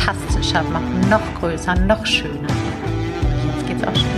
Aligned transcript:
fantastischer 0.00 0.62
machen, 0.64 1.00
noch 1.08 1.34
größer, 1.40 1.74
noch 1.74 2.04
schöner. 2.06 2.48
Jetzt 3.56 3.66
geht's 3.66 3.84
auch 3.84 3.94
schon. 3.94 4.08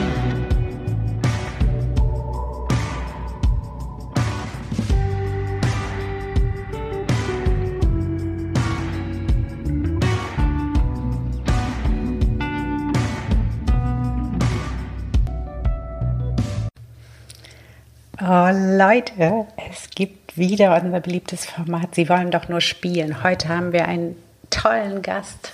Oh 18.25 18.51
Leute, 18.55 19.47
es 19.71 19.91
gibt 19.91 20.39
wieder 20.39 20.81
unser 20.81 21.01
beliebtes 21.01 21.45
Format. 21.45 21.95
Sie 21.97 22.09
wollen 22.09 22.31
doch 22.31 22.49
nur 22.49 22.61
spielen. 22.61 23.25
Heute 23.25 23.49
haben 23.49 23.73
wir 23.73 23.87
einen 23.87 24.17
tollen 24.49 25.03
Gast, 25.03 25.51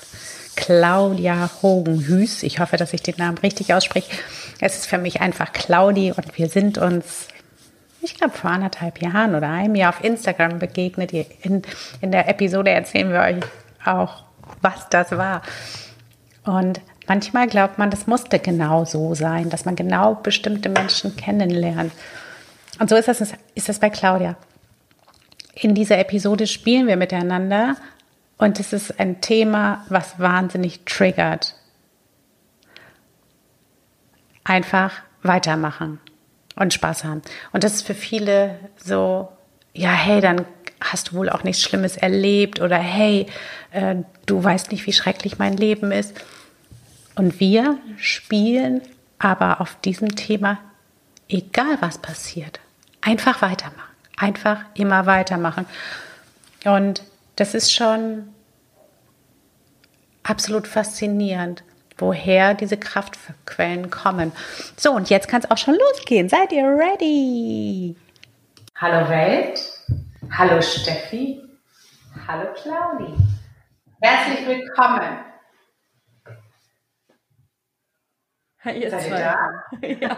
Claudia 0.58 1.50
Hogenhüß. 1.62 2.42
Ich 2.42 2.58
hoffe, 2.58 2.76
dass 2.76 2.92
ich 2.92 3.00
den 3.00 3.14
Namen 3.16 3.38
richtig 3.38 3.72
ausspreche. 3.72 4.10
Es 4.60 4.74
ist 4.74 4.86
für 4.86 4.98
mich 4.98 5.20
einfach 5.20 5.52
Claudi 5.52 6.10
und 6.10 6.36
wir 6.36 6.48
sind 6.48 6.78
uns, 6.78 7.28
ich 8.02 8.16
glaube, 8.16 8.34
vor 8.34 8.50
anderthalb 8.50 9.00
Jahren 9.00 9.36
oder 9.36 9.48
einem 9.48 9.76
Jahr 9.76 9.90
auf 9.90 10.02
Instagram 10.02 10.58
begegnet. 10.58 11.12
In, 11.12 11.62
in 12.00 12.10
der 12.10 12.28
Episode 12.28 12.72
erzählen 12.72 13.12
wir 13.12 13.20
euch 13.20 13.36
auch, 13.86 14.24
was 14.60 14.88
das 14.90 15.12
war. 15.12 15.42
Und 16.42 16.80
manchmal 17.06 17.46
glaubt 17.46 17.78
man, 17.78 17.90
das 17.90 18.08
musste 18.08 18.40
genau 18.40 18.84
so 18.84 19.14
sein, 19.14 19.50
dass 19.50 19.64
man 19.64 19.76
genau 19.76 20.16
bestimmte 20.16 20.70
Menschen 20.70 21.14
kennenlernt. 21.14 21.92
Und 22.80 22.90
so 22.90 22.96
ist 22.96 23.06
das, 23.06 23.22
ist 23.54 23.68
das 23.68 23.78
bei 23.78 23.90
Claudia. 23.90 24.34
In 25.54 25.76
dieser 25.76 25.98
Episode 25.98 26.48
spielen 26.48 26.88
wir 26.88 26.96
miteinander 26.96 27.76
und 28.38 28.60
es 28.60 28.72
ist 28.72 28.98
ein 29.00 29.20
Thema, 29.20 29.84
was 29.88 30.18
wahnsinnig 30.18 30.84
triggert. 30.84 31.56
Einfach 34.44 34.92
weitermachen 35.22 36.00
und 36.54 36.72
Spaß 36.72 37.04
haben. 37.04 37.22
Und 37.52 37.64
das 37.64 37.74
ist 37.74 37.86
für 37.86 37.94
viele 37.94 38.58
so, 38.76 39.28
ja, 39.74 39.90
hey, 39.90 40.20
dann 40.20 40.46
hast 40.80 41.10
du 41.10 41.16
wohl 41.16 41.28
auch 41.28 41.42
nichts 41.42 41.62
Schlimmes 41.62 41.96
erlebt 41.96 42.60
oder 42.60 42.78
hey, 42.78 43.26
äh, 43.72 43.96
du 44.26 44.42
weißt 44.42 44.70
nicht, 44.70 44.86
wie 44.86 44.92
schrecklich 44.92 45.38
mein 45.38 45.56
Leben 45.56 45.90
ist. 45.90 46.14
Und 47.16 47.40
wir 47.40 47.78
spielen 47.96 48.80
aber 49.18 49.60
auf 49.60 49.76
diesem 49.80 50.14
Thema, 50.14 50.58
egal 51.28 51.78
was 51.80 51.98
passiert, 51.98 52.60
einfach 53.00 53.42
weitermachen. 53.42 53.82
Einfach 54.16 54.60
immer 54.74 55.06
weitermachen. 55.06 55.66
Und 56.64 57.02
das 57.36 57.54
ist 57.54 57.72
schon 57.72 58.28
absolut 60.28 60.66
faszinierend, 60.66 61.64
woher 61.96 62.54
diese 62.54 62.76
Kraftquellen 62.76 63.90
kommen. 63.90 64.32
So, 64.76 64.92
und 64.92 65.10
jetzt 65.10 65.28
kann 65.28 65.40
es 65.42 65.50
auch 65.50 65.58
schon 65.58 65.74
losgehen. 65.74 66.28
Seid 66.28 66.52
ihr 66.52 66.64
ready? 66.64 67.96
Hallo 68.76 69.08
Welt, 69.08 69.60
hallo 70.30 70.60
Steffi, 70.62 71.42
hallo 72.26 72.48
Claudi. 72.54 73.14
Herzlich 74.00 74.46
willkommen. 74.46 75.24
Ihr 78.64 78.90
Seid 78.90 79.02
zwei. 79.02 79.18
da? 79.18 79.36
Ja. 79.88 80.16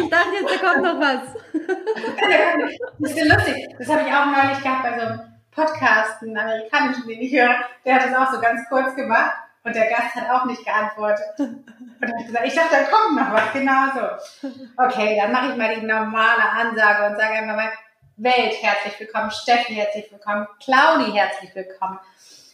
Ich 0.00 0.10
dachte 0.10 0.30
jetzt, 0.40 0.50
da 0.50 0.68
kommt 0.68 0.82
noch 0.82 1.00
was. 1.00 1.20
Das 2.98 3.10
ist 3.10 3.18
ja 3.18 3.34
lustig. 3.34 3.54
Das 3.78 3.88
habe 3.88 4.00
ich 4.00 4.12
auch 4.12 4.26
neulich 4.26 4.62
gehabt 4.62 4.82
bei 4.82 4.98
so 4.98 5.06
einem 5.06 5.35
Podcast, 5.56 6.22
einen 6.22 6.36
amerikanischen, 6.36 7.08
den 7.08 7.22
ich 7.22 7.32
höre. 7.32 7.56
Der 7.84 7.94
hat 7.94 8.04
das 8.04 8.14
auch 8.14 8.32
so 8.32 8.40
ganz 8.40 8.68
kurz 8.68 8.94
gemacht 8.94 9.32
und 9.64 9.74
der 9.74 9.88
Gast 9.88 10.14
hat 10.14 10.30
auch 10.30 10.44
nicht 10.44 10.64
geantwortet. 10.64 11.24
Und 11.38 11.64
hat 12.02 12.26
gesagt, 12.26 12.46
ich 12.46 12.54
dachte, 12.54 12.76
da 12.76 12.82
kommt 12.84 13.16
noch 13.16 13.32
was, 13.32 13.52
genau 13.52 13.86
so. 13.94 14.50
Okay, 14.76 15.18
dann 15.18 15.32
mache 15.32 15.50
ich 15.50 15.56
mal 15.56 15.74
die 15.74 15.86
normale 15.86 16.42
Ansage 16.42 17.06
und 17.06 17.16
sage 17.18 17.32
einfach 17.32 17.56
mal, 17.56 17.72
Welt, 18.18 18.54
herzlich 18.60 19.00
willkommen, 19.00 19.30
Steffi, 19.30 19.74
herzlich 19.74 20.12
willkommen, 20.12 20.46
Claudi, 20.62 21.12
herzlich 21.12 21.54
willkommen 21.54 21.98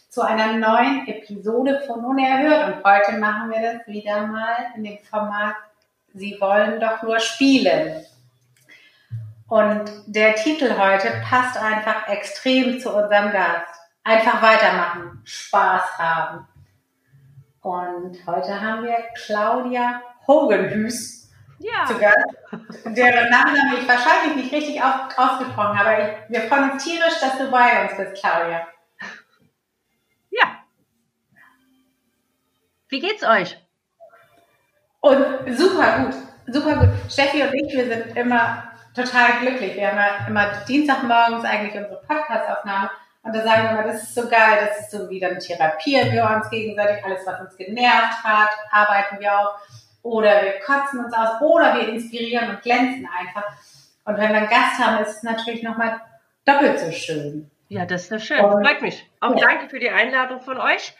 zu 0.09 0.21
einer 0.21 0.53
neuen 0.53 1.05
Episode 1.07 1.83
von 1.85 2.05
Unerhört. 2.05 2.73
Und 2.75 2.83
heute 2.85 3.17
machen 3.17 3.51
wir 3.51 3.61
das 3.61 3.87
wieder 3.87 4.27
mal 4.27 4.55
in 4.75 4.83
dem 4.85 4.99
Format 4.99 5.55
Sie 6.13 6.37
wollen 6.39 6.79
doch 6.79 7.01
nur 7.01 7.19
spielen. 7.19 8.05
Und 9.47 9.91
der 10.07 10.35
Titel 10.35 10.77
heute 10.77 11.21
passt 11.29 11.57
einfach 11.57 12.07
extrem 12.07 12.79
zu 12.79 12.89
unserem 12.95 13.31
Gast. 13.31 13.67
Einfach 14.03 14.41
weitermachen, 14.41 15.21
Spaß 15.23 15.97
haben. 15.97 16.47
Und 17.61 18.17
heute 18.25 18.59
haben 18.59 18.83
wir 18.83 18.97
Claudia 19.15 20.01
Hogenhüß 20.27 21.31
ja. 21.59 21.85
zu 21.85 21.97
Gast, 21.97 22.25
deren 22.85 23.29
Nachname 23.29 23.77
ich 23.79 23.87
wahrscheinlich 23.87 24.35
nicht 24.35 24.53
richtig 24.53 24.81
ausgesprochen 24.81 25.79
habe. 25.79 25.89
Aber 25.89 26.15
wir 26.27 26.41
freuen 26.41 26.71
uns 26.71 26.83
tierisch, 26.83 27.19
dass 27.21 27.37
du 27.37 27.49
bei 27.49 27.83
uns 27.83 27.97
bist, 27.97 28.21
Claudia. 28.21 28.67
Ja. 30.29 30.63
Wie 32.89 32.99
geht's 32.99 33.23
euch? 33.23 33.57
Und 34.99 35.25
super 35.57 35.99
gut, 35.99 36.15
super 36.47 36.77
gut. 36.77 36.89
Steffi 37.11 37.43
und 37.43 37.53
ich, 37.53 37.73
wir 37.73 37.87
sind 37.87 38.17
immer 38.17 38.72
total 38.93 39.39
glücklich. 39.41 39.75
Wir 39.75 39.89
haben 39.89 39.97
ja 39.97 40.27
immer 40.27 40.51
Dienstagmorgens 40.67 41.45
eigentlich 41.45 41.75
unsere 41.75 42.01
Podcast-Aufnahme 42.01 42.89
und 43.23 43.33
da 43.33 43.41
sagen 43.41 43.63
wir 43.63 43.71
immer, 43.71 43.83
das 43.83 44.03
ist 44.03 44.15
so 44.15 44.27
geil, 44.27 44.67
das 44.67 44.79
ist 44.81 44.91
so 44.91 45.09
wie 45.09 45.19
dann 45.19 45.39
therapieren 45.39 46.11
wir 46.11 46.29
uns 46.29 46.49
gegenseitig, 46.49 47.03
alles, 47.05 47.25
was 47.25 47.39
uns 47.39 47.57
genervt 47.57 48.23
hat, 48.23 48.49
arbeiten 48.69 49.19
wir 49.19 49.39
auch. 49.39 49.55
Oder 50.01 50.43
wir 50.43 50.59
kotzen 50.59 51.05
uns 51.05 51.13
aus 51.13 51.41
oder 51.41 51.75
wir 51.75 51.87
inspirieren 51.87 52.49
und 52.49 52.61
glänzen 52.61 53.07
einfach. 53.17 53.45
Und 54.03 54.17
wenn 54.17 54.29
wir 54.29 54.39
einen 54.39 54.49
Gast 54.49 54.77
haben, 54.77 55.01
ist 55.01 55.17
es 55.17 55.23
natürlich 55.23 55.63
nochmal 55.63 56.01
doppelt 56.43 56.77
so 56.79 56.91
schön. 56.91 57.49
Ja, 57.69 57.85
das 57.85 58.03
ist 58.03 58.11
ja 58.11 58.19
schön. 58.19 58.39
Und, 58.41 58.65
Freut 58.65 58.81
mich. 58.81 59.09
Auch 59.21 59.35
ja. 59.37 59.47
danke 59.47 59.69
für 59.69 59.79
die 59.79 59.89
Einladung 59.89 60.41
von 60.41 60.57
euch. 60.57 60.93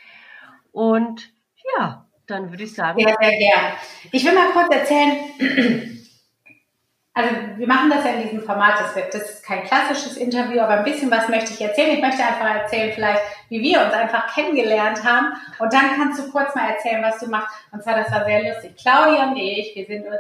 Und 0.72 1.30
ja, 1.78 2.06
dann 2.26 2.52
würde 2.52 2.64
ich 2.64 2.74
sagen. 2.74 2.98
Sehr, 2.98 3.18
sehr 3.20 3.38
gerne. 3.38 3.74
Ich 4.14 4.26
will 4.26 4.34
mal 4.34 4.52
kurz 4.52 4.74
erzählen, 4.74 5.18
also 7.16 7.30
wir 7.58 7.68
machen 7.68 7.92
das 7.92 8.04
ja 8.04 8.12
in 8.12 8.24
diesem 8.24 8.42
Format, 8.42 8.74
das, 8.80 9.16
ist 9.16 9.46
kein 9.46 9.64
klassisches 9.66 10.18
Interview, 10.18 10.62
aber 10.62 10.80
ein 10.80 10.84
bisschen 10.84 11.12
was 11.12 11.30
möchte 11.30 11.54
ich 11.54 11.62
erzählen. 11.62 11.92
Ich 11.92 12.02
möchte 12.02 12.24
einfach 12.24 12.56
erzählen, 12.56 12.92
vielleicht, 12.94 13.22
wie 13.50 13.62
wir 13.62 13.86
uns 13.86 13.94
einfach 13.94 14.34
kennengelernt 14.34 15.04
haben. 15.04 15.34
Und 15.60 15.72
dann 15.72 15.96
kannst 15.96 16.20
du 16.20 16.32
kurz 16.32 16.56
mal 16.56 16.72
erzählen, 16.72 17.04
was 17.04 17.20
du 17.20 17.28
machst. 17.28 17.56
Und 17.72 17.84
zwar, 17.84 17.98
das 17.98 18.12
war 18.12 18.26
sehr 18.26 18.52
lustig. 18.52 18.76
Claudia 18.78 19.28
und 19.28 19.38
ich, 19.38 19.76
wir 19.76 19.86
sind 19.86 20.08
uns 20.08 20.18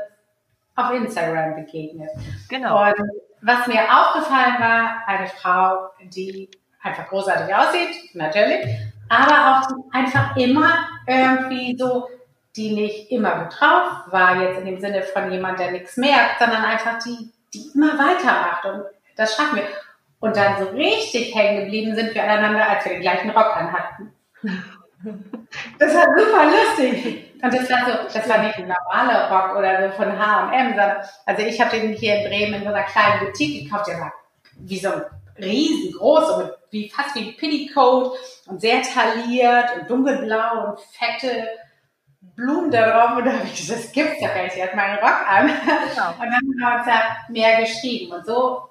auf 0.75 0.91
Instagram 0.91 1.55
begegnet. 1.55 2.11
Genau. 2.49 2.83
Und 2.83 2.95
was 3.41 3.65
mir 3.65 3.81
aufgefallen 3.81 4.55
war, 4.59 5.03
eine 5.07 5.27
Frau, 5.27 5.89
die 6.03 6.49
einfach 6.83 7.07
großartig 7.07 7.55
aussieht, 7.55 8.13
natürlich, 8.13 8.67
aber 9.09 9.61
auch 9.61 9.95
einfach 9.95 10.35
immer 10.35 10.87
irgendwie 11.07 11.75
so 11.77 12.07
die 12.55 12.73
nicht 12.73 13.11
immer 13.11 13.43
gut 13.43 13.59
drauf 13.59 14.11
war, 14.11 14.41
jetzt 14.41 14.59
in 14.59 14.65
dem 14.65 14.79
Sinne 14.79 15.01
von 15.01 15.31
jemand, 15.31 15.59
der 15.59 15.71
nichts 15.71 15.97
merkt, 15.97 16.39
sondern 16.39 16.63
einfach 16.63 16.99
die, 17.03 17.31
die 17.53 17.71
immer 17.73 17.97
weitermacht. 17.97 18.65
Und 18.65 18.83
das 19.15 19.35
schaffen 19.35 19.57
wir. 19.57 19.67
Und 20.19 20.37
dann 20.37 20.57
so 20.57 20.69
richtig 20.69 21.35
hängen 21.35 21.65
geblieben 21.65 21.95
sind 21.95 22.13
wir 22.13 22.23
aneinander, 22.23 22.69
als 22.69 22.85
wir 22.85 22.93
den 22.93 23.01
gleichen 23.01 23.31
Rock 23.31 23.55
anhatten. 23.55 24.13
Das 25.77 25.93
war 25.93 26.05
super 26.17 26.45
lustig. 26.45 27.33
Und 27.43 27.53
das 27.53 27.69
war 27.69 27.85
so, 27.85 28.17
das 28.17 28.29
war 28.29 28.37
nicht 28.37 28.57
ein 28.57 28.69
normaler 28.69 29.29
Rock 29.29 29.57
oder 29.57 29.89
so 29.89 29.95
von 29.97 30.17
H&M, 30.17 30.69
sondern, 30.69 30.97
also 31.25 31.41
ich 31.41 31.59
habe 31.59 31.77
den 31.77 31.91
hier 31.91 32.15
in 32.15 32.29
Bremen 32.29 32.53
in 32.53 32.63
so 32.63 32.69
einer 32.69 32.83
kleinen 32.83 33.25
Boutique 33.25 33.65
gekauft, 33.65 33.87
der 33.87 33.99
war 33.99 34.13
wie 34.59 34.79
so 34.79 34.89
ein 34.89 35.01
riesengroß 35.37 36.29
und 36.37 36.51
wie, 36.71 36.89
fast 36.89 37.15
wie 37.15 37.29
ein 37.29 37.37
Petticoat 37.37 38.17
und 38.47 38.61
sehr 38.61 38.81
tailliert 38.81 39.75
und 39.75 39.89
dunkelblau 39.89 40.69
und 40.69 40.79
fette 40.79 41.47
Blumen 42.35 42.71
da 42.71 42.89
drauf 42.89 43.17
und 43.17 43.25
da 43.25 43.33
habe 43.33 43.45
ich 43.45 43.55
gesagt, 43.55 43.83
das 43.83 43.91
gibt's 43.91 44.21
ja 44.21 44.33
gar 44.33 44.43
nicht. 44.43 44.53
Sie 44.53 44.63
hat 44.63 44.75
meinen 44.75 44.97
Rock 44.97 45.29
an. 45.29 45.47
Genau. 45.47 46.09
Und 46.09 46.19
dann 46.19 46.33
haben 46.33 46.47
wir 46.47 46.75
uns 46.77 46.87
ja 46.87 47.17
mehr 47.29 47.61
geschrieben. 47.61 48.13
Und 48.13 48.25
so 48.25 48.69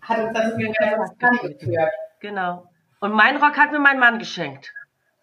hat 0.00 0.18
uns 0.18 0.32
das 0.32 0.56
geführt. 0.56 1.90
Genau. 2.20 2.66
Und 3.00 3.12
mein 3.12 3.36
Rock 3.36 3.58
hat 3.58 3.72
mir 3.72 3.78
mein 3.78 3.98
Mann 3.98 4.18
geschenkt. 4.18 4.72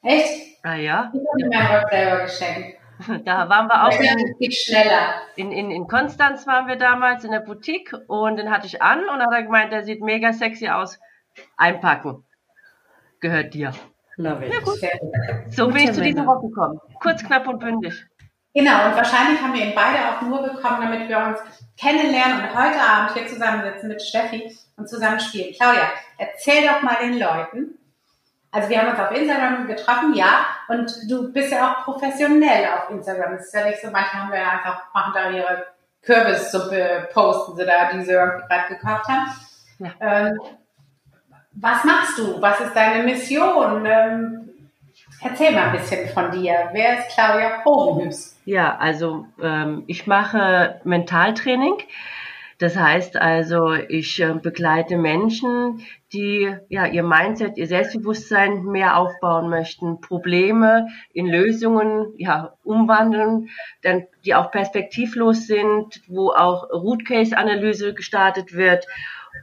Echt? 0.03 0.57
Ah 0.63 0.75
ja. 0.75 1.11
Ich 1.13 1.19
habe 1.19 1.49
mir 1.49 1.57
meinen 1.57 1.75
Rock 1.75 1.89
selber 1.89 2.21
geschenkt. 2.23 2.77
Da 3.25 3.49
waren 3.49 3.67
wir 3.67 3.87
auch 3.87 3.99
in, 4.39 4.51
schneller. 4.51 5.13
In, 5.35 5.51
in, 5.51 5.71
in 5.71 5.87
Konstanz 5.87 6.45
waren 6.45 6.67
wir 6.67 6.75
damals 6.75 7.23
in 7.23 7.31
der 7.31 7.39
Boutique 7.39 7.95
und 8.07 8.37
den 8.37 8.51
hatte 8.51 8.67
ich 8.67 8.83
an 8.83 8.99
und 9.09 9.17
dann 9.17 9.27
hat 9.27 9.33
er 9.33 9.43
gemeint, 9.43 9.71
der 9.71 9.83
sieht 9.83 10.01
mega 10.03 10.33
sexy 10.33 10.69
aus. 10.69 10.99
Einpacken. 11.57 12.23
Gehört 13.19 13.55
dir. 13.55 13.73
Love 14.21 14.45
it. 14.45 14.53
Ja, 14.53 14.59
gut. 14.59 14.79
So 15.49 15.67
bin 15.67 15.77
ich 15.77 15.93
zu 15.93 16.01
diesem 16.01 16.27
Rock 16.27 16.41
gekommen. 16.41 16.79
Kurz, 17.01 17.23
knapp 17.23 17.47
und 17.47 17.59
bündig. 17.59 18.05
Genau, 18.53 18.87
und 18.87 18.95
wahrscheinlich 18.95 19.41
haben 19.41 19.53
wir 19.53 19.65
ihn 19.65 19.73
beide 19.73 19.99
auch 20.09 20.21
nur 20.21 20.43
bekommen, 20.43 20.81
damit 20.81 21.07
wir 21.07 21.17
uns 21.19 21.39
kennenlernen 21.79 22.41
und 22.41 22.53
heute 22.53 22.81
Abend 22.81 23.13
hier 23.13 23.25
zusammensitzen 23.25 23.87
mit 23.87 24.01
Steffi 24.01 24.55
und 24.75 24.89
zusammen 24.89 25.19
spielen. 25.19 25.53
Claudia, 25.55 25.83
erzähl 26.17 26.67
doch 26.67 26.81
mal 26.81 26.97
den 27.01 27.17
Leuten. 27.17 27.77
Also 28.51 28.67
wir 28.67 28.81
haben 28.81 28.89
uns 28.89 28.99
auf 28.99 29.11
Instagram 29.11 29.65
getroffen, 29.67 30.13
ja, 30.13 30.45
und 30.67 30.91
du 31.09 31.31
bist 31.31 31.53
ja 31.53 31.71
auch 31.71 31.85
professionell 31.85 32.67
auf 32.75 32.89
Instagram. 32.89 33.35
Es 33.35 33.45
ist 33.45 33.53
ja 33.53 33.65
nicht 33.65 33.81
so, 33.81 33.89
manche 33.89 34.11
haben 34.11 34.31
wir 34.31 34.39
ja 34.39 34.49
einfach, 34.49 34.93
machen 34.93 35.13
da 35.15 35.29
ihre 35.29 35.67
Kürbissuppe, 36.01 37.07
posten 37.13 37.55
sie 37.55 37.65
da, 37.65 37.93
die 37.93 38.01
sie 38.01 38.11
irgendwie 38.11 38.45
gerade 38.47 38.67
gekauft 38.67 39.07
haben. 39.07 39.31
Ja. 39.79 39.91
Ähm, 40.01 40.39
was 41.53 41.83
machst 41.83 42.17
du? 42.17 42.41
Was 42.41 42.59
ist 42.59 42.75
deine 42.75 43.03
Mission? 43.03 43.85
Ähm, 43.85 44.49
erzähl 45.21 45.51
mal 45.51 45.69
ein 45.69 45.71
bisschen 45.73 46.09
von 46.09 46.31
dir. 46.31 46.69
Wer 46.71 46.99
ist 46.99 47.09
Claudia 47.09 47.63
Hogenhüß? 47.65 48.41
Ja, 48.45 48.77
also 48.77 49.25
ähm, 49.41 49.83
ich 49.87 50.07
mache 50.07 50.81
Mentaltraining. 50.83 51.75
Das 52.57 52.77
heißt 52.77 53.17
also, 53.17 53.73
ich 53.73 54.21
äh, 54.21 54.35
begleite 54.35 54.95
Menschen, 54.95 55.83
die 56.13 56.55
ja 56.69 56.85
ihr 56.85 57.01
Mindset, 57.01 57.57
ihr 57.57 57.65
Selbstbewusstsein 57.65 58.65
mehr 58.65 58.97
aufbauen 58.97 59.49
möchten, 59.49 59.99
Probleme 59.99 60.87
in 61.11 61.25
Lösungen 61.25 62.13
ja 62.17 62.53
umwandeln, 62.63 63.49
dann 63.81 64.05
die 64.25 64.35
auch 64.35 64.51
perspektivlos 64.51 65.47
sind, 65.47 66.01
wo 66.07 66.29
auch 66.29 66.69
Root 66.69 67.03
Case 67.03 67.35
Analyse 67.35 67.95
gestartet 67.95 68.53
wird 68.53 68.85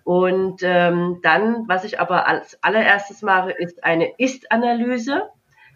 und 0.05 0.63
ähm, 0.63 1.21
dann, 1.23 1.69
was 1.69 1.85
ich 1.85 2.01
aber 2.01 2.27
als 2.27 2.63
allererstes 2.63 3.23
mache, 3.23 3.51
ist 3.51 3.85
eine 3.85 4.13
Ist-Analyse, 4.19 5.29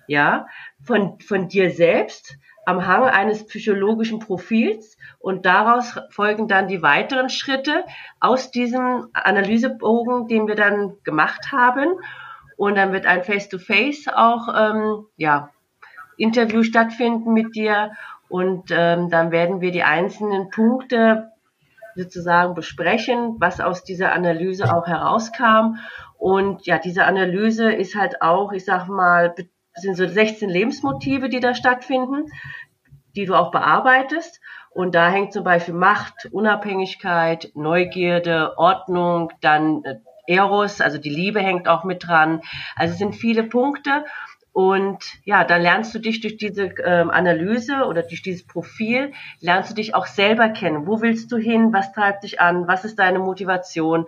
ja, 0.06 0.46
von, 0.82 1.18
von 1.20 1.48
dir 1.48 1.70
selbst 1.70 2.36
am 2.64 2.86
Hang 2.86 3.04
eines 3.04 3.46
psychologischen 3.46 4.20
Profils 4.20 4.96
und 5.18 5.46
daraus 5.46 5.98
folgen 6.10 6.48
dann 6.48 6.68
die 6.68 6.82
weiteren 6.82 7.28
Schritte 7.28 7.84
aus 8.20 8.50
diesem 8.50 9.08
Analysebogen, 9.12 10.28
den 10.28 10.46
wir 10.46 10.54
dann 10.54 10.96
gemacht 11.02 11.50
haben. 11.50 11.94
Und 12.56 12.76
dann 12.76 12.92
wird 12.92 13.06
ein 13.06 13.24
Face-to-Face 13.24 14.06
-face 14.06 14.14
auch 14.14 14.48
ähm, 14.54 15.06
ja, 15.16 15.50
Interview 16.16 16.62
stattfinden 16.62 17.32
mit 17.32 17.56
dir 17.56 17.92
und 18.28 18.70
ähm, 18.70 19.10
dann 19.10 19.32
werden 19.32 19.60
wir 19.60 19.72
die 19.72 19.82
einzelnen 19.82 20.50
Punkte 20.50 21.31
sozusagen 21.96 22.54
besprechen, 22.54 23.36
was 23.38 23.60
aus 23.60 23.84
dieser 23.84 24.12
Analyse 24.12 24.74
auch 24.74 24.86
herauskam. 24.86 25.76
Und 26.18 26.66
ja, 26.66 26.78
diese 26.78 27.04
Analyse 27.04 27.72
ist 27.72 27.96
halt 27.96 28.22
auch, 28.22 28.52
ich 28.52 28.64
sag 28.64 28.88
mal, 28.88 29.34
sind 29.74 29.96
so 29.96 30.06
16 30.06 30.48
Lebensmotive, 30.48 31.28
die 31.28 31.40
da 31.40 31.54
stattfinden, 31.54 32.30
die 33.16 33.24
du 33.24 33.34
auch 33.34 33.50
bearbeitest. 33.50 34.40
Und 34.70 34.94
da 34.94 35.10
hängt 35.10 35.32
zum 35.32 35.44
Beispiel 35.44 35.74
Macht, 35.74 36.28
Unabhängigkeit, 36.32 37.50
Neugierde, 37.54 38.56
Ordnung, 38.56 39.30
dann 39.40 39.84
äh, 39.84 39.96
Eros, 40.26 40.80
also 40.80 40.98
die 40.98 41.10
Liebe 41.10 41.40
hängt 41.40 41.68
auch 41.68 41.84
mit 41.84 42.06
dran. 42.06 42.42
Also 42.76 42.92
es 42.92 42.98
sind 42.98 43.14
viele 43.14 43.42
Punkte. 43.42 44.04
Und 44.52 44.98
ja, 45.24 45.44
dann 45.44 45.62
lernst 45.62 45.94
du 45.94 45.98
dich 45.98 46.20
durch 46.20 46.36
diese 46.36 46.74
ähm, 46.84 47.10
Analyse 47.10 47.86
oder 47.86 48.02
durch 48.02 48.22
dieses 48.22 48.46
Profil, 48.46 49.12
lernst 49.40 49.70
du 49.70 49.74
dich 49.74 49.94
auch 49.94 50.06
selber 50.06 50.50
kennen. 50.50 50.86
Wo 50.86 51.00
willst 51.00 51.32
du 51.32 51.38
hin? 51.38 51.72
Was 51.72 51.92
treibt 51.92 52.24
dich 52.24 52.40
an? 52.40 52.68
Was 52.68 52.84
ist 52.84 52.98
deine 52.98 53.18
Motivation? 53.18 54.06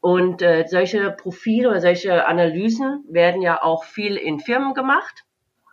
Und 0.00 0.42
äh, 0.42 0.66
solche 0.68 1.10
Profile 1.10 1.70
oder 1.70 1.80
solche 1.80 2.26
Analysen 2.26 3.04
werden 3.08 3.40
ja 3.40 3.62
auch 3.62 3.84
viel 3.84 4.16
in 4.16 4.40
Firmen 4.40 4.74
gemacht. 4.74 5.24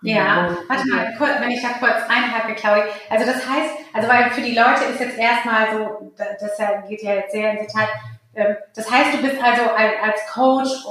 Ja, 0.01 0.47
und, 0.47 0.69
warte 0.69 0.87
mal, 0.87 1.13
kurz, 1.17 1.41
wenn 1.41 1.51
ich 1.51 1.61
da 1.61 1.69
kurz 1.79 2.03
einhake, 2.07 2.55
Claudia. 2.55 2.85
Also 3.09 3.25
das 3.25 3.49
heißt, 3.49 3.75
also 3.93 4.07
weil 4.07 4.29
für 4.31 4.41
die 4.41 4.55
Leute 4.55 4.85
ist 4.91 4.99
jetzt 4.99 5.17
erstmal 5.17 5.71
so, 5.71 6.13
das 6.17 6.57
geht 6.87 7.01
ja 7.03 7.15
jetzt 7.15 7.31
sehr 7.31 7.51
ins 7.51 7.61
Detail. 7.61 7.87
Ähm, 8.35 8.55
das 8.75 8.89
heißt, 8.89 9.13
du 9.13 9.21
bist 9.21 9.41
also 9.43 9.63
als 9.71 10.25
Coach 10.31 10.85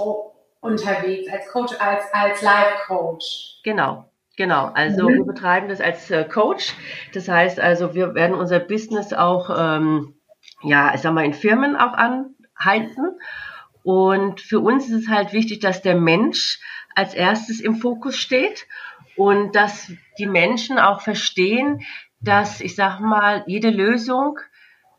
unterwegs, 0.64 1.31
als 1.31 1.49
Coach, 1.49 1.75
als, 1.78 2.05
als 2.12 2.43
Life-Coach. 2.43 3.61
Genau. 3.62 4.08
Genau, 4.37 4.72
also 4.75 5.08
mhm. 5.08 5.14
wir 5.14 5.25
betreiben 5.26 5.69
das 5.69 5.81
als 5.81 6.11
äh, 6.11 6.25
Coach. 6.25 6.75
Das 7.12 7.28
heißt 7.28 7.61
also, 7.61 7.94
wir 7.94 8.16
werden 8.16 8.34
unser 8.34 8.58
Business 8.58 9.12
auch, 9.12 9.49
ähm, 9.56 10.14
ja, 10.62 10.93
ich 10.93 11.02
sag 11.02 11.12
mal, 11.12 11.25
in 11.25 11.34
Firmen 11.34 11.76
auch 11.76 11.93
anhalten. 11.93 13.16
Und 13.84 14.40
für 14.40 14.58
uns 14.58 14.88
ist 14.88 15.05
es 15.05 15.08
halt 15.08 15.32
wichtig, 15.32 15.61
dass 15.61 15.82
der 15.82 15.94
Mensch 15.94 16.58
als 16.96 17.14
erstes 17.14 17.61
im 17.61 17.76
Fokus 17.76 18.16
steht 18.16 18.66
und 19.16 19.55
dass 19.55 19.93
die 20.19 20.26
Menschen 20.26 20.81
auch 20.81 21.00
verstehen, 21.00 21.82
dass, 22.20 22.61
ich 22.61 22.75
sag 22.75 22.99
mal, 22.99 23.44
jede 23.46 23.70
Lösung 23.70 24.40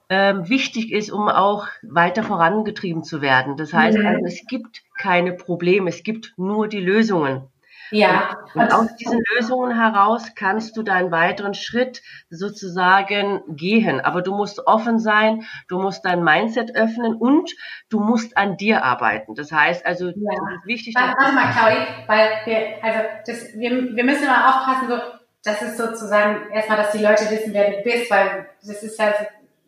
ähm, 0.10 0.48
wichtig 0.50 0.92
ist, 0.92 1.12
um 1.12 1.28
auch 1.30 1.68
weiter 1.82 2.24
vorangetrieben 2.24 3.04
zu 3.04 3.22
werden. 3.22 3.58
Das 3.58 3.74
heißt 3.74 3.98
mhm. 3.98 4.06
also, 4.06 4.26
es 4.26 4.46
gibt 4.48 4.84
keine 4.98 5.34
Probleme, 5.34 5.90
es 5.90 6.04
gibt 6.04 6.34
nur 6.38 6.68
die 6.68 6.80
Lösungen. 6.80 7.50
Ja. 7.92 8.38
Und, 8.54 8.64
und 8.64 8.74
aus 8.74 8.96
diesen 8.96 9.22
Lösungen 9.36 9.78
heraus 9.80 10.34
kannst 10.36 10.76
du 10.76 10.84
deinen 10.84 11.12
weiteren 11.12 11.54
Schritt 11.54 12.02
sozusagen 12.30 13.42
gehen. 13.48 14.02
Aber 14.02 14.22
du 14.22 14.34
musst 14.34 14.66
offen 14.68 15.00
sein, 15.00 15.46
du 15.68 15.80
musst 15.80 16.04
dein 16.06 16.24
Mindset 16.24 16.76
öffnen 16.76 17.16
und 17.16 17.52
du 17.90 18.00
musst 18.00 18.38
an 18.38 18.58
dir 18.58 18.84
arbeiten. 18.84 19.36
Das 19.36 19.52
heißt 19.52 19.86
also, 19.86 20.08
ja. 20.08 20.14
es 20.14 20.56
ist 20.58 20.66
wichtig. 20.66 20.96
Warte, 20.96 21.16
warte 21.20 21.36
mal, 21.36 21.52
Claudi, 21.52 21.88
weil 22.08 22.30
wir, 22.46 22.84
also 22.84 23.00
das, 23.28 23.54
wir, 23.56 23.96
wir 23.96 24.04
müssen 24.04 24.24
immer 24.24 24.50
aufpassen, 24.50 24.88
so, 24.88 24.98
das 25.44 25.62
ist 25.62 25.78
sozusagen 25.78 26.52
erstmal, 26.52 26.80
dass 26.80 26.92
die 26.92 27.04
Leute 27.04 27.30
wissen, 27.30 27.54
wer 27.54 27.70
du 27.70 27.84
bist, 27.84 28.10
weil 28.10 28.48
das 28.66 28.82
ist 28.82 29.00
ja 29.00 29.14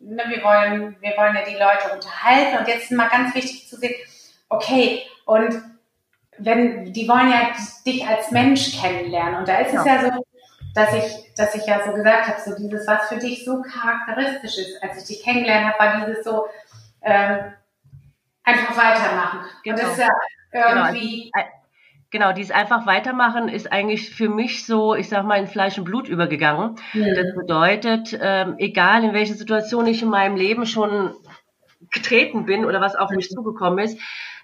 ne, 0.00 0.24
wir 0.28 0.42
wollen, 0.42 0.96
wir 1.00 1.16
wollen 1.16 1.34
ja 1.34 1.44
die 1.44 1.54
Leute 1.54 1.94
unterhalten 1.94 2.58
und 2.58 2.68
jetzt 2.68 2.84
ist 2.84 2.92
mal 2.92 3.08
ganz 3.08 3.34
wichtig 3.34 3.68
zu 3.68 3.76
sehen, 3.76 3.94
okay, 4.48 5.02
und 5.24 5.62
wenn, 6.38 6.92
die 6.92 7.08
wollen 7.08 7.30
ja 7.30 7.50
dich 7.84 8.06
als 8.06 8.30
Mensch 8.30 8.80
kennenlernen 8.80 9.36
und 9.36 9.48
da 9.48 9.58
ist 9.58 9.72
ja. 9.72 9.80
es 9.80 9.86
ja 9.86 10.00
so, 10.02 10.24
dass 10.74 10.94
ich, 10.94 11.34
dass 11.34 11.54
ich 11.54 11.66
ja 11.66 11.84
so 11.84 11.92
gesagt 11.92 12.28
habe, 12.28 12.40
so 12.40 12.54
dieses, 12.56 12.86
was 12.86 13.08
für 13.08 13.16
dich 13.16 13.44
so 13.44 13.62
charakteristisch 13.62 14.58
ist, 14.58 14.82
als 14.82 14.98
ich 14.98 15.16
dich 15.16 15.24
kennengelernt 15.24 15.74
habe, 15.74 15.78
war 15.78 16.06
dieses 16.06 16.24
so, 16.24 16.46
ähm, 17.02 17.52
einfach 18.44 18.76
weitermachen. 18.76 19.40
Genau. 19.64 19.76
Und 19.76 19.82
das 19.82 19.92
ist 19.92 19.98
ja 19.98 20.08
genau. 20.50 20.86
irgendwie, 20.86 21.30
genau. 21.32 21.46
Genau, 22.10 22.32
dieses 22.32 22.52
einfach 22.52 22.86
weitermachen 22.86 23.48
ist 23.48 23.70
eigentlich 23.70 24.10
für 24.14 24.30
mich 24.30 24.64
so, 24.64 24.94
ich 24.94 25.10
sag 25.10 25.26
mal, 25.26 25.38
in 25.38 25.46
Fleisch 25.46 25.76
und 25.76 25.84
Blut 25.84 26.08
übergegangen. 26.08 26.76
Mhm. 26.94 27.14
Das 27.14 27.34
bedeutet, 27.34 28.18
ähm, 28.20 28.54
egal 28.58 29.04
in 29.04 29.12
welche 29.12 29.34
Situation 29.34 29.86
ich 29.86 30.02
in 30.02 30.08
meinem 30.08 30.36
Leben 30.36 30.64
schon 30.64 31.14
getreten 31.90 32.46
bin 32.46 32.64
oder 32.64 32.80
was 32.80 32.96
auf 32.96 33.10
mich 33.10 33.28
zugekommen 33.28 33.84
ist, 33.84 34.00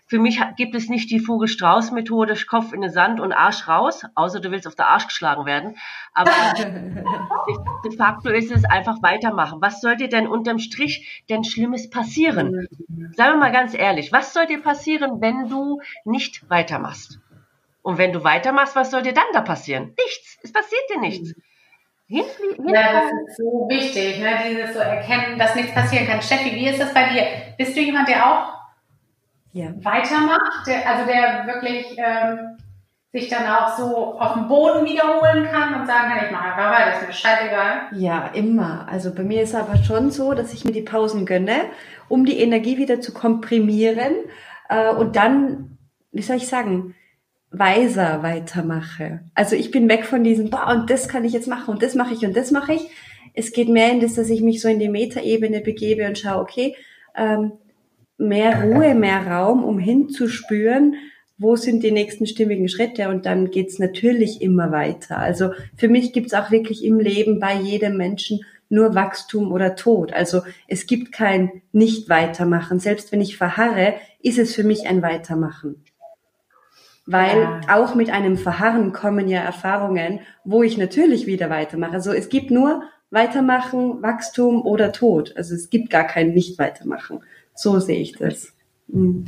für 0.06 0.18
mich 0.18 0.38
gibt 0.56 0.74
es 0.74 0.90
nicht 0.90 1.10
die 1.10 1.18
Vogel-Strauß-Methode, 1.18 2.36
Kopf 2.46 2.74
in 2.74 2.82
den 2.82 2.90
Sand 2.90 3.20
und 3.20 3.32
Arsch 3.32 3.66
raus, 3.66 4.04
außer 4.14 4.38
du 4.38 4.50
willst 4.50 4.66
auf 4.66 4.74
der 4.74 4.88
Arsch 4.88 5.06
geschlagen 5.06 5.46
werden. 5.46 5.76
Aber 6.12 6.30
de 7.84 7.96
facto 7.96 8.28
ist 8.28 8.52
es 8.52 8.66
einfach 8.66 9.02
weitermachen. 9.02 9.62
Was 9.62 9.80
soll 9.80 9.96
dir 9.96 10.10
denn 10.10 10.28
unterm 10.28 10.58
Strich 10.58 11.24
denn 11.30 11.42
Schlimmes 11.42 11.88
passieren? 11.88 12.68
Sagen 13.16 13.32
wir 13.32 13.38
mal 13.38 13.52
ganz 13.52 13.72
ehrlich, 13.72 14.12
was 14.12 14.34
soll 14.34 14.46
dir 14.46 14.60
passieren, 14.62 15.22
wenn 15.22 15.48
du 15.48 15.80
nicht 16.04 16.48
weitermachst? 16.50 17.18
Und 17.84 17.98
wenn 17.98 18.14
du 18.14 18.24
weitermachst, 18.24 18.74
was 18.74 18.90
soll 18.90 19.02
dir 19.02 19.12
dann 19.12 19.26
da 19.34 19.42
passieren? 19.42 19.94
Nichts. 19.98 20.38
Es 20.42 20.50
passiert 20.50 20.80
dir 20.88 21.00
nichts. 21.00 21.34
Hinflie 22.06 22.72
ja, 22.72 22.92
das 22.92 23.12
ist 23.28 23.36
so 23.36 23.66
wichtig, 23.68 24.20
ne? 24.20 24.38
dieses 24.48 24.72
so 24.72 24.80
erkennen, 24.80 25.38
dass 25.38 25.54
nichts 25.54 25.74
passieren 25.74 26.06
kann. 26.06 26.22
Steffi, 26.22 26.54
wie 26.54 26.66
ist 26.66 26.80
das 26.80 26.94
bei 26.94 27.10
dir? 27.10 27.26
Bist 27.58 27.76
du 27.76 27.80
jemand, 27.80 28.08
der 28.08 28.26
auch 28.26 28.54
ja. 29.52 29.68
weitermacht, 29.82 30.66
der, 30.66 30.88
also 30.88 31.06
der 31.06 31.46
wirklich 31.46 31.94
ähm, 31.98 32.56
sich 33.12 33.28
dann 33.28 33.46
auch 33.46 33.76
so 33.76 34.18
auf 34.18 34.32
dem 34.32 34.48
Boden 34.48 34.86
wiederholen 34.86 35.46
kann 35.50 35.78
und 35.78 35.86
sagen 35.86 36.10
kann, 36.10 36.24
ich 36.24 36.30
mache 36.30 36.54
einfach 36.54 36.70
weiter, 36.70 37.00
ist 37.00 37.06
mir 37.06 37.12
scheißegal. 37.12 37.80
Ja, 37.92 38.28
immer. 38.28 38.88
Also 38.90 39.14
bei 39.14 39.24
mir 39.24 39.42
ist 39.42 39.54
aber 39.54 39.76
schon 39.76 40.10
so, 40.10 40.32
dass 40.32 40.54
ich 40.54 40.64
mir 40.64 40.72
die 40.72 40.80
Pausen 40.80 41.26
gönne, 41.26 41.66
um 42.08 42.24
die 42.24 42.40
Energie 42.40 42.78
wieder 42.78 43.02
zu 43.02 43.12
komprimieren 43.12 44.14
äh, 44.70 44.88
und 44.88 45.16
dann, 45.16 45.76
wie 46.12 46.22
soll 46.22 46.36
ich 46.36 46.48
sagen, 46.48 46.94
weiser 47.58 48.22
weitermache. 48.22 49.20
Also 49.34 49.56
ich 49.56 49.70
bin 49.70 49.88
weg 49.88 50.04
von 50.04 50.24
diesem, 50.24 50.50
boah, 50.50 50.68
und 50.68 50.90
das 50.90 51.08
kann 51.08 51.24
ich 51.24 51.32
jetzt 51.32 51.48
machen 51.48 51.70
und 51.70 51.82
das 51.82 51.94
mache 51.94 52.14
ich 52.14 52.24
und 52.24 52.36
das 52.36 52.50
mache 52.50 52.74
ich. 52.74 52.82
Es 53.34 53.52
geht 53.52 53.68
mehr 53.68 53.90
in 53.90 54.00
das, 54.00 54.14
dass 54.14 54.30
ich 54.30 54.42
mich 54.42 54.60
so 54.60 54.68
in 54.68 54.78
die 54.78 54.88
Metaebene 54.88 55.60
begebe 55.60 56.06
und 56.06 56.18
schaue, 56.18 56.40
okay, 56.40 56.76
ähm, 57.16 57.52
mehr 58.16 58.62
Ruhe, 58.62 58.94
mehr 58.94 59.26
Raum, 59.26 59.64
um 59.64 59.78
hinzuspüren, 59.78 60.94
wo 61.36 61.56
sind 61.56 61.82
die 61.82 61.90
nächsten 61.90 62.26
stimmigen 62.26 62.68
Schritte 62.68 63.08
und 63.08 63.26
dann 63.26 63.50
geht's 63.50 63.78
natürlich 63.78 64.40
immer 64.40 64.70
weiter. 64.70 65.18
Also 65.18 65.50
für 65.76 65.88
mich 65.88 66.12
gibt's 66.12 66.34
auch 66.34 66.50
wirklich 66.50 66.84
im 66.84 67.00
Leben 67.00 67.40
bei 67.40 67.54
jedem 67.54 67.96
Menschen 67.96 68.40
nur 68.68 68.94
Wachstum 68.94 69.52
oder 69.52 69.76
Tod. 69.76 70.12
Also 70.12 70.42
es 70.68 70.86
gibt 70.86 71.12
kein 71.12 71.62
Nicht-Weitermachen. 71.72 72.78
Selbst 72.78 73.12
wenn 73.12 73.20
ich 73.20 73.36
verharre, 73.36 73.94
ist 74.20 74.38
es 74.38 74.54
für 74.54 74.64
mich 74.64 74.86
ein 74.86 75.02
Weitermachen. 75.02 75.84
Weil 77.06 77.42
ja. 77.42 77.60
auch 77.68 77.94
mit 77.94 78.10
einem 78.10 78.38
Verharren 78.38 78.92
kommen 78.92 79.28
ja 79.28 79.40
Erfahrungen, 79.40 80.20
wo 80.44 80.62
ich 80.62 80.78
natürlich 80.78 81.26
wieder 81.26 81.50
weitermache. 81.50 81.92
Also 81.92 82.12
es 82.12 82.28
gibt 82.28 82.50
nur 82.50 82.82
Weitermachen, 83.10 84.02
Wachstum 84.02 84.62
oder 84.62 84.90
Tod. 84.90 85.34
Also 85.36 85.54
es 85.54 85.70
gibt 85.70 85.90
gar 85.90 86.04
kein 86.04 86.32
Nicht-Weitermachen. 86.32 87.22
So 87.54 87.78
sehe 87.78 88.00
ich 88.00 88.12
das. 88.16 88.52
Mhm. 88.88 89.26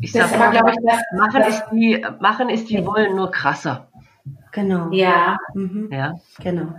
Ich 0.00 0.12
sag 0.12 0.36
mal, 0.38 0.50
glaube 0.50 0.70
ich, 0.70 0.78
das, 0.84 1.00
machen, 1.16 1.40
das, 1.40 1.48
ist 1.48 1.64
die, 1.72 2.06
machen 2.20 2.48
ist 2.48 2.70
die 2.70 2.84
Wollen 2.86 3.16
nur 3.16 3.30
krasser. 3.30 3.88
Genau. 4.52 4.90
Ja. 4.90 5.36
Mhm. 5.54 5.90
Ja. 5.92 6.14
Genau. 6.42 6.72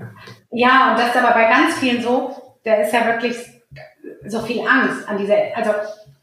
Ja, 0.51 0.91
und 0.91 0.99
das 0.99 1.09
ist 1.09 1.17
aber 1.17 1.33
bei 1.33 1.45
ganz 1.45 1.75
vielen 1.75 2.01
so, 2.01 2.35
da 2.63 2.75
ist 2.75 2.93
ja 2.93 3.05
wirklich 3.05 3.37
so 4.25 4.39
viel 4.39 4.61
Angst 4.67 5.07
an 5.07 5.17
dieser, 5.17 5.35
also 5.55 5.71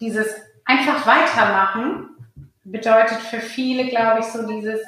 dieses 0.00 0.26
einfach 0.64 1.07
weitermachen 1.07 2.16
bedeutet 2.71 3.19
für 3.19 3.41
viele, 3.41 3.87
glaube 3.87 4.21
ich, 4.21 4.27
so 4.27 4.47
dieses, 4.47 4.81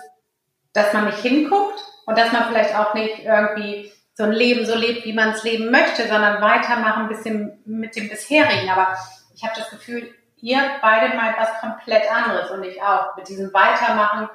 dass 0.73 0.93
man 0.93 1.07
nicht 1.07 1.19
hinguckt 1.19 1.81
und 2.07 2.19
dass 2.19 2.33
man 2.33 2.49
vielleicht 2.49 2.75
auch 2.75 2.95
nicht 2.95 3.21
irgendwie 3.25 3.93
so 4.15 4.25
ein 4.25 4.33
Leben 4.33 4.67
so 4.67 4.75
lebt, 4.75 5.05
wie 5.05 5.13
man 5.13 5.31
es 5.31 5.45
leben 5.45 5.71
möchte, 5.71 6.09
sondern 6.09 6.43
weitermachen 6.43 7.05
ein 7.05 7.09
bisschen 7.09 7.63
mit 7.65 7.95
dem 7.95 8.09
bisherigen. 8.09 8.69
Aber 8.69 8.97
ich 9.35 9.45
habe 9.45 9.55
das 9.57 9.71
Gefühl, 9.71 10.13
ihr 10.39 10.59
beide 10.83 11.15
meint 11.17 11.39
was 11.39 11.61
komplett 11.61 12.11
anderes 12.11 12.51
und 12.51 12.65
ich 12.65 12.83
auch. 12.83 13.17
Mit 13.17 13.29
diesem 13.29 13.53
Weitermachen, 13.55 14.29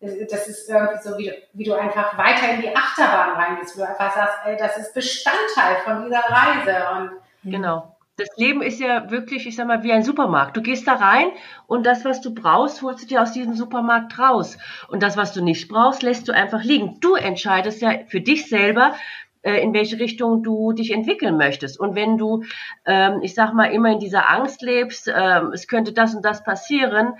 das 0.00 0.48
ist 0.48 0.68
irgendwie 0.68 1.02
so, 1.02 1.16
wie, 1.16 1.32
wie 1.54 1.64
du 1.64 1.72
einfach 1.72 2.18
weiter 2.18 2.52
in 2.52 2.60
die 2.60 2.76
Achterbahn 2.76 3.36
reingehst, 3.36 3.74
wo 3.76 3.80
du 3.80 3.88
einfach 3.88 4.14
sagst, 4.14 4.38
ey, 4.44 4.56
das 4.58 4.76
ist 4.76 4.92
Bestandteil 4.92 5.76
von 5.84 6.04
dieser 6.04 6.24
Reise. 6.28 6.86
Und 6.92 7.50
genau 7.50 7.95
das 8.16 8.28
Leben 8.36 8.62
ist 8.62 8.80
ja 8.80 9.10
wirklich, 9.10 9.46
ich 9.46 9.56
sag 9.56 9.66
mal, 9.66 9.82
wie 9.82 9.92
ein 9.92 10.02
Supermarkt. 10.02 10.56
Du 10.56 10.62
gehst 10.62 10.88
da 10.88 10.94
rein 10.94 11.28
und 11.66 11.84
das, 11.84 12.04
was 12.04 12.22
du 12.22 12.34
brauchst, 12.34 12.80
holst 12.80 13.02
du 13.02 13.06
dir 13.06 13.20
aus 13.20 13.32
diesem 13.32 13.54
Supermarkt 13.54 14.18
raus. 14.18 14.56
Und 14.88 15.02
das, 15.02 15.18
was 15.18 15.34
du 15.34 15.42
nicht 15.42 15.68
brauchst, 15.68 16.02
lässt 16.02 16.26
du 16.26 16.32
einfach 16.32 16.64
liegen. 16.64 16.98
Du 17.00 17.14
entscheidest 17.14 17.82
ja 17.82 17.92
für 18.08 18.22
dich 18.22 18.48
selber, 18.48 18.94
äh, 19.42 19.60
in 19.62 19.74
welche 19.74 19.98
Richtung 19.98 20.42
du 20.42 20.72
dich 20.72 20.92
entwickeln 20.92 21.36
möchtest. 21.36 21.78
Und 21.78 21.94
wenn 21.94 22.16
du, 22.16 22.44
ähm, 22.86 23.20
ich 23.22 23.34
sag 23.34 23.52
mal, 23.52 23.66
immer 23.66 23.90
in 23.90 24.00
dieser 24.00 24.30
Angst 24.30 24.62
lebst, 24.62 25.12
ähm, 25.14 25.52
es 25.52 25.68
könnte 25.68 25.92
das 25.92 26.14
und 26.14 26.24
das 26.24 26.42
passieren, 26.42 27.14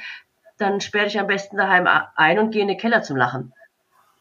dann 0.57 0.81
sperr 0.81 1.05
dich 1.05 1.21
am 1.21 1.27
besten 1.27 1.59
daheim 1.59 1.87
ein 2.17 2.39
und 2.39 2.53
geh 2.53 2.61
in 2.61 2.69
den 2.69 2.79
Keller 2.79 3.03
zum 3.03 3.17
Lachen. 3.19 3.53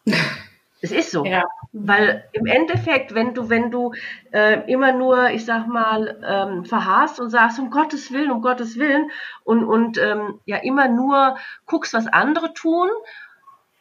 Es 0.85 0.91
ist 0.91 1.11
so. 1.11 1.25
Ja. 1.25 1.45
Weil 1.73 2.29
im 2.31 2.45
Endeffekt, 2.45 3.15
wenn 3.15 3.33
du, 3.33 3.49
wenn 3.49 3.71
du 3.71 3.93
äh, 4.31 4.71
immer 4.71 4.91
nur, 4.91 5.31
ich 5.31 5.45
sag 5.45 5.67
mal, 5.67 6.21
ähm, 6.23 6.63
verharrst 6.63 7.19
und 7.19 7.31
sagst, 7.31 7.59
um 7.59 7.71
Gottes 7.71 8.11
Willen, 8.11 8.29
um 8.29 8.41
Gottes 8.41 8.77
Willen, 8.77 9.09
und, 9.43 9.63
und 9.63 9.97
ähm, 9.97 10.39
ja 10.45 10.57
immer 10.57 10.87
nur 10.87 11.37
guckst, 11.65 11.93
was 11.95 12.05
andere 12.05 12.53
tun 12.53 12.89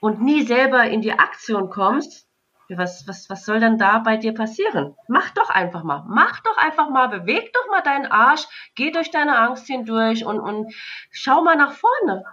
und 0.00 0.22
nie 0.22 0.44
selber 0.44 0.84
in 0.84 1.02
die 1.02 1.12
Aktion 1.12 1.68
kommst, 1.68 2.26
was, 2.70 3.06
was, 3.06 3.28
was 3.28 3.44
soll 3.44 3.60
dann 3.60 3.76
da 3.76 3.98
bei 3.98 4.16
dir 4.16 4.32
passieren? 4.32 4.96
Mach 5.06 5.30
doch 5.30 5.50
einfach 5.50 5.84
mal. 5.84 6.04
Mach 6.08 6.40
doch 6.40 6.56
einfach 6.56 6.88
mal, 6.88 7.08
beweg 7.08 7.52
doch 7.52 7.68
mal 7.70 7.82
deinen 7.82 8.06
Arsch, 8.06 8.46
geh 8.74 8.90
durch 8.90 9.10
deine 9.10 9.38
Angst 9.38 9.66
hindurch 9.66 10.24
und, 10.24 10.40
und 10.40 10.74
schau 11.10 11.42
mal 11.42 11.56
nach 11.56 11.72
vorne. 11.72 12.24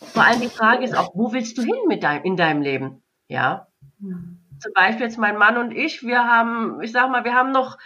Vor 0.00 0.24
allem 0.24 0.40
die 0.40 0.48
Frage 0.48 0.84
ist 0.84 0.96
auch, 0.96 1.14
wo 1.14 1.32
willst 1.32 1.56
du 1.56 1.62
hin 1.62 1.76
mit 1.86 2.02
deinem, 2.02 2.24
in 2.24 2.36
deinem 2.36 2.62
Leben? 2.62 3.02
Ja. 3.28 3.68
Zum 4.00 4.72
Beispiel 4.74 5.06
jetzt 5.06 5.18
mein 5.18 5.36
Mann 5.36 5.58
und 5.58 5.72
ich, 5.72 6.02
wir 6.02 6.24
haben, 6.24 6.80
ich 6.82 6.92
sag 6.92 7.10
mal, 7.10 7.24
wir 7.24 7.34
haben 7.34 7.50
noch, 7.50 7.76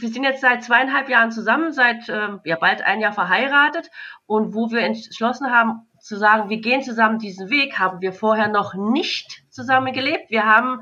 wir 0.00 0.08
sind 0.08 0.24
jetzt 0.24 0.40
seit 0.40 0.64
zweieinhalb 0.64 1.08
Jahren 1.08 1.30
zusammen, 1.30 1.72
seit 1.72 2.08
äh, 2.08 2.38
ja 2.44 2.56
bald 2.56 2.82
ein 2.82 3.00
Jahr 3.00 3.12
verheiratet 3.12 3.90
und 4.26 4.54
wo 4.54 4.70
wir 4.70 4.80
entschlossen 4.80 5.50
haben 5.50 5.88
zu 6.00 6.16
sagen, 6.16 6.48
wir 6.48 6.60
gehen 6.60 6.82
zusammen 6.82 7.18
diesen 7.18 7.50
Weg, 7.50 7.78
haben 7.78 8.00
wir 8.00 8.12
vorher 8.12 8.48
noch 8.48 8.74
nicht 8.74 9.44
zusammen 9.50 9.92
gelebt. 9.92 10.30
Wir 10.30 10.44
haben 10.44 10.80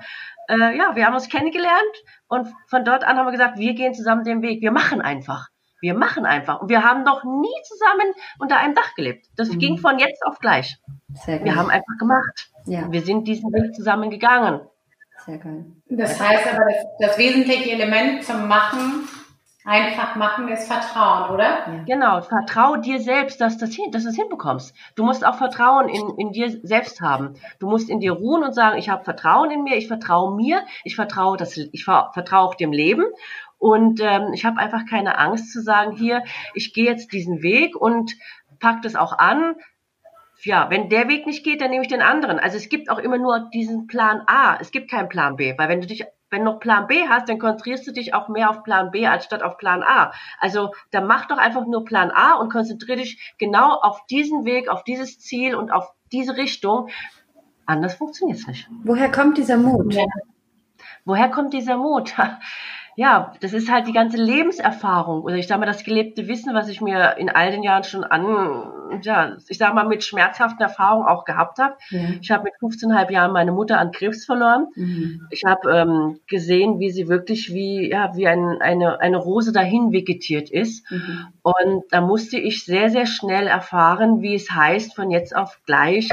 äh, 0.49 0.77
ja, 0.77 0.95
wir 0.95 1.07
haben 1.07 1.15
uns 1.15 1.29
kennengelernt 1.29 1.97
und 2.29 2.49
von 2.69 2.85
dort 2.85 3.05
an 3.05 3.17
haben 3.17 3.27
wir 3.27 3.33
gesagt, 3.33 3.59
wir 3.59 3.75
gehen 3.75 3.95
zusammen 3.95 4.25
den 4.25 4.43
Weg, 4.43 4.61
wir 4.61 4.73
machen 4.73 5.01
einfach. 5.01 5.49
Wir 5.85 5.93
machen 5.93 6.25
einfach. 6.25 6.63
Und 6.63 6.71
wir 6.71 6.83
haben 6.83 7.03
noch 7.03 7.25
nie 7.25 7.63
zusammen 7.65 8.15
unter 8.39 8.57
einem 8.57 8.75
Dach 8.75 8.95
gelebt. 8.95 9.27
Das 9.37 9.51
mhm. 9.51 9.59
ging 9.59 9.77
von 9.77 9.99
jetzt 9.99 10.25
auf 10.25 10.39
gleich. 10.39 10.79
Sehr 11.13 11.45
wir 11.45 11.57
haben 11.57 11.69
einfach 11.69 11.99
gemacht. 11.99 12.49
Ja. 12.65 12.91
Wir 12.91 13.03
sind 13.03 13.29
diesen 13.29 13.53
Weg 13.53 13.75
zusammen 13.75 14.09
gegangen. 14.09 14.63
Sehr 15.27 15.37
geil. 15.37 15.67
Das 15.91 16.19
heißt 16.19 16.55
aber, 16.55 16.65
das, 16.65 16.87
das 17.01 17.19
wesentliche 17.19 17.73
Element 17.73 18.25
zum 18.25 18.49
Machen 18.49 19.07
Einfach 19.67 20.15
machen 20.17 20.49
ist 20.49 20.67
Vertrauen, 20.67 21.31
oder? 21.31 21.67
Ja. 21.67 21.85
Genau, 21.87 22.21
vertrau 22.21 22.77
dir 22.77 23.01
selbst, 23.01 23.41
dass, 23.41 23.57
das, 23.57 23.71
dass 23.93 24.03
du 24.03 24.11
es 24.11 24.15
hinbekommst. 24.15 24.75
Du 24.95 25.05
musst 25.05 25.25
auch 25.25 25.37
Vertrauen 25.37 25.89
in, 25.89 26.19
in 26.19 26.33
dir 26.33 26.61
selbst 26.63 27.01
haben. 27.01 27.37
Du 27.61 27.67
musst 27.67 27.89
in 27.89 27.99
dir 27.99 28.13
ruhen 28.13 28.45
und 28.45 28.55
sagen, 28.55 28.77
ich 28.77 28.91
habe 28.91 29.05
Vertrauen 29.05 29.51
in 29.51 29.63
mir, 29.63 29.77
ich 29.77 29.89
vertraue 29.89 30.37
mir, 30.37 30.61
ich 30.85 30.95
vertraue 30.97 31.39
das, 31.39 31.57
ich 31.57 31.83
vertraue 31.83 32.41
auch 32.41 32.57
dem 32.57 32.73
Leben. 32.73 33.07
Und 33.65 33.99
ähm, 34.03 34.35
ich 34.35 34.45
habe 34.45 34.59
einfach 34.59 34.85
keine 34.85 35.17
Angst 35.17 35.51
zu 35.51 35.63
sagen, 35.63 35.97
hier, 35.97 36.23
ich 36.53 36.75
gehe 36.75 36.85
jetzt 36.85 37.15
diesen 37.15 37.41
Weg 37.41 37.75
und 37.75 38.13
pack 38.61 38.83
das 38.83 38.95
auch 38.95 39.17
an, 39.17 39.55
ja, 40.43 40.69
wenn 40.69 40.91
der 40.91 41.09
Weg 41.09 41.27
nicht 41.27 41.45
geht, 41.45 41.63
dann 41.63 41.71
nehme 41.71 41.81
ich 41.83 41.89
den 41.89 42.03
anderen. 42.03 42.39
Also 42.39 42.59
es 42.59 42.69
gibt 42.69 42.91
auch 42.91 42.99
immer 42.99 43.17
nur 43.17 43.49
diesen 43.55 43.87
Plan 43.87 44.21
A. 44.27 44.59
Es 44.61 44.71
gibt 44.71 44.91
keinen 44.91 45.09
Plan 45.09 45.37
B, 45.37 45.57
weil 45.57 45.71
wenn 45.71 45.81
du 45.81 45.87
dich, 45.87 46.05
wenn 46.29 46.45
du 46.45 46.53
noch 46.53 46.61
Plan 46.61 46.87
B 46.87 47.09
hast, 47.09 47.31
dann 47.31 47.39
konzentrierst 47.39 47.87
du 47.87 47.93
dich 47.93 48.13
auch 48.13 48.29
mehr 48.29 48.51
auf 48.51 48.65
Plan 48.65 48.91
B 48.91 49.07
als 49.07 49.25
statt 49.25 49.43
auf 49.43 49.57
Plan 49.57 49.83
A. 49.83 50.13
Also 50.41 50.75
dann 50.91 51.07
mach 51.07 51.25
doch 51.25 51.39
einfach 51.39 51.65
nur 51.65 51.87
Plan 51.87 52.11
A 52.11 52.35
und 52.35 52.53
konzentriere 52.53 52.99
dich 52.99 53.35
genau 53.39 53.73
auf 53.81 54.05
diesen 54.11 54.45
Weg, 54.45 54.69
auf 54.69 54.85
dieses 54.85 55.21
Ziel 55.21 55.55
und 55.55 55.71
auf 55.71 55.91
diese 56.13 56.37
Richtung. 56.37 56.91
Anders 57.65 57.95
funktioniert 57.95 58.41
es 58.41 58.47
nicht. 58.47 58.69
Woher 58.83 59.11
kommt 59.11 59.39
dieser 59.39 59.57
Mut? 59.57 59.97
Woher 61.07 61.31
kommt 61.31 61.55
dieser 61.55 61.79
Mut? 61.79 62.15
ja, 62.97 63.33
das 63.41 63.53
ist 63.53 63.71
halt 63.71 63.87
die 63.87 63.93
ganze 63.93 64.17
Lebenserfahrung 64.17 65.23
oder 65.23 65.35
ich 65.37 65.49
sage 65.49 65.61
mal 65.61 65.67
das 65.67 65.85
gelebte 65.85 66.29
Wissen, 66.29 66.55
was 66.55 66.69
ich 66.69 66.81
mir 66.81 67.17
in 67.19 67.29
all 67.29 67.51
den 67.51 67.63
Jahren 67.63 67.83
schon 67.83 68.05
an, 68.05 69.01
ja, 69.03 69.37
ich 69.49 69.59
sage 69.59 69.75
mal 69.75 69.87
mit 69.87 70.05
schmerzhaften 70.05 70.63
Erfahrungen 70.63 71.07
auch 71.07 71.25
gehabt 71.25 71.59
habe. 71.59 71.77
Ja. 71.91 72.01
Ich 72.21 72.31
habe 72.31 72.45
mit 72.45 72.55
15,5 72.61 73.11
Jahren 73.11 73.33
meine 73.33 73.53
Mutter 73.53 73.79
an 73.79 73.91
Krebs 73.91 74.25
verloren. 74.25 74.69
Mhm. 74.77 75.27
Ich 75.31 75.43
habe 75.45 75.71
ähm, 75.71 76.21
gesehen, 76.29 76.79
wie 76.79 76.91
sie 76.91 77.09
wirklich 77.09 77.53
wie 77.53 77.91
ja 77.91 78.15
wie 78.15 78.29
ein, 78.29 78.61
eine 78.61 79.01
eine 79.01 79.17
Rose 79.17 79.53
dahin 79.53 79.93
vegetiert 79.93 80.51
ist. 80.51 80.89
Mhm. 80.91 81.27
Und 81.43 81.85
da 81.91 82.01
musste 82.01 82.39
ich 82.39 82.65
sehr 82.65 82.91
sehr 82.91 83.07
schnell 83.07 83.49
erfahren, 83.49 84.23
wie 84.23 84.35
es 84.35 84.51
heißt, 84.51 84.95
von 84.95 85.11
jetzt 85.11 85.35
auf 85.35 85.59
gleich 85.67 86.09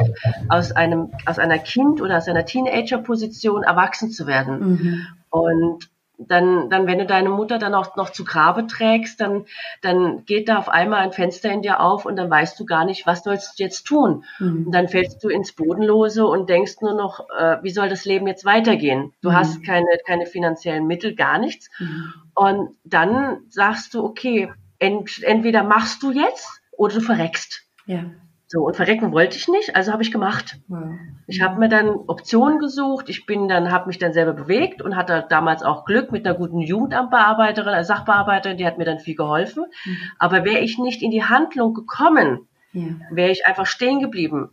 aus 0.49 0.71
einem 0.71 1.11
aus 1.25 1.37
einer 1.37 1.59
Kind 1.59 2.01
oder 2.01 2.17
aus 2.17 2.27
einer 2.27 2.45
Teenager-Position 2.45 3.63
erwachsen 3.63 4.09
zu 4.09 4.25
werden. 4.25 4.59
Mhm. 4.59 5.07
Und 5.29 5.90
dann, 6.27 6.69
dann, 6.69 6.87
wenn 6.87 6.99
du 6.99 7.05
deine 7.05 7.29
Mutter 7.29 7.57
dann 7.57 7.73
auch 7.73 7.95
noch 7.95 8.11
zu 8.11 8.23
Grabe 8.23 8.67
trägst, 8.67 9.19
dann, 9.19 9.45
dann 9.81 10.25
geht 10.25 10.49
da 10.49 10.57
auf 10.57 10.69
einmal 10.69 10.99
ein 10.99 11.11
Fenster 11.11 11.51
in 11.51 11.61
dir 11.61 11.79
auf 11.79 12.05
und 12.05 12.15
dann 12.15 12.29
weißt 12.29 12.59
du 12.59 12.65
gar 12.65 12.85
nicht, 12.85 13.05
was 13.05 13.23
sollst 13.23 13.59
du 13.59 13.63
jetzt 13.63 13.83
tun. 13.83 14.23
Mhm. 14.39 14.67
Und 14.67 14.71
dann 14.71 14.87
fällst 14.87 15.23
du 15.23 15.29
ins 15.29 15.53
Bodenlose 15.53 16.25
und 16.25 16.49
denkst 16.49 16.75
nur 16.81 16.93
noch, 16.93 17.27
äh, 17.29 17.57
wie 17.61 17.71
soll 17.71 17.89
das 17.89 18.05
Leben 18.05 18.27
jetzt 18.27 18.45
weitergehen? 18.45 19.13
Du 19.21 19.29
mhm. 19.29 19.35
hast 19.35 19.65
keine, 19.65 19.87
keine 20.05 20.25
finanziellen 20.25 20.87
Mittel, 20.87 21.15
gar 21.15 21.37
nichts. 21.37 21.69
Mhm. 21.79 22.13
Und 22.33 22.69
dann 22.83 23.39
sagst 23.49 23.93
du, 23.93 24.03
okay, 24.03 24.51
ent, 24.79 25.23
entweder 25.23 25.63
machst 25.63 26.03
du 26.03 26.11
jetzt 26.11 26.61
oder 26.71 26.95
du 26.95 27.01
verreckst. 27.01 27.61
Ja. 27.85 28.05
So, 28.51 28.65
und 28.65 28.75
verrecken 28.75 29.13
wollte 29.13 29.37
ich 29.37 29.47
nicht, 29.47 29.77
also 29.77 29.93
habe 29.93 30.03
ich 30.03 30.11
gemacht. 30.11 30.59
Wow. 30.67 30.83
Ich 31.25 31.41
habe 31.41 31.57
mir 31.57 31.69
dann 31.69 31.87
Optionen 31.87 32.59
gesucht, 32.59 33.07
ich 33.07 33.25
bin 33.25 33.47
dann, 33.47 33.71
habe 33.71 33.87
mich 33.87 33.97
dann 33.97 34.11
selber 34.11 34.33
bewegt 34.33 34.81
und 34.81 34.97
hatte 34.97 35.25
damals 35.29 35.63
auch 35.63 35.85
Glück 35.85 36.11
mit 36.11 36.27
einer 36.27 36.35
guten 36.35 36.59
Jugendamtbearbeiterin, 36.59 37.73
als 37.73 37.87
Sachbearbeiterin, 37.87 38.57
die 38.57 38.65
hat 38.65 38.77
mir 38.77 38.83
dann 38.83 38.99
viel 38.99 39.15
geholfen. 39.15 39.67
Mhm. 39.85 39.97
Aber 40.19 40.43
wäre 40.43 40.59
ich 40.59 40.77
nicht 40.79 41.01
in 41.01 41.11
die 41.11 41.23
Handlung 41.23 41.73
gekommen, 41.73 42.49
ja. 42.73 42.87
wäre 43.09 43.31
ich 43.31 43.45
einfach 43.45 43.65
stehen 43.65 44.01
geblieben, 44.01 44.49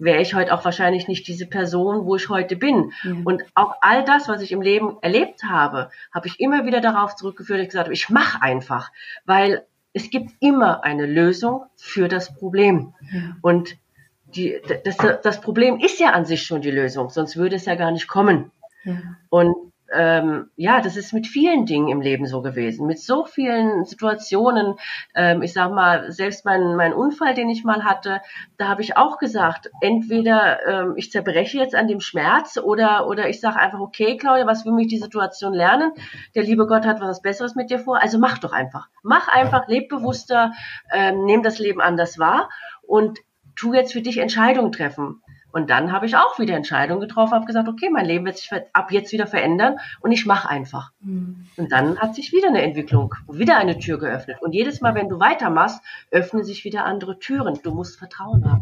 wäre 0.00 0.20
ich 0.20 0.34
heute 0.34 0.52
auch 0.52 0.64
wahrscheinlich 0.64 1.06
nicht 1.06 1.28
diese 1.28 1.46
Person, 1.46 2.06
wo 2.06 2.16
ich 2.16 2.28
heute 2.28 2.56
bin. 2.56 2.90
Ja. 3.04 3.12
Und 3.22 3.44
auch 3.54 3.76
all 3.82 4.02
das, 4.02 4.28
was 4.28 4.42
ich 4.42 4.50
im 4.50 4.62
Leben 4.62 4.96
erlebt 5.00 5.44
habe, 5.44 5.90
habe 6.12 6.26
ich 6.26 6.40
immer 6.40 6.66
wieder 6.66 6.80
darauf 6.80 7.14
zurückgeführt, 7.14 7.60
dass 7.60 7.62
ich 7.62 7.68
gesagt 7.68 7.86
habe, 7.86 7.94
ich 7.94 8.10
mache 8.10 8.42
einfach, 8.42 8.90
weil 9.26 9.64
es 9.98 10.10
gibt 10.10 10.30
immer 10.38 10.84
eine 10.84 11.06
Lösung 11.06 11.64
für 11.76 12.06
das 12.06 12.32
Problem. 12.34 12.94
Und 13.42 13.76
die, 14.34 14.60
das, 14.84 14.96
das 15.22 15.40
Problem 15.40 15.80
ist 15.80 15.98
ja 15.98 16.10
an 16.10 16.24
sich 16.24 16.42
schon 16.42 16.60
die 16.60 16.70
Lösung, 16.70 17.10
sonst 17.10 17.36
würde 17.36 17.56
es 17.56 17.64
ja 17.64 17.74
gar 17.74 17.90
nicht 17.90 18.06
kommen. 18.06 18.52
Ja. 18.84 18.96
Und 19.28 19.67
ähm, 19.92 20.50
ja, 20.56 20.80
das 20.80 20.96
ist 20.96 21.12
mit 21.12 21.26
vielen 21.26 21.64
Dingen 21.66 21.88
im 21.88 22.00
Leben 22.00 22.26
so 22.26 22.42
gewesen, 22.42 22.86
mit 22.86 22.98
so 22.98 23.24
vielen 23.24 23.84
Situationen. 23.84 24.74
Ähm, 25.14 25.42
ich 25.42 25.52
sag 25.52 25.72
mal, 25.72 26.12
selbst 26.12 26.44
mein, 26.44 26.76
mein 26.76 26.92
Unfall, 26.92 27.34
den 27.34 27.48
ich 27.48 27.64
mal 27.64 27.84
hatte, 27.84 28.20
da 28.56 28.68
habe 28.68 28.82
ich 28.82 28.96
auch 28.96 29.18
gesagt, 29.18 29.70
entweder 29.80 30.66
ähm, 30.66 30.94
ich 30.96 31.10
zerbreche 31.10 31.58
jetzt 31.58 31.74
an 31.74 31.88
dem 31.88 32.00
Schmerz 32.00 32.58
oder, 32.58 33.06
oder 33.06 33.28
ich 33.28 33.40
sage 33.40 33.58
einfach, 33.58 33.80
okay, 33.80 34.16
Claudia, 34.16 34.46
was 34.46 34.64
will 34.64 34.72
mich 34.72 34.88
die 34.88 34.98
Situation 34.98 35.54
lernen? 35.54 35.92
Der 36.34 36.42
liebe 36.42 36.66
Gott 36.66 36.84
hat 36.84 37.00
was 37.00 37.22
Besseres 37.22 37.54
mit 37.54 37.70
dir 37.70 37.78
vor, 37.78 38.00
also 38.00 38.18
mach 38.18 38.38
doch 38.38 38.52
einfach. 38.52 38.88
Mach 39.02 39.28
einfach, 39.28 39.68
leb 39.68 39.88
bewusster, 39.88 40.52
ähm, 40.92 41.24
nimm 41.24 41.42
das 41.42 41.58
Leben 41.58 41.80
anders 41.80 42.18
wahr 42.18 42.50
und 42.82 43.18
tu 43.56 43.74
jetzt 43.74 43.92
für 43.92 44.02
dich 44.02 44.18
Entscheidungen 44.18 44.72
treffen. 44.72 45.22
Und 45.50 45.70
dann 45.70 45.92
habe 45.92 46.06
ich 46.06 46.16
auch 46.16 46.38
wieder 46.38 46.54
Entscheidungen 46.54 47.00
getroffen, 47.00 47.34
habe 47.34 47.46
gesagt, 47.46 47.68
okay, 47.68 47.88
mein 47.90 48.04
Leben 48.04 48.26
wird 48.26 48.36
sich 48.36 48.50
ab 48.72 48.92
jetzt 48.92 49.12
wieder 49.12 49.26
verändern 49.26 49.76
und 50.00 50.12
ich 50.12 50.26
mache 50.26 50.48
einfach. 50.48 50.92
Mhm. 51.00 51.46
Und 51.56 51.72
dann 51.72 51.98
hat 51.98 52.14
sich 52.14 52.32
wieder 52.32 52.48
eine 52.48 52.62
Entwicklung, 52.62 53.14
wieder 53.30 53.56
eine 53.56 53.78
Tür 53.78 53.98
geöffnet. 53.98 54.38
Und 54.40 54.52
jedes 54.52 54.80
Mal, 54.80 54.94
wenn 54.94 55.08
du 55.08 55.18
weitermachst, 55.18 55.80
öffnen 56.10 56.44
sich 56.44 56.64
wieder 56.64 56.84
andere 56.84 57.18
Türen. 57.18 57.58
Du 57.62 57.72
musst 57.72 57.98
Vertrauen 57.98 58.50
haben. 58.50 58.60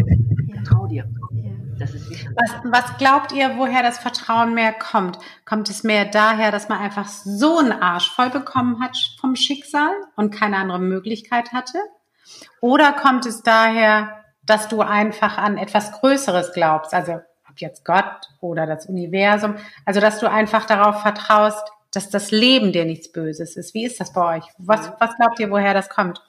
Ja. 0.48 0.62
Vertrau 0.62 0.86
dir. 0.86 1.08
Ja. 1.32 1.50
Das 1.78 1.92
ist 1.92 2.08
wichtig. 2.08 2.28
Was, 2.36 2.54
was 2.64 2.96
glaubt 2.96 3.32
ihr, 3.32 3.58
woher 3.58 3.82
das 3.82 3.98
Vertrauen 3.98 4.54
mehr 4.54 4.72
kommt? 4.72 5.18
Kommt 5.44 5.68
es 5.68 5.82
mehr 5.82 6.06
daher, 6.06 6.50
dass 6.50 6.68
man 6.68 6.78
einfach 6.78 7.06
so 7.08 7.58
einen 7.58 7.72
Arsch 7.72 8.10
voll 8.10 8.30
bekommen 8.30 8.82
hat 8.82 8.96
vom 9.20 9.36
Schicksal 9.36 9.90
und 10.14 10.30
keine 10.30 10.56
andere 10.56 10.78
Möglichkeit 10.78 11.52
hatte? 11.52 11.78
Oder 12.60 12.92
kommt 12.92 13.26
es 13.26 13.42
daher, 13.42 14.24
dass 14.46 14.68
du 14.68 14.80
einfach 14.80 15.38
an 15.38 15.58
etwas 15.58 15.92
Größeres 15.92 16.52
glaubst, 16.52 16.94
also 16.94 17.20
ob 17.50 17.58
jetzt 17.58 17.84
Gott 17.84 18.28
oder 18.40 18.66
das 18.66 18.86
Universum, 18.86 19.56
also 19.84 20.00
dass 20.00 20.18
du 20.18 20.30
einfach 20.30 20.66
darauf 20.66 21.02
vertraust, 21.02 21.66
dass 21.92 22.10
das 22.10 22.30
Leben 22.30 22.72
dir 22.72 22.84
nichts 22.84 23.10
Böses 23.10 23.56
ist. 23.56 23.74
Wie 23.74 23.84
ist 23.84 24.00
das 24.00 24.12
bei 24.12 24.36
euch? 24.36 24.44
Was, 24.58 24.92
was 24.98 25.16
glaubt 25.16 25.40
ihr, 25.40 25.50
woher 25.50 25.74
das 25.74 25.88
kommt? 25.88 26.22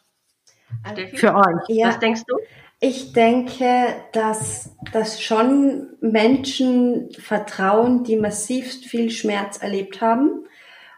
Also, 0.83 1.01
Für 1.15 1.35
euch. 1.35 1.67
Ja, 1.67 1.89
was 1.89 1.99
denkst 1.99 2.21
du? 2.27 2.37
Ich 2.79 3.11
denke, 3.13 3.95
dass, 4.11 4.75
dass 4.93 5.21
schon 5.21 5.87
Menschen 5.99 7.09
vertrauen, 7.11 8.03
die 8.03 8.17
massivst 8.17 8.85
viel 8.85 9.09
Schmerz 9.09 9.57
erlebt 9.57 9.99
haben, 9.99 10.45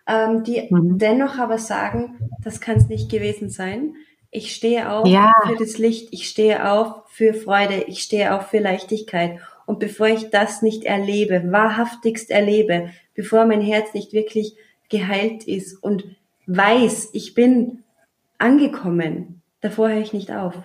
ähm, 0.05 0.43
die 0.43 0.67
mhm. 0.69 0.97
dennoch 0.97 1.39
aber 1.39 1.57
sagen, 1.57 2.19
das 2.43 2.59
kann 2.59 2.77
es 2.77 2.87
nicht 2.89 3.09
gewesen 3.09 3.49
sein. 3.49 3.95
Ich 4.31 4.53
stehe 4.53 4.91
auf 4.91 5.07
ja. 5.07 5.33
für 5.47 5.55
das 5.55 5.77
Licht, 5.77 6.09
ich 6.11 6.27
stehe 6.29 6.71
auf 6.71 7.03
für 7.09 7.33
Freude, 7.33 7.83
ich 7.87 8.03
stehe 8.03 8.35
auf 8.35 8.47
für 8.47 8.59
Leichtigkeit. 8.59 9.39
Und 9.65 9.79
bevor 9.79 10.07
ich 10.07 10.29
das 10.29 10.61
nicht 10.61 10.83
erlebe, 10.83 11.51
wahrhaftigst 11.51 12.29
erlebe, 12.29 12.91
bevor 13.15 13.45
mein 13.45 13.61
Herz 13.61 13.93
nicht 13.93 14.13
wirklich 14.13 14.55
geheilt 14.89 15.43
ist 15.43 15.81
und 15.83 16.03
weiß, 16.47 17.09
ich 17.13 17.33
bin 17.33 17.83
angekommen, 18.37 19.41
davor 19.61 19.89
höre 19.89 20.01
ich 20.01 20.13
nicht 20.13 20.31
auf. 20.31 20.55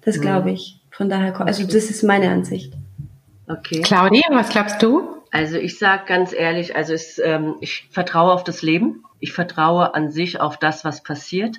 Das 0.00 0.16
mhm. 0.16 0.22
glaube 0.22 0.50
ich. 0.50 0.80
Von 0.90 1.08
daher, 1.08 1.38
also 1.40 1.62
das 1.64 1.90
ist 1.90 2.02
meine 2.02 2.30
Ansicht. 2.30 2.72
Okay. 3.48 3.82
Claudia, 3.82 4.24
was 4.30 4.48
glaubst 4.48 4.82
du? 4.82 5.18
Also 5.30 5.56
ich 5.56 5.78
sage 5.78 6.04
ganz 6.06 6.32
ehrlich, 6.32 6.74
also 6.74 6.92
es, 6.92 7.18
ähm, 7.18 7.56
ich 7.60 7.86
vertraue 7.90 8.32
auf 8.32 8.44
das 8.44 8.62
Leben. 8.62 9.04
Ich 9.20 9.32
vertraue 9.32 9.94
an 9.94 10.10
sich 10.10 10.40
auf 10.40 10.56
das, 10.56 10.84
was 10.84 11.02
passiert. 11.02 11.58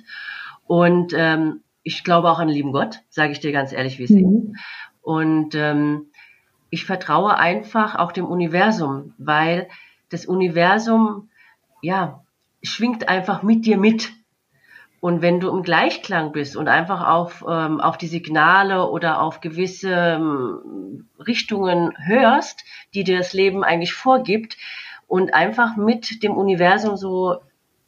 Und 0.70 1.14
ähm, 1.16 1.64
ich 1.82 2.04
glaube 2.04 2.30
auch 2.30 2.38
an 2.38 2.46
den 2.46 2.54
lieben 2.54 2.70
Gott, 2.70 3.00
sage 3.08 3.32
ich 3.32 3.40
dir 3.40 3.50
ganz 3.50 3.72
ehrlich, 3.72 3.98
wie 3.98 4.04
es 4.04 4.10
mhm. 4.10 4.52
ist. 4.52 4.60
Und 5.02 5.56
ähm, 5.56 6.06
ich 6.70 6.84
vertraue 6.84 7.36
einfach 7.36 7.96
auch 7.96 8.12
dem 8.12 8.24
Universum, 8.24 9.12
weil 9.18 9.66
das 10.10 10.26
Universum, 10.26 11.28
ja, 11.82 12.22
schwingt 12.62 13.08
einfach 13.08 13.42
mit 13.42 13.66
dir 13.66 13.78
mit. 13.78 14.12
Und 15.00 15.22
wenn 15.22 15.40
du 15.40 15.48
im 15.48 15.64
Gleichklang 15.64 16.30
bist 16.30 16.56
und 16.56 16.68
einfach 16.68 17.04
auf, 17.04 17.44
ähm, 17.48 17.80
auf 17.80 17.98
die 17.98 18.06
Signale 18.06 18.88
oder 18.88 19.22
auf 19.22 19.40
gewisse 19.40 19.90
ähm, 19.90 21.08
Richtungen 21.18 21.94
hörst, 21.98 22.62
die 22.94 23.02
dir 23.02 23.18
das 23.18 23.32
Leben 23.32 23.64
eigentlich 23.64 23.92
vorgibt 23.92 24.56
und 25.08 25.34
einfach 25.34 25.74
mit 25.74 26.22
dem 26.22 26.36
Universum 26.36 26.96
so 26.96 27.40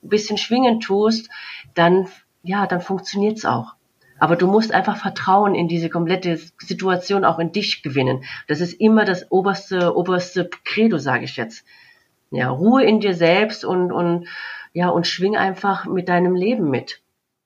ein 0.03 0.09
bisschen 0.09 0.37
schwingen 0.37 0.81
tust, 0.81 1.31
dann 1.75 2.09
ja, 2.43 2.67
dann 2.67 2.81
funktioniert's 2.81 3.45
auch. 3.45 3.75
Aber 4.19 4.37
du 4.37 4.47
musst 4.47 4.73
einfach 4.73 4.97
Vertrauen 4.97 5.55
in 5.55 5.67
diese 5.67 5.91
komplette 5.91 6.39
Situation 6.59 7.25
auch 7.25 7.39
in 7.39 7.51
dich 7.51 7.83
gewinnen. 7.83 8.25
Das 8.47 8.61
ist 8.61 8.75
immer 8.75 9.05
das 9.05 9.31
oberste, 9.33 9.97
oberste 9.97 10.49
Credo, 10.65 10.99
sage 10.99 11.25
ich 11.25 11.37
jetzt. 11.37 11.65
Ja, 12.31 12.49
Ruhe 12.49 12.85
in 12.85 13.01
dir 13.01 13.15
selbst 13.15 13.65
und, 13.65 13.91
und, 13.91 14.29
ja, 14.73 14.89
und 14.89 15.07
schwing 15.07 15.37
einfach 15.37 15.87
mit 15.87 16.09
deinem 16.09 16.37
Leben 16.37 16.71
mit. 16.71 17.03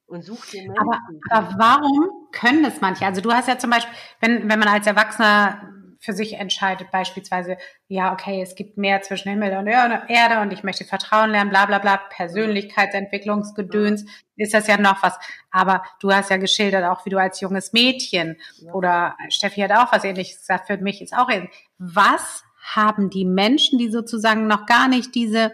Und 0.06 0.22
such 0.22 0.46
dir 0.46 0.62
Menschen. 0.62 0.78
Aber, 0.78 1.00
aber 1.30 1.54
warum 1.58 2.10
können 2.30 2.64
es 2.64 2.80
manche? 2.80 3.06
Also 3.06 3.20
du 3.20 3.32
hast 3.32 3.48
ja 3.48 3.58
zum 3.58 3.70
Beispiel, 3.70 3.94
wenn, 4.20 4.48
wenn 4.48 4.58
man 4.58 4.68
als 4.68 4.86
Erwachsener 4.86 5.62
für 6.06 6.14
sich 6.14 6.34
entscheidet, 6.34 6.90
beispielsweise, 6.90 7.58
ja, 7.88 8.12
okay, 8.12 8.40
es 8.40 8.54
gibt 8.54 8.78
mehr 8.78 9.02
zwischen 9.02 9.28
Himmel 9.28 9.56
und 9.58 9.66
Erde 9.66 10.40
und 10.40 10.52
ich 10.52 10.62
möchte 10.62 10.84
Vertrauen 10.84 11.30
lernen, 11.30 11.50
bla 11.50 11.66
bla 11.66 11.80
bla, 11.80 11.96
Persönlichkeitsentwicklungsgedöns, 11.96 14.04
ist 14.36 14.54
das 14.54 14.68
ja 14.68 14.78
noch 14.78 15.02
was. 15.02 15.18
Aber 15.50 15.82
du 16.00 16.12
hast 16.12 16.30
ja 16.30 16.36
geschildert, 16.36 16.84
auch 16.84 17.04
wie 17.04 17.10
du 17.10 17.18
als 17.18 17.40
junges 17.40 17.72
Mädchen 17.72 18.36
oder 18.72 19.16
Steffi 19.28 19.60
hat 19.60 19.72
auch 19.72 19.92
was 19.92 20.04
ähnliches 20.04 20.38
gesagt, 20.38 20.68
für 20.68 20.78
mich 20.78 21.02
ist 21.02 21.12
auch 21.12 21.28
ähnlich. 21.28 21.50
Was 21.78 22.44
haben 22.74 23.10
die 23.10 23.24
Menschen, 23.24 23.78
die 23.78 23.90
sozusagen 23.90 24.46
noch 24.46 24.66
gar 24.66 24.88
nicht 24.88 25.14
diese 25.14 25.52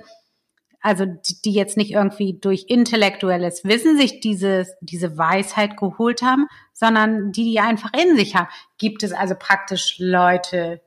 also 0.83 1.07
die 1.07 1.53
jetzt 1.53 1.77
nicht 1.77 1.92
irgendwie 1.92 2.38
durch 2.40 2.66
intellektuelles 2.68 3.64
Wissen 3.64 3.97
sich 3.97 4.21
diese, 4.21 4.66
diese 4.81 5.16
Weisheit 5.16 5.77
geholt 5.77 6.23
haben, 6.23 6.49
sondern 6.73 7.31
die, 7.31 7.45
die 7.45 7.61
einfach 7.61 7.92
in 7.95 8.16
sich 8.16 8.35
haben. 8.35 8.49
Gibt 8.79 9.05
es 9.05 9.12
also 9.12 9.35
praktisch 9.38 9.97
Leute, 9.99 10.83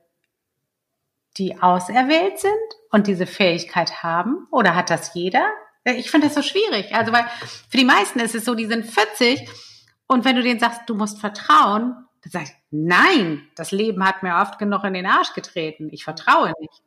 die 1.38 1.60
auserwählt 1.60 2.38
sind 2.38 2.52
und 2.90 3.06
diese 3.06 3.26
Fähigkeit 3.26 4.02
haben? 4.02 4.46
Oder 4.50 4.74
hat 4.74 4.90
das 4.90 5.14
jeder? 5.14 5.48
Ich 5.84 6.10
finde 6.10 6.26
das 6.26 6.34
so 6.34 6.42
schwierig. 6.42 6.94
Also, 6.94 7.12
weil 7.12 7.24
für 7.68 7.78
die 7.78 7.84
meisten 7.84 8.20
ist 8.20 8.34
es 8.34 8.44
so, 8.44 8.54
die 8.54 8.66
sind 8.66 8.84
40 8.84 9.48
und 10.06 10.24
wenn 10.24 10.36
du 10.36 10.42
denen 10.42 10.60
sagst, 10.60 10.82
du 10.86 10.94
musst 10.94 11.20
vertrauen, 11.20 12.06
dann 12.22 12.30
sag 12.30 12.42
ich, 12.42 12.52
nein, 12.70 13.48
das 13.54 13.70
Leben 13.70 14.04
hat 14.04 14.22
mir 14.22 14.36
oft 14.36 14.58
genug 14.58 14.84
in 14.84 14.94
den 14.94 15.06
Arsch 15.06 15.32
getreten. 15.32 15.88
Ich 15.90 16.04
vertraue 16.04 16.52
nicht. 16.60 16.82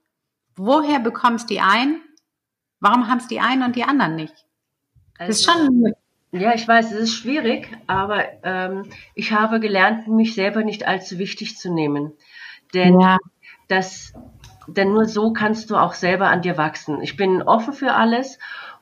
Woher 0.55 0.99
bekommst 0.99 1.49
die 1.49 1.61
ein? 1.61 2.01
Warum 2.79 3.07
haben 3.07 3.17
es 3.17 3.27
die 3.27 3.39
einen 3.39 3.63
und 3.63 3.75
die 3.75 3.83
anderen 3.83 4.15
nicht? 4.15 4.33
Also, 5.17 5.31
das 5.31 5.39
ist 5.39 5.49
also 5.49 5.65
schon. 5.65 5.93
Ja, 6.31 6.53
ich 6.53 6.67
weiß, 6.67 6.91
es 6.91 6.99
ist 6.99 7.15
schwierig, 7.15 7.69
aber 7.87 8.23
ähm, 8.43 8.85
ich 9.15 9.33
habe 9.33 9.59
gelernt, 9.59 10.07
mich 10.07 10.35
selber 10.35 10.63
nicht 10.63 10.87
allzu 10.87 11.17
wichtig 11.17 11.57
zu 11.57 11.73
nehmen. 11.73 12.13
Denn 12.73 12.99
ja. 12.99 13.17
das, 13.67 14.13
denn 14.67 14.93
nur 14.93 15.05
so 15.05 15.33
kannst 15.33 15.71
du 15.71 15.75
auch 15.75 15.93
selber 15.93 16.27
an 16.27 16.43
dir 16.43 16.55
wachsen. 16.55 17.01
Ich 17.01 17.17
bin 17.17 17.41
offen 17.41 17.73
für 17.73 17.93
alles 17.93 18.37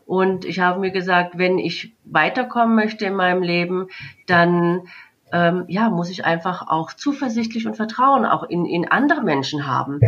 und 0.06 0.44
ich 0.44 0.60
habe 0.60 0.80
mir 0.80 0.92
gesagt, 0.92 1.38
wenn 1.38 1.58
ich 1.58 1.96
weiterkommen 2.04 2.76
möchte 2.76 3.06
in 3.06 3.16
meinem 3.16 3.44
Leben, 3.44 3.88
dann 4.26 4.90
ähm, 5.32 5.66
ja, 5.68 5.90
muss 5.90 6.10
ich 6.10 6.26
einfach 6.26 6.68
auch 6.68 6.94
zuversichtlich 6.94 7.68
und 7.68 7.76
Vertrauen 7.76 8.26
auch 8.26 8.44
in, 8.44 8.66
in 8.66 8.90
andere 8.90 9.22
Menschen 9.22 9.68
haben. 9.68 10.00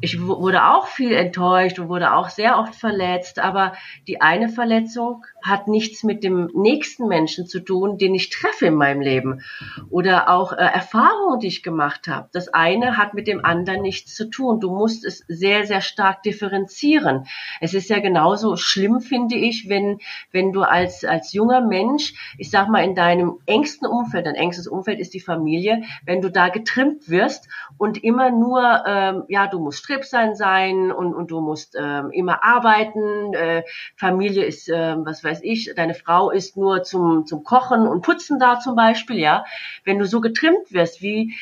Ich 0.00 0.20
wurde 0.20 0.66
auch 0.66 0.88
viel 0.88 1.12
enttäuscht 1.12 1.78
und 1.78 1.88
wurde 1.88 2.12
auch 2.12 2.28
sehr 2.28 2.58
oft 2.58 2.74
verletzt, 2.74 3.38
aber 3.38 3.72
die 4.08 4.20
eine 4.20 4.48
Verletzung 4.48 5.24
hat 5.42 5.68
nichts 5.68 6.02
mit 6.02 6.24
dem 6.24 6.50
nächsten 6.54 7.06
Menschen 7.06 7.46
zu 7.46 7.60
tun, 7.60 7.98
den 7.98 8.14
ich 8.14 8.28
treffe 8.28 8.66
in 8.66 8.74
meinem 8.74 9.00
Leben 9.00 9.42
oder 9.90 10.28
auch 10.28 10.52
äh, 10.52 10.56
Erfahrungen, 10.56 11.38
die 11.40 11.46
ich 11.46 11.62
gemacht 11.62 12.08
habe. 12.08 12.28
Das 12.32 12.48
eine 12.48 12.96
hat 12.96 13.14
mit 13.14 13.28
dem 13.28 13.44
anderen 13.44 13.82
nichts 13.82 14.14
zu 14.14 14.28
tun. 14.28 14.60
Du 14.60 14.70
musst 14.70 15.04
es 15.04 15.24
sehr, 15.28 15.66
sehr 15.66 15.80
stark 15.80 16.22
differenzieren. 16.24 17.26
Es 17.60 17.72
ist 17.72 17.88
ja 17.88 18.00
genauso 18.00 18.56
schlimm, 18.56 19.00
finde 19.00 19.36
ich, 19.36 19.68
wenn, 19.68 19.98
wenn 20.32 20.52
du 20.52 20.62
als, 20.62 21.04
als 21.04 21.32
junger 21.32 21.60
Mensch, 21.60 22.14
ich 22.38 22.50
sag 22.50 22.68
mal, 22.68 22.84
in 22.84 22.94
deinem 22.94 23.38
engsten 23.46 23.86
Umfeld, 23.86 24.26
engstes 24.42 24.68
Umfeld 24.68 25.00
ist 25.00 25.14
die 25.14 25.20
Familie, 25.20 25.82
wenn 26.06 26.20
du 26.20 26.30
da 26.30 26.50
getrimmt 26.50 27.08
wirst 27.08 27.48
und 27.78 28.04
immer 28.04 28.30
nur, 28.30 28.84
ähm, 28.86 29.24
ja, 29.28 29.48
du 29.48 29.58
musst 29.58 29.78
Strippsein 29.78 30.36
sein 30.36 30.92
und, 30.92 31.14
und 31.14 31.32
du 31.32 31.40
musst 31.40 31.76
ähm, 31.76 32.10
immer 32.12 32.44
arbeiten, 32.44 33.34
äh, 33.34 33.64
Familie 33.96 34.44
ist, 34.44 34.68
äh, 34.68 34.94
was 34.98 35.24
weiß 35.24 35.32
weiß 35.32 35.40
ich, 35.42 35.72
deine 35.74 35.94
Frau 35.94 36.30
ist 36.30 36.58
nur 36.58 36.82
zum, 36.82 37.24
zum 37.26 37.42
Kochen 37.42 37.86
und 37.88 38.02
Putzen 38.02 38.38
da 38.38 38.60
zum 38.60 38.76
Beispiel, 38.76 39.18
ja. 39.18 39.44
Wenn 39.84 39.98
du 39.98 40.04
so 40.04 40.20
getrimmt 40.20 40.70
wirst, 40.70 41.00
wie, 41.00 41.34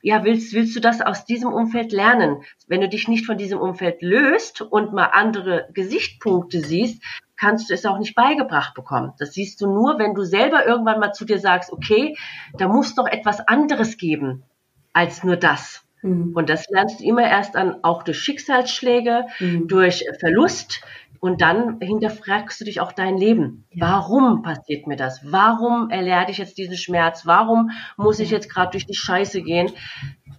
ja, 0.00 0.24
willst, 0.24 0.54
willst 0.54 0.74
du 0.74 0.80
das 0.80 1.02
aus 1.02 1.26
diesem 1.26 1.52
Umfeld 1.52 1.92
lernen? 1.92 2.42
Wenn 2.66 2.80
du 2.80 2.88
dich 2.88 3.08
nicht 3.08 3.26
von 3.26 3.36
diesem 3.36 3.58
Umfeld 3.58 4.00
löst 4.00 4.62
und 4.62 4.94
mal 4.94 5.10
andere 5.12 5.68
Gesichtspunkte 5.74 6.60
siehst, 6.60 7.02
kannst 7.36 7.70
du 7.70 7.74
es 7.74 7.86
auch 7.86 7.98
nicht 7.98 8.14
beigebracht 8.14 8.74
bekommen. 8.74 9.12
Das 9.18 9.32
siehst 9.32 9.60
du 9.60 9.66
nur, 9.66 9.98
wenn 9.98 10.14
du 10.14 10.22
selber 10.22 10.66
irgendwann 10.66 11.00
mal 11.00 11.12
zu 11.12 11.24
dir 11.24 11.38
sagst, 11.38 11.72
okay, 11.72 12.16
da 12.58 12.68
muss 12.68 12.94
doch 12.94 13.06
etwas 13.06 13.40
anderes 13.46 13.96
geben 13.96 14.44
als 14.92 15.22
nur 15.22 15.36
das. 15.36 15.86
Mhm. 16.02 16.32
Und 16.34 16.48
das 16.48 16.68
lernst 16.70 17.00
du 17.00 17.04
immer 17.04 17.22
erst 17.22 17.56
an, 17.56 17.82
auch 17.82 18.02
durch 18.02 18.18
Schicksalsschläge, 18.18 19.26
mhm. 19.38 19.68
durch 19.68 20.04
Verlust. 20.18 20.82
Und 21.18 21.40
dann 21.40 21.80
hinterfragst 21.80 22.60
du 22.60 22.64
dich 22.64 22.80
auch 22.80 22.92
dein 22.92 23.16
Leben. 23.16 23.66
Ja. 23.70 23.86
Warum 23.86 24.42
passiert 24.42 24.86
mir 24.86 24.96
das? 24.96 25.20
Warum 25.24 25.90
erlerne 25.90 26.30
ich 26.30 26.38
jetzt 26.38 26.58
diesen 26.58 26.76
Schmerz? 26.76 27.26
Warum 27.26 27.70
muss 27.96 28.20
ich 28.20 28.30
jetzt 28.30 28.50
gerade 28.50 28.70
durch 28.72 28.86
die 28.86 28.94
Scheiße 28.94 29.42
gehen? 29.42 29.72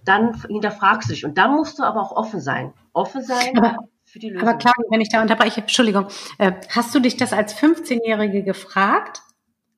Dann 0.04 0.40
hinterfragst 0.48 1.08
du 1.08 1.14
dich. 1.14 1.24
Und 1.24 1.36
dann 1.36 1.52
musst 1.52 1.78
du 1.78 1.82
aber 1.82 2.00
auch 2.00 2.12
offen 2.12 2.40
sein. 2.40 2.72
Offen 2.92 3.22
sein. 3.22 3.58
Aber, 3.58 3.76
für 4.08 4.18
die 4.18 4.30
Lösung. 4.30 4.48
aber 4.48 4.58
klar, 4.58 4.74
wenn 4.90 5.00
ich 5.00 5.08
da 5.08 5.22
unterbreche, 5.22 5.60
Entschuldigung, 5.60 6.08
äh, 6.38 6.52
hast 6.70 6.94
du 6.94 7.00
dich 7.00 7.16
das 7.16 7.32
als 7.32 7.54
15-Jährige 7.54 8.42
gefragt? 8.42 9.22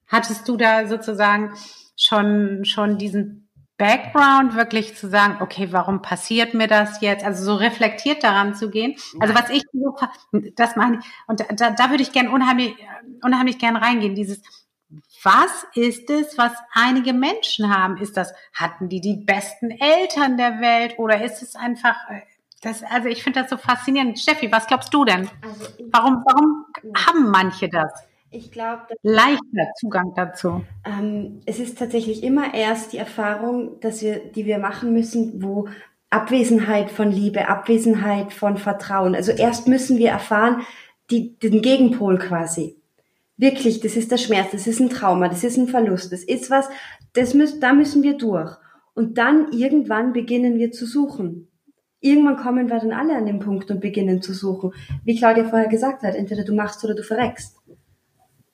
Hattest 0.07 0.49
du 0.49 0.57
da 0.57 0.87
sozusagen 0.87 1.55
schon, 1.97 2.65
schon 2.65 2.99
diesen 2.99 3.49
Background 3.81 4.57
wirklich 4.57 4.95
zu 4.95 5.09
sagen, 5.09 5.39
okay, 5.41 5.69
warum 5.71 6.03
passiert 6.03 6.53
mir 6.53 6.67
das 6.67 7.01
jetzt? 7.01 7.25
Also 7.25 7.45
so 7.45 7.55
reflektiert 7.55 8.23
daran 8.23 8.55
zu 8.55 8.69
gehen. 8.69 8.97
Also 9.21 9.35
was 9.35 9.49
ich 9.49 9.63
so, 9.73 9.97
das 10.55 10.77
meine 10.77 10.99
ich, 10.99 11.05
und 11.27 11.41
da, 11.59 11.71
da 11.71 11.91
würde 11.91 12.03
ich 12.03 12.13
gerne 12.13 12.31
unheimlich, 12.31 12.75
unheimlich 13.23 13.59
gern 13.59 13.77
reingehen. 13.77 14.15
Dieses, 14.15 14.43
was 15.23 15.67
ist 15.75 16.11
es, 16.11 16.37
was 16.37 16.53
einige 16.73 17.15
Menschen 17.15 17.75
haben? 17.75 17.97
Ist 17.97 18.19
das, 18.19 18.35
hatten 18.53 18.91
die 18.91 19.01
die 19.01 19.17
besten 19.17 19.71
Eltern 19.71 20.37
der 20.37 20.61
Welt 20.61 20.99
oder 20.99 21.25
ist 21.25 21.43
es 21.43 21.55
einfach, 21.57 21.97
das, 22.61 22.83
also 22.83 23.09
ich 23.09 23.23
finde 23.23 23.41
das 23.41 23.51
so 23.51 23.57
faszinierend. 23.57 24.19
Steffi, 24.19 24.53
was 24.53 24.67
glaubst 24.67 24.93
du 24.93 25.05
denn? 25.05 25.29
Also 25.43 25.67
warum, 25.91 26.23
warum 26.27 26.67
haben 26.95 27.31
manche 27.31 27.69
das? 27.69 27.91
Ich 28.33 28.53
glaube, 28.53 28.83
leichter 29.03 29.73
Zugang 29.79 30.13
dazu. 30.15 30.65
Ähm, 30.85 31.41
es 31.47 31.59
ist 31.59 31.79
tatsächlich 31.79 32.23
immer 32.23 32.55
erst 32.55 32.93
die 32.93 32.99
Erfahrung, 32.99 33.81
dass 33.81 34.03
wir, 34.03 34.21
die 34.21 34.47
wir 34.47 34.59
machen 34.59 34.93
müssen, 34.93 35.43
wo 35.43 35.69
Abwesenheit 36.11 36.91
von 36.91 37.11
Liebe, 37.11 37.49
Abwesenheit 37.49 38.33
von 38.33 38.57
Vertrauen. 38.57 39.15
Also 39.15 39.33
erst 39.33 39.67
müssen 39.67 39.99
wir 39.99 40.11
erfahren, 40.11 40.63
die, 41.11 41.37
den 41.39 41.61
Gegenpol 41.61 42.19
quasi. 42.19 42.77
Wirklich, 43.37 43.81
das 43.81 43.97
ist 43.97 44.13
der 44.13 44.19
Schmerz, 44.19 44.51
das 44.53 44.67
ist 44.67 44.81
ein 44.81 44.91
Trauma, 44.91 45.29
das 45.29 45.43
ist 45.43 45.57
ein 45.57 45.67
Verlust, 45.67 46.13
das 46.13 46.23
ist 46.23 46.51
was, 46.51 46.69
das 47.15 47.33
müssen, 47.35 47.61
da 47.61 47.73
müssen 47.73 48.03
wir 48.03 48.19
durch. 48.19 48.55
Und 48.95 49.19
dann 49.19 49.51
irgendwann 49.51 50.13
beginnen 50.13 50.59
wir 50.59 50.73
zu 50.73 50.85
suchen. 50.85 51.50
Irgendwann 52.01 52.37
kommen 52.37 52.69
wir 52.69 52.79
dann 52.79 52.93
alle 52.93 53.17
an 53.17 53.27
den 53.27 53.41
Punkt 53.41 53.71
und 53.71 53.81
beginnen 53.81 54.23
zu 54.23 54.33
suchen. 54.33 54.73
Wie 55.05 55.17
Claudia 55.17 55.45
vorher 55.45 55.69
gesagt 55.69 56.03
hat, 56.03 56.15
entweder 56.15 56.45
du 56.45 56.55
machst 56.55 56.83
oder 56.85 56.95
du 56.95 57.03
verreckst. 57.03 57.57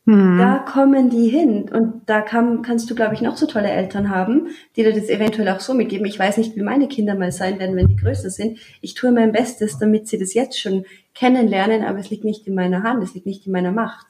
Mhm. 0.06 0.38
Da 0.38 0.58
kommen 0.58 1.10
die 1.10 1.28
hin 1.28 1.68
und 1.68 2.08
da 2.08 2.20
kann, 2.20 2.62
kannst 2.62 2.88
du, 2.88 2.94
glaube 2.94 3.14
ich, 3.14 3.22
noch 3.22 3.36
so 3.36 3.46
tolle 3.46 3.70
Eltern 3.70 4.08
haben, 4.08 4.48
die 4.76 4.84
dir 4.84 4.92
das 4.92 5.08
eventuell 5.08 5.48
auch 5.48 5.58
so 5.58 5.74
mitgeben. 5.74 6.06
Ich 6.06 6.18
weiß 6.18 6.36
nicht, 6.36 6.54
wie 6.54 6.62
meine 6.62 6.86
Kinder 6.86 7.16
mal 7.16 7.32
sein 7.32 7.58
werden, 7.58 7.74
wenn 7.74 7.88
die 7.88 7.96
größer 7.96 8.30
sind. 8.30 8.58
Ich 8.80 8.94
tue 8.94 9.10
mein 9.10 9.32
Bestes, 9.32 9.78
damit 9.78 10.06
sie 10.06 10.16
das 10.16 10.32
jetzt 10.32 10.60
schon 10.60 10.84
kennenlernen, 11.12 11.84
aber 11.84 11.98
es 11.98 12.08
liegt 12.08 12.22
nicht 12.22 12.46
in 12.46 12.54
meiner 12.54 12.84
Hand, 12.84 13.02
es 13.02 13.14
liegt 13.14 13.26
nicht 13.26 13.46
in 13.46 13.52
meiner 13.52 13.72
Macht. 13.72 14.06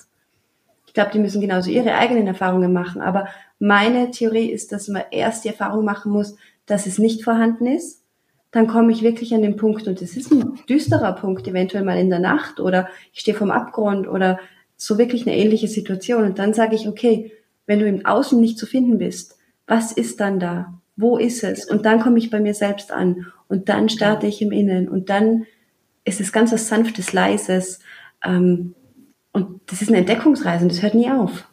Ich 0.86 0.92
glaube, 0.92 1.10
die 1.12 1.18
müssen 1.18 1.40
genauso 1.40 1.70
ihre 1.70 1.94
eigenen 1.94 2.26
Erfahrungen 2.26 2.74
machen. 2.74 3.00
Aber 3.00 3.28
meine 3.58 4.10
Theorie 4.10 4.50
ist, 4.50 4.72
dass 4.72 4.88
man 4.88 5.02
erst 5.10 5.44
die 5.44 5.48
Erfahrung 5.48 5.84
machen 5.84 6.12
muss, 6.12 6.36
dass 6.66 6.86
es 6.86 6.98
nicht 6.98 7.24
vorhanden 7.24 7.66
ist. 7.66 8.02
Dann 8.56 8.68
komme 8.68 8.90
ich 8.90 9.02
wirklich 9.02 9.34
an 9.34 9.42
den 9.42 9.56
Punkt, 9.56 9.86
und 9.86 10.00
das 10.00 10.16
ist 10.16 10.32
ein 10.32 10.58
düsterer 10.66 11.12
Punkt, 11.12 11.46
eventuell 11.46 11.84
mal 11.84 11.98
in 11.98 12.08
der 12.08 12.20
Nacht 12.20 12.58
oder 12.58 12.88
ich 13.12 13.20
stehe 13.20 13.36
vom 13.36 13.50
Abgrund 13.50 14.08
oder 14.08 14.40
so 14.78 14.96
wirklich 14.96 15.26
eine 15.26 15.36
ähnliche 15.36 15.68
Situation. 15.68 16.24
Und 16.24 16.38
dann 16.38 16.54
sage 16.54 16.74
ich, 16.74 16.88
okay, 16.88 17.32
wenn 17.66 17.80
du 17.80 17.86
im 17.86 18.06
Außen 18.06 18.40
nicht 18.40 18.58
zu 18.58 18.64
finden 18.64 18.96
bist, 18.96 19.36
was 19.66 19.92
ist 19.92 20.20
dann 20.20 20.40
da? 20.40 20.72
Wo 20.96 21.18
ist 21.18 21.44
es? 21.44 21.66
Und 21.66 21.84
dann 21.84 22.00
komme 22.00 22.16
ich 22.16 22.30
bei 22.30 22.40
mir 22.40 22.54
selbst 22.54 22.92
an 22.92 23.26
und 23.46 23.68
dann 23.68 23.90
starte 23.90 24.26
ich 24.26 24.40
im 24.40 24.52
Innen 24.52 24.88
und 24.88 25.10
dann 25.10 25.44
ist 26.06 26.22
es 26.22 26.32
ganz 26.32 26.50
was 26.50 26.66
Sanftes, 26.66 27.12
Leises. 27.12 27.80
Ähm, 28.24 28.74
und 29.32 29.60
das 29.66 29.82
ist 29.82 29.88
eine 29.88 29.98
Entdeckungsreise 29.98 30.62
und 30.62 30.72
das 30.72 30.80
hört 30.80 30.94
nie 30.94 31.10
auf. 31.10 31.46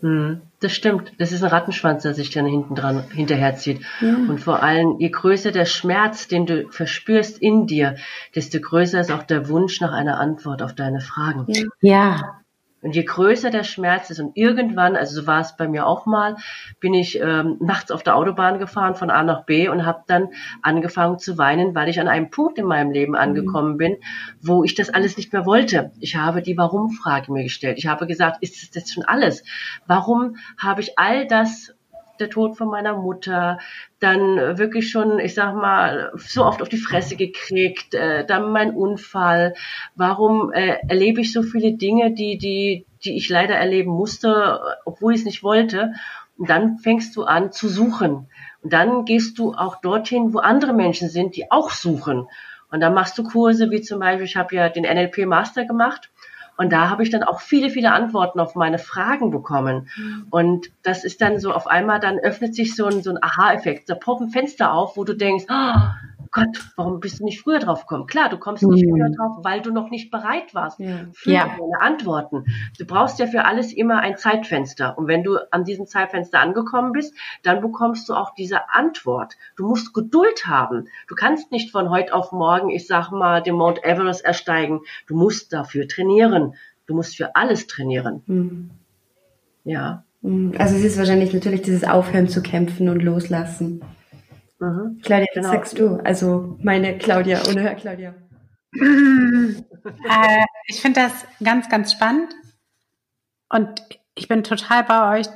Hm, 0.00 0.42
das 0.60 0.72
stimmt. 0.72 1.12
Das 1.18 1.32
ist 1.32 1.42
ein 1.42 1.48
Rattenschwanz, 1.48 2.02
der 2.02 2.14
sich 2.14 2.30
dann 2.30 2.46
hinten 2.46 2.74
dran 2.74 3.04
hinterherzieht. 3.14 3.82
Ja. 4.00 4.14
Und 4.14 4.40
vor 4.40 4.62
allem, 4.62 4.96
je 4.98 5.08
größer 5.08 5.52
der 5.52 5.64
Schmerz, 5.64 6.28
den 6.28 6.46
du 6.46 6.68
verspürst 6.70 7.38
in 7.38 7.66
dir, 7.66 7.96
desto 8.34 8.60
größer 8.60 9.00
ist 9.00 9.10
auch 9.10 9.22
der 9.22 9.48
Wunsch 9.48 9.80
nach 9.80 9.92
einer 9.92 10.20
Antwort 10.20 10.62
auf 10.62 10.74
deine 10.74 11.00
Fragen. 11.00 11.46
Ja. 11.80 12.39
Und 12.82 12.94
je 12.96 13.04
größer 13.04 13.50
der 13.50 13.64
Schmerz 13.64 14.10
ist 14.10 14.20
und 14.20 14.36
irgendwann, 14.36 14.96
also 14.96 15.20
so 15.20 15.26
war 15.26 15.40
es 15.40 15.56
bei 15.56 15.68
mir 15.68 15.86
auch 15.86 16.06
mal, 16.06 16.36
bin 16.80 16.94
ich 16.94 17.20
ähm, 17.20 17.56
nachts 17.60 17.90
auf 17.90 18.02
der 18.02 18.16
Autobahn 18.16 18.58
gefahren 18.58 18.94
von 18.94 19.10
A 19.10 19.22
nach 19.22 19.44
B 19.44 19.68
und 19.68 19.84
habe 19.84 20.04
dann 20.06 20.28
angefangen 20.62 21.18
zu 21.18 21.36
weinen, 21.36 21.74
weil 21.74 21.88
ich 21.88 22.00
an 22.00 22.08
einem 22.08 22.30
Punkt 22.30 22.58
in 22.58 22.66
meinem 22.66 22.90
Leben 22.90 23.12
mhm. 23.12 23.18
angekommen 23.18 23.76
bin, 23.76 23.96
wo 24.40 24.64
ich 24.64 24.74
das 24.74 24.88
alles 24.88 25.16
nicht 25.16 25.32
mehr 25.32 25.44
wollte. 25.44 25.92
Ich 26.00 26.16
habe 26.16 26.40
die 26.40 26.56
Warum-Frage 26.56 27.32
mir 27.32 27.42
gestellt. 27.42 27.76
Ich 27.78 27.86
habe 27.86 28.06
gesagt, 28.06 28.42
ist 28.42 28.74
das 28.74 28.90
schon 28.90 29.04
alles? 29.04 29.44
Warum 29.86 30.36
habe 30.58 30.80
ich 30.80 30.98
all 30.98 31.26
das 31.26 31.74
der 32.20 32.30
Tod 32.30 32.56
von 32.56 32.68
meiner 32.68 32.96
Mutter, 32.96 33.58
dann 33.98 34.58
wirklich 34.58 34.90
schon, 34.90 35.18
ich 35.18 35.34
sag 35.34 35.54
mal, 35.54 36.12
so 36.16 36.44
oft 36.44 36.62
auf 36.62 36.68
die 36.68 36.78
Fresse 36.78 37.16
gekriegt, 37.16 37.94
äh, 37.94 38.24
dann 38.24 38.52
mein 38.52 38.74
Unfall. 38.74 39.54
Warum 39.94 40.52
äh, 40.52 40.76
erlebe 40.88 41.20
ich 41.20 41.32
so 41.32 41.42
viele 41.42 41.72
Dinge, 41.72 42.12
die, 42.12 42.38
die, 42.38 42.86
die 43.04 43.16
ich 43.16 43.28
leider 43.28 43.54
erleben 43.54 43.90
musste, 43.90 44.60
obwohl 44.84 45.14
ich 45.14 45.20
es 45.20 45.26
nicht 45.26 45.42
wollte? 45.42 45.92
Und 46.36 46.48
dann 46.48 46.78
fängst 46.78 47.16
du 47.16 47.24
an 47.24 47.52
zu 47.52 47.68
suchen. 47.68 48.28
Und 48.62 48.72
dann 48.72 49.04
gehst 49.04 49.38
du 49.38 49.54
auch 49.54 49.80
dorthin, 49.80 50.32
wo 50.32 50.38
andere 50.38 50.72
Menschen 50.72 51.08
sind, 51.08 51.36
die 51.36 51.50
auch 51.50 51.70
suchen. 51.70 52.26
Und 52.70 52.80
dann 52.80 52.94
machst 52.94 53.18
du 53.18 53.24
Kurse, 53.24 53.70
wie 53.70 53.80
zum 53.80 54.00
Beispiel, 54.00 54.26
ich 54.26 54.36
habe 54.36 54.54
ja 54.54 54.68
den 54.68 54.84
NLP 54.84 55.26
Master 55.26 55.64
gemacht 55.64 56.10
und 56.60 56.70
da 56.70 56.90
habe 56.90 57.02
ich 57.02 57.08
dann 57.08 57.22
auch 57.22 57.40
viele, 57.40 57.70
viele 57.70 57.90
Antworten 57.90 58.38
auf 58.38 58.54
meine 58.54 58.78
Fragen 58.78 59.30
bekommen. 59.30 59.88
Mhm. 59.96 60.26
Und 60.28 60.70
das 60.82 61.04
ist 61.04 61.22
dann 61.22 61.38
so, 61.38 61.54
auf 61.54 61.66
einmal 61.66 62.00
dann 62.00 62.18
öffnet 62.18 62.54
sich 62.54 62.76
so 62.76 62.84
ein, 62.84 63.02
so 63.02 63.08
ein 63.08 63.22
Aha-Effekt. 63.22 63.88
Da 63.88 63.94
poppen 63.94 64.28
Fenster 64.28 64.74
auf, 64.74 64.94
wo 64.98 65.04
du 65.04 65.16
denkst, 65.16 65.46
oh, 65.48 65.80
Gott, 66.32 66.46
warum 66.76 67.00
bist 67.00 67.18
du 67.18 67.24
nicht 67.24 67.40
früher 67.40 67.58
drauf 67.58 67.86
gekommen? 67.86 68.06
Klar, 68.06 68.28
du 68.28 68.38
kommst 68.38 68.62
nicht 68.62 68.88
früher 68.88 69.08
mhm. 69.08 69.14
drauf, 69.14 69.38
weil 69.42 69.62
du 69.62 69.72
noch 69.72 69.90
nicht 69.90 70.12
bereit 70.12 70.54
warst 70.54 70.78
ja. 70.78 71.06
für 71.12 71.32
ja. 71.32 71.46
deine 71.46 71.80
Antworten. 71.80 72.44
Du 72.78 72.86
brauchst 72.86 73.18
ja 73.18 73.26
für 73.26 73.44
alles 73.44 73.72
immer 73.72 73.98
ein 73.98 74.16
Zeitfenster. 74.16 74.96
Und 74.96 75.08
wenn 75.08 75.24
du 75.24 75.38
an 75.50 75.64
diesem 75.64 75.86
Zeitfenster 75.86 76.38
angekommen 76.38 76.92
bist, 76.92 77.16
dann 77.42 77.60
bekommst 77.60 78.08
du 78.08 78.14
auch 78.14 78.32
diese 78.34 78.70
Antwort. 78.72 79.34
Du 79.56 79.66
musst 79.66 79.92
Geduld 79.92 80.46
haben. 80.46 80.86
Du 81.08 81.16
kannst 81.16 81.50
nicht 81.50 81.72
von 81.72 81.90
heute 81.90 82.14
auf 82.14 82.30
morgen, 82.30 82.70
ich 82.70 82.86
sag 82.86 83.10
mal, 83.10 83.42
den 83.42 83.56
Mount 83.56 83.82
Everest 83.82 84.24
ersteigen. 84.24 84.82
Du 85.08 85.16
musst 85.16 85.52
dafür 85.52 85.88
trainieren. 85.88 86.54
Du 86.86 86.94
musst 86.94 87.16
für 87.16 87.34
alles 87.34 87.66
trainieren. 87.66 88.22
Mhm. 88.26 88.70
Ja. 89.64 90.04
Mhm. 90.22 90.54
Also 90.58 90.76
es 90.76 90.84
ist 90.84 90.98
wahrscheinlich 90.98 91.32
natürlich 91.32 91.62
dieses 91.62 91.82
Aufhören 91.82 92.28
zu 92.28 92.40
kämpfen 92.40 92.88
und 92.88 93.02
loslassen. 93.02 93.82
Mhm. 94.60 95.00
Claudia, 95.02 95.26
was 95.26 95.34
genau. 95.34 95.50
sagst 95.50 95.78
du? 95.78 95.96
Also 96.04 96.58
meine 96.62 96.98
Claudia 96.98 97.42
ohne 97.48 97.62
Herr 97.62 97.74
Claudia. 97.74 98.14
äh, 98.74 100.44
ich 100.66 100.80
finde 100.80 101.00
das 101.00 101.12
ganz, 101.42 101.68
ganz 101.68 101.92
spannend 101.92 102.34
und 103.48 103.82
ich 104.14 104.28
bin 104.28 104.44
total 104.44 104.84
bei 104.84 105.18
euch. 105.18 105.26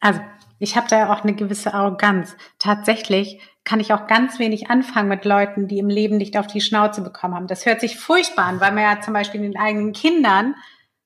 Also 0.00 0.20
ich 0.58 0.76
habe 0.76 0.88
da 0.88 1.12
auch 1.12 1.22
eine 1.22 1.34
gewisse 1.34 1.72
Arroganz. 1.72 2.36
Tatsächlich 2.58 3.40
kann 3.64 3.80
ich 3.80 3.92
auch 3.92 4.06
ganz 4.08 4.38
wenig 4.40 4.70
anfangen 4.70 5.08
mit 5.08 5.24
Leuten, 5.24 5.68
die 5.68 5.78
im 5.78 5.88
Leben 5.88 6.16
nicht 6.16 6.36
auf 6.36 6.48
die 6.48 6.60
Schnauze 6.60 7.02
bekommen 7.02 7.34
haben. 7.34 7.46
Das 7.46 7.64
hört 7.64 7.80
sich 7.80 7.96
furchtbar 7.96 8.46
an, 8.46 8.60
weil 8.60 8.72
man 8.72 8.82
ja 8.82 9.00
zum 9.00 9.14
Beispiel 9.14 9.40
den 9.40 9.56
eigenen 9.56 9.92
Kindern 9.92 10.56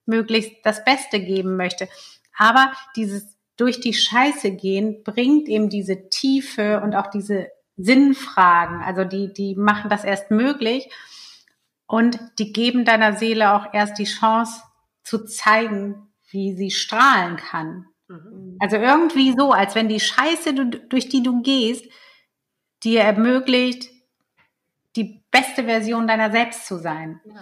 möglichst 0.06 0.52
das 0.64 0.84
Beste 0.84 1.20
geben 1.20 1.56
möchte. 1.56 1.88
Aber 2.36 2.72
dieses 2.96 3.31
durch 3.56 3.80
die 3.80 3.94
Scheiße 3.94 4.52
gehen 4.52 5.02
bringt 5.04 5.48
eben 5.48 5.68
diese 5.68 6.08
Tiefe 6.08 6.80
und 6.80 6.94
auch 6.94 7.08
diese 7.08 7.48
Sinnfragen. 7.76 8.82
Also 8.82 9.04
die, 9.04 9.32
die 9.32 9.54
machen 9.54 9.90
das 9.90 10.04
erst 10.04 10.30
möglich 10.30 10.88
und 11.86 12.18
die 12.38 12.52
geben 12.52 12.84
deiner 12.84 13.14
Seele 13.14 13.52
auch 13.52 13.72
erst 13.72 13.98
die 13.98 14.04
Chance 14.04 14.62
zu 15.02 15.24
zeigen, 15.24 16.08
wie 16.30 16.54
sie 16.54 16.70
strahlen 16.70 17.36
kann. 17.36 17.86
Mhm. 18.08 18.56
Also 18.60 18.76
irgendwie 18.76 19.34
so, 19.36 19.52
als 19.52 19.74
wenn 19.74 19.88
die 19.88 20.00
Scheiße, 20.00 20.54
durch 20.88 21.08
die 21.08 21.22
du 21.22 21.42
gehst, 21.42 21.84
dir 22.82 23.02
ermöglicht, 23.02 23.90
die 24.96 25.22
beste 25.30 25.64
Version 25.64 26.06
deiner 26.06 26.30
selbst 26.30 26.66
zu 26.66 26.78
sein. 26.78 27.20
Ja. 27.24 27.40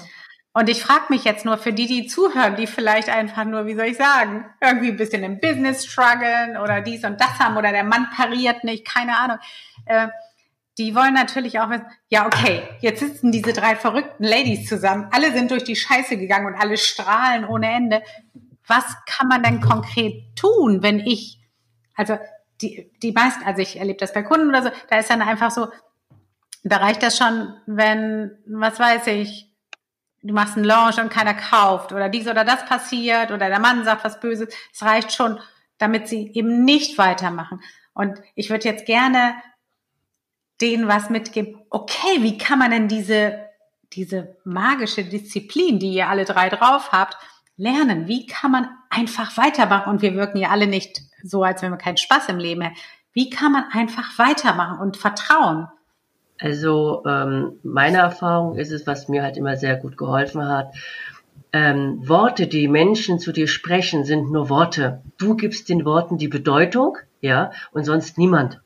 Und 0.53 0.69
ich 0.69 0.83
frage 0.83 1.05
mich 1.11 1.25
jetzt 1.25 1.45
nur 1.45 1.59
für 1.59 1.73
die, 1.73 1.87
die 1.87 2.07
zuhören, 2.07 2.57
die 2.57 2.67
vielleicht 2.67 3.09
einfach 3.09 3.45
nur, 3.45 3.67
wie 3.67 3.77
soll 3.77 3.87
ich 3.87 3.97
sagen, 3.97 4.47
irgendwie 4.61 4.89
ein 4.89 4.97
bisschen 4.97 5.23
im 5.23 5.39
Business 5.39 5.87
strugglen 5.87 6.57
oder 6.57 6.81
dies 6.81 7.05
und 7.05 7.21
das 7.21 7.39
haben 7.39 7.57
oder 7.57 7.71
der 7.71 7.85
Mann 7.85 8.09
pariert 8.11 8.65
nicht, 8.65 8.85
keine 8.85 9.17
Ahnung. 9.17 9.39
Äh, 9.87 10.09
die 10.77 10.95
wollen 10.95 11.15
natürlich 11.15 11.61
auch 11.61 11.71
wissen, 11.71 11.87
ja, 12.09 12.27
okay, 12.27 12.63
jetzt 12.81 13.01
sitzen 13.01 13.31
diese 13.31 13.53
drei 13.53 13.77
verrückten 13.77 14.25
Ladies 14.25 14.69
zusammen, 14.69 15.09
alle 15.13 15.31
sind 15.33 15.51
durch 15.51 15.63
die 15.63 15.77
Scheiße 15.77 16.17
gegangen 16.17 16.47
und 16.47 16.61
alle 16.61 16.77
strahlen 16.79 17.45
ohne 17.45 17.71
Ende. 17.71 18.03
Was 18.67 18.85
kann 19.07 19.29
man 19.29 19.43
denn 19.43 19.61
konkret 19.61 20.35
tun, 20.37 20.83
wenn 20.83 20.99
ich, 20.99 21.39
also 21.95 22.19
die, 22.61 22.91
die 23.03 23.13
meisten, 23.13 23.45
also 23.45 23.61
ich 23.61 23.79
erlebe 23.79 23.99
das 23.99 24.13
bei 24.13 24.23
Kunden 24.23 24.49
oder 24.49 24.63
so, 24.63 24.71
da 24.89 24.99
ist 24.99 25.11
dann 25.11 25.23
einfach 25.23 25.51
so, 25.51 25.69
Da 26.63 26.77
reicht 26.77 27.03
das 27.03 27.17
schon, 27.17 27.55
wenn, 27.67 28.33
was 28.47 28.79
weiß 28.79 29.07
ich, 29.09 29.50
du 30.23 30.35
machst 30.35 30.57
einen 30.57 30.65
Launch 30.65 30.99
und 30.99 31.11
keiner 31.11 31.35
kauft 31.35 31.93
oder 31.93 32.09
dies 32.09 32.29
oder 32.29 32.45
das 32.45 32.65
passiert 32.67 33.31
oder 33.31 33.49
der 33.49 33.61
Mann 33.61 33.85
sagt 33.85 34.05
was 34.05 34.21
Böses. 34.21 34.55
Es 34.73 34.83
reicht 34.83 35.13
schon, 35.13 35.41
damit 35.79 36.09
sie 36.09 36.31
eben 36.35 36.65
nicht 36.65 36.99
weitermachen. 36.99 37.61
Und 37.95 38.21
ich 38.35 38.51
würde 38.51 38.69
jetzt 38.69 38.87
gerne 38.87 39.35
denen 40.61 40.89
was 40.89 41.11
mitgeben. 41.11 41.61
Okay, 41.71 42.19
wie 42.23 42.39
kann 42.39 42.59
man 42.59 42.71
denn 42.71 42.89
diese, 42.89 43.47
diese 43.93 44.37
magische 44.45 45.05
Disziplin, 45.05 45.79
die 45.79 45.95
ihr 45.95 46.09
alle 46.09 46.25
drei 46.25 46.51
drauf 46.51 46.93
habt, 46.93 47.17
lernen? 47.57 48.07
Wie 48.07 48.27
kann 48.27 48.51
man 48.51 48.69
einfach 48.91 49.37
weitermachen? 49.37 49.91
Und 49.91 50.03
wir 50.03 50.15
wirken 50.15 50.39
ja 50.39 50.51
alle 50.51 50.67
nicht 50.67 51.01
so, 51.23 51.43
als 51.43 51.63
wenn 51.63 51.73
wir 51.73 51.79
keinen 51.79 51.97
Spaß 51.97 52.29
im 52.29 52.39
Leben 52.39 52.63
hätten. 52.63 52.77
Wie 53.13 53.31
kann 53.31 53.53
man 53.53 53.65
einfach 53.73 54.19
weitermachen 54.19 54.79
und 54.79 54.97
vertrauen? 54.97 55.67
Also 56.41 57.03
ähm, 57.07 57.59
meine 57.63 57.99
Erfahrung 57.99 58.57
ist 58.57 58.73
es, 58.73 58.87
was 58.87 59.09
mir 59.09 59.23
halt 59.23 59.37
immer 59.37 59.57
sehr 59.57 59.77
gut 59.77 59.99
geholfen 59.99 60.49
hat. 60.49 60.75
Ähm, 61.53 62.09
Worte, 62.09 62.47
die 62.47 62.67
Menschen 62.67 63.19
zu 63.19 63.33
dir 63.33 63.47
sprechen, 63.47 64.05
sind 64.05 64.31
nur 64.31 64.49
Worte. 64.49 65.03
Du 65.19 65.37
gibst 65.37 65.69
den 65.69 65.85
Worten 65.85 66.17
die 66.17 66.29
Bedeutung, 66.29 66.97
ja, 67.21 67.51
und 67.73 67.85
sonst 67.85 68.17
niemand. 68.17 68.61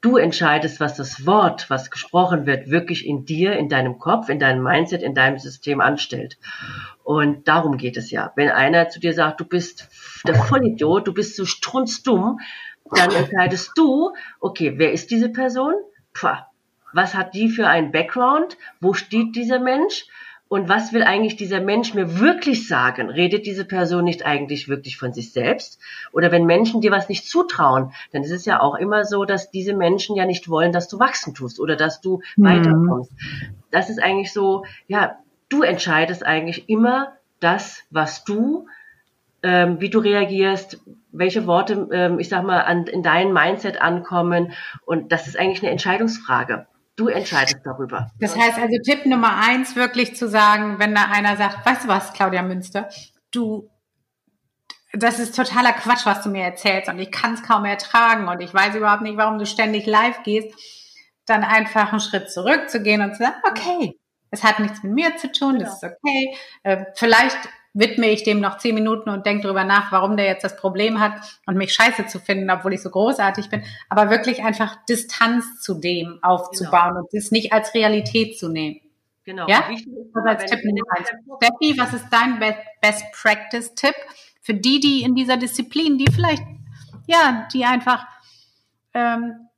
Du 0.00 0.16
entscheidest, 0.16 0.78
was 0.78 0.94
das 0.96 1.26
Wort, 1.26 1.68
was 1.70 1.90
gesprochen 1.90 2.46
wird, 2.46 2.70
wirklich 2.70 3.04
in 3.04 3.24
dir, 3.24 3.56
in 3.56 3.68
deinem 3.68 3.98
Kopf, 3.98 4.28
in 4.28 4.38
deinem 4.38 4.62
Mindset, 4.62 5.02
in 5.02 5.14
deinem 5.14 5.38
System 5.38 5.80
anstellt. 5.80 6.38
Und 7.02 7.48
darum 7.48 7.78
geht 7.78 7.96
es 7.96 8.12
ja. 8.12 8.32
Wenn 8.36 8.50
einer 8.50 8.90
zu 8.90 9.00
dir 9.00 9.12
sagt, 9.12 9.40
du 9.40 9.44
bist 9.44 9.88
der 10.24 10.36
Vollidiot, 10.36 11.08
du 11.08 11.12
bist 11.12 11.34
so 11.34 11.44
strunzdumm, 11.44 12.38
dann 12.94 13.10
entscheidest 13.10 13.72
du, 13.74 14.12
okay, 14.38 14.74
wer 14.76 14.92
ist 14.92 15.10
diese 15.10 15.30
Person? 15.30 15.74
Pah, 16.14 16.47
was 16.98 17.14
hat 17.14 17.32
die 17.32 17.48
für 17.48 17.68
einen 17.68 17.92
Background? 17.92 18.56
Wo 18.80 18.92
steht 18.92 19.36
dieser 19.36 19.60
Mensch? 19.60 20.06
Und 20.48 20.68
was 20.68 20.92
will 20.92 21.04
eigentlich 21.04 21.36
dieser 21.36 21.60
Mensch 21.60 21.94
mir 21.94 22.18
wirklich 22.18 22.66
sagen? 22.66 23.08
Redet 23.08 23.46
diese 23.46 23.64
Person 23.64 24.02
nicht 24.02 24.26
eigentlich 24.26 24.68
wirklich 24.68 24.96
von 24.96 25.12
sich 25.12 25.32
selbst? 25.32 25.78
Oder 26.10 26.32
wenn 26.32 26.44
Menschen 26.44 26.80
dir 26.80 26.90
was 26.90 27.08
nicht 27.08 27.28
zutrauen, 27.28 27.92
dann 28.10 28.24
ist 28.24 28.32
es 28.32 28.46
ja 28.46 28.60
auch 28.60 28.74
immer 28.74 29.04
so, 29.04 29.24
dass 29.24 29.52
diese 29.52 29.76
Menschen 29.76 30.16
ja 30.16 30.26
nicht 30.26 30.48
wollen, 30.48 30.72
dass 30.72 30.88
du 30.88 30.98
wachsen 30.98 31.34
tust 31.34 31.60
oder 31.60 31.76
dass 31.76 32.00
du 32.00 32.20
mhm. 32.34 32.44
weiterkommst. 32.44 33.12
Das 33.70 33.90
ist 33.90 34.02
eigentlich 34.02 34.32
so, 34.32 34.64
ja, 34.88 35.18
du 35.50 35.62
entscheidest 35.62 36.26
eigentlich 36.26 36.68
immer 36.68 37.12
das, 37.38 37.84
was 37.90 38.24
du, 38.24 38.66
ähm, 39.44 39.80
wie 39.80 39.90
du 39.90 40.00
reagierst, 40.00 40.80
welche 41.12 41.46
Worte, 41.46 41.88
ähm, 41.92 42.18
ich 42.18 42.28
sag 42.28 42.42
mal, 42.44 42.62
an, 42.62 42.88
in 42.88 43.04
dein 43.04 43.32
Mindset 43.32 43.80
ankommen. 43.80 44.50
Und 44.84 45.12
das 45.12 45.28
ist 45.28 45.38
eigentlich 45.38 45.62
eine 45.62 45.70
Entscheidungsfrage. 45.70 46.66
Du 46.98 47.06
entscheidest 47.06 47.60
darüber. 47.64 48.10
Das 48.18 48.36
heißt 48.36 48.58
also 48.58 48.76
Tipp 48.84 49.06
Nummer 49.06 49.36
eins, 49.36 49.76
wirklich 49.76 50.16
zu 50.16 50.28
sagen, 50.28 50.80
wenn 50.80 50.96
da 50.96 51.04
einer 51.04 51.36
sagt, 51.36 51.64
weißt 51.64 51.84
du 51.84 51.88
was, 51.88 52.12
Claudia 52.12 52.42
Münster, 52.42 52.88
du, 53.30 53.70
das 54.92 55.20
ist 55.20 55.36
totaler 55.36 55.72
Quatsch, 55.74 56.06
was 56.06 56.22
du 56.22 56.28
mir 56.28 56.42
erzählst 56.42 56.88
und 56.88 56.98
ich 56.98 57.12
kann 57.12 57.34
es 57.34 57.44
kaum 57.44 57.64
ertragen 57.64 58.26
und 58.26 58.40
ich 58.40 58.52
weiß 58.52 58.74
überhaupt 58.74 59.02
nicht, 59.02 59.16
warum 59.16 59.38
du 59.38 59.46
ständig 59.46 59.86
live 59.86 60.24
gehst, 60.24 60.52
dann 61.24 61.44
einfach 61.44 61.92
einen 61.92 62.00
Schritt 62.00 62.32
zurückzugehen 62.32 63.00
und 63.00 63.14
zu 63.14 63.22
sagen, 63.22 63.36
okay, 63.48 63.96
es 64.32 64.42
hat 64.42 64.58
nichts 64.58 64.82
mit 64.82 64.92
mir 64.92 65.16
zu 65.16 65.30
tun, 65.30 65.60
das 65.60 65.80
genau. 65.80 65.92
ist 65.92 65.98
okay. 66.02 66.36
Äh, 66.64 66.84
vielleicht 66.96 67.38
widme 67.74 68.06
ich 68.08 68.24
dem 68.24 68.40
noch 68.40 68.58
zehn 68.58 68.74
Minuten 68.74 69.10
und 69.10 69.26
denke 69.26 69.44
darüber 69.44 69.64
nach, 69.64 69.92
warum 69.92 70.16
der 70.16 70.26
jetzt 70.26 70.42
das 70.42 70.56
Problem 70.56 71.00
hat 71.00 71.12
und 71.46 71.56
mich 71.56 71.72
scheiße 71.72 72.06
zu 72.06 72.18
finden, 72.18 72.50
obwohl 72.50 72.74
ich 72.74 72.82
so 72.82 72.90
großartig 72.90 73.50
bin. 73.50 73.62
Aber 73.88 74.10
wirklich 74.10 74.42
einfach 74.42 74.76
Distanz 74.86 75.60
zu 75.60 75.74
dem 75.74 76.18
aufzubauen 76.22 76.88
genau. 76.88 77.00
und 77.00 77.08
das 77.12 77.30
nicht 77.30 77.52
als 77.52 77.74
Realität 77.74 78.38
zu 78.38 78.48
nehmen. 78.48 78.80
Genau. 79.24 79.46
Ja? 79.46 79.64
Das 80.14 80.24
als 80.24 80.50
Tipp 80.50 80.64
Nummer 80.64 80.96
eins. 80.96 81.08
Steffi, 81.36 81.78
was 81.78 81.92
ist 81.92 82.06
dein 82.10 82.40
Best 82.80 83.04
Practice 83.12 83.74
Tipp 83.74 83.94
für 84.40 84.54
die, 84.54 84.80
die 84.80 85.02
in 85.02 85.14
dieser 85.14 85.36
Disziplin, 85.36 85.98
die 85.98 86.10
vielleicht, 86.10 86.42
ja, 87.06 87.46
die 87.52 87.66
einfach, 87.66 88.06
ähm, 88.94 89.48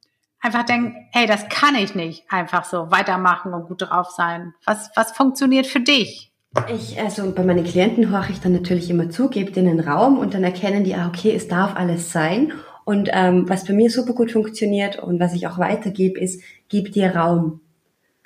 einfach 0.40 0.64
denken, 0.64 1.08
hey, 1.12 1.26
das 1.26 1.48
kann 1.48 1.76
ich 1.76 1.94
nicht 1.94 2.24
einfach 2.28 2.64
so 2.64 2.90
weitermachen 2.90 3.54
und 3.54 3.68
gut 3.68 3.82
drauf 3.82 4.10
sein. 4.10 4.54
Was, 4.66 4.90
was 4.96 5.12
funktioniert 5.12 5.68
für 5.68 5.78
dich? 5.78 6.29
Ich, 6.68 7.00
also 7.00 7.30
bei 7.30 7.44
meinen 7.44 7.64
Klienten 7.64 8.10
horche 8.10 8.32
ich 8.32 8.40
dann 8.40 8.52
natürlich 8.52 8.90
immer 8.90 9.08
zu, 9.08 9.28
gebe 9.28 9.52
denen 9.52 9.78
Raum 9.78 10.18
und 10.18 10.34
dann 10.34 10.42
erkennen 10.42 10.82
die, 10.82 10.94
ah, 10.94 11.06
okay, 11.06 11.32
es 11.34 11.46
darf 11.46 11.76
alles 11.76 12.10
sein. 12.10 12.52
Und 12.84 13.08
ähm, 13.12 13.48
was 13.48 13.64
bei 13.64 13.72
mir 13.72 13.88
super 13.88 14.14
gut 14.14 14.32
funktioniert 14.32 14.98
und 14.98 15.20
was 15.20 15.34
ich 15.34 15.46
auch 15.46 15.58
weitergebe, 15.58 16.18
ist, 16.18 16.42
gib 16.68 16.90
dir 16.92 17.14
Raum. 17.14 17.60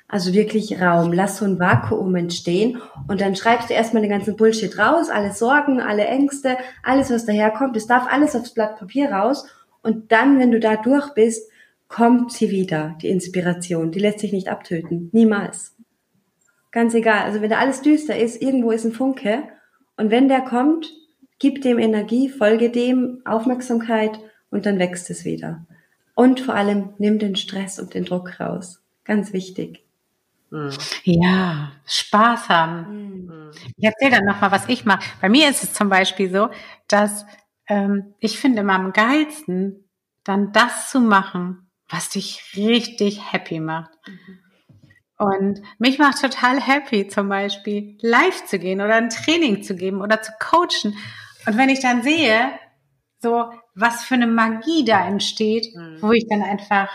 Also 0.07 0.33
wirklich 0.33 0.81
Raum. 0.81 1.13
Lass 1.13 1.37
so 1.37 1.45
ein 1.45 1.59
Vakuum 1.59 2.15
entstehen 2.15 2.81
und 3.07 3.21
dann 3.21 3.35
schreibst 3.35 3.69
du 3.69 3.75
erstmal 3.75 4.01
den 4.01 4.11
ganzen 4.11 4.35
Bullshit 4.35 4.77
raus, 4.79 5.09
alle 5.09 5.33
Sorgen, 5.33 5.79
alle 5.79 6.05
Ängste, 6.05 6.57
alles, 6.81 7.11
was 7.11 7.25
daherkommt. 7.25 7.77
Es 7.77 7.85
darf 7.85 8.07
alles 8.11 8.35
aufs 8.35 8.55
Blatt 8.55 8.79
Papier 8.79 9.11
raus. 9.11 9.45
Und 9.83 10.11
dann, 10.11 10.39
wenn 10.39 10.51
du 10.51 10.59
da 10.59 10.77
durch 10.77 11.13
bist, 11.13 11.47
kommt 11.87 12.31
sie 12.31 12.49
wieder, 12.49 12.95
die 13.03 13.09
Inspiration. 13.09 13.91
Die 13.91 13.99
lässt 13.99 14.19
sich 14.19 14.33
nicht 14.33 14.47
abtöten. 14.47 15.09
Niemals. 15.11 15.74
Ganz 16.75 16.93
egal. 16.93 17.23
Also 17.23 17.39
wenn 17.39 17.49
da 17.49 17.59
alles 17.59 17.81
düster 17.81 18.17
ist, 18.17 18.41
irgendwo 18.41 18.69
ist 18.71 18.83
ein 18.83 18.91
Funke. 18.91 19.43
Und 19.95 20.11
wenn 20.11 20.27
der 20.27 20.41
kommt, 20.41 20.91
gib 21.39 21.61
dem 21.61 21.79
Energie, 21.79 22.27
folge 22.27 22.69
dem 22.69 23.21
Aufmerksamkeit 23.23 24.19
und 24.49 24.65
dann 24.65 24.77
wächst 24.77 25.09
es 25.09 25.23
wieder. 25.23 25.65
Und 26.15 26.41
vor 26.41 26.53
allem 26.53 26.89
nimm 26.97 27.17
den 27.17 27.37
Stress 27.37 27.79
und 27.79 27.93
den 27.93 28.03
Druck 28.03 28.41
raus. 28.41 28.81
Ganz 29.05 29.31
wichtig. 29.31 29.85
Hm. 30.51 30.71
Ja, 31.05 31.71
Spaß 31.87 32.49
haben. 32.49 33.23
Mhm. 33.23 33.51
Ich 33.77 33.85
erzähle 33.85 34.17
dann 34.17 34.25
nochmal, 34.25 34.51
was 34.51 34.67
ich 34.67 34.83
mache. 34.83 34.99
Bei 35.21 35.29
mir 35.29 35.49
ist 35.49 35.63
es 35.63 35.71
zum 35.71 35.87
Beispiel 35.87 36.29
so, 36.29 36.49
dass 36.89 37.25
ähm, 37.69 38.15
ich 38.19 38.37
finde 38.37 38.59
immer 38.59 38.73
am 38.73 38.91
geilsten, 38.91 39.85
dann 40.25 40.51
das 40.51 40.91
zu 40.91 40.99
machen, 40.99 41.69
was 41.87 42.09
dich 42.09 42.43
richtig 42.57 43.31
happy 43.31 43.61
macht. 43.61 43.91
Mhm. 44.05 44.39
Und 45.17 45.61
mich 45.79 45.97
macht 45.97 46.21
total 46.21 46.59
happy, 46.59 47.07
zum 47.07 47.29
Beispiel 47.29 47.97
live 48.01 48.45
zu 48.45 48.59
gehen 48.59 48.81
oder 48.81 48.95
ein 48.95 49.09
Training 49.09 49.63
zu 49.63 49.75
geben 49.75 50.01
oder 50.01 50.21
zu 50.21 50.31
coachen. 50.39 50.97
Und 51.47 51.57
wenn 51.57 51.69
ich 51.69 51.79
dann 51.79 52.03
sehe, 52.03 52.51
so 53.19 53.49
was 53.75 54.03
für 54.03 54.15
eine 54.15 54.27
Magie 54.27 54.83
da 54.83 55.07
entsteht, 55.07 55.73
mhm. 55.75 56.01
wo 56.01 56.11
ich 56.11 56.25
dann 56.29 56.41
einfach 56.41 56.89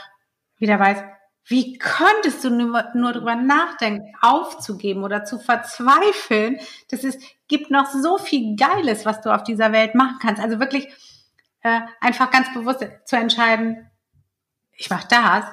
wieder 0.58 0.78
weiß, 0.78 1.02
wie 1.46 1.78
konntest 1.78 2.44
du 2.44 2.50
nur, 2.50 2.84
nur 2.94 3.12
drüber 3.12 3.34
nachdenken, 3.34 4.14
aufzugeben 4.20 5.02
oder 5.02 5.24
zu 5.24 5.38
verzweifeln? 5.38 6.58
Das 6.90 7.02
ist, 7.02 7.20
gibt 7.48 7.70
noch 7.70 7.86
so 7.86 8.18
viel 8.18 8.54
Geiles, 8.56 9.06
was 9.06 9.20
du 9.22 9.34
auf 9.34 9.42
dieser 9.42 9.72
Welt 9.72 9.94
machen 9.94 10.18
kannst. 10.20 10.40
Also 10.40 10.60
wirklich 10.60 10.86
äh, 11.62 11.80
einfach 12.00 12.30
ganz 12.30 12.52
bewusst 12.54 12.86
zu 13.04 13.16
entscheiden, 13.16 13.90
ich 14.72 14.90
mache 14.90 15.08
das 15.08 15.44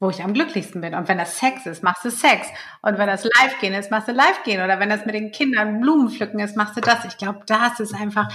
wo 0.00 0.10
ich 0.10 0.22
am 0.22 0.32
glücklichsten 0.32 0.80
bin. 0.80 0.94
Und 0.94 1.08
wenn 1.08 1.18
das 1.18 1.38
Sex 1.38 1.66
ist, 1.66 1.82
machst 1.82 2.04
du 2.04 2.10
Sex. 2.10 2.46
Und 2.82 2.98
wenn 2.98 3.08
das 3.08 3.24
Live-Gehen 3.24 3.74
ist, 3.74 3.90
machst 3.90 4.08
du 4.08 4.12
Live-Gehen. 4.12 4.62
Oder 4.62 4.78
wenn 4.78 4.90
das 4.90 5.04
mit 5.06 5.14
den 5.14 5.32
Kindern 5.32 5.80
Blumen 5.80 6.10
pflücken 6.10 6.38
ist, 6.38 6.56
machst 6.56 6.76
du 6.76 6.80
das. 6.80 7.04
Ich 7.04 7.16
glaube, 7.16 7.40
das 7.46 7.80
ist 7.80 7.94
einfach 7.94 8.28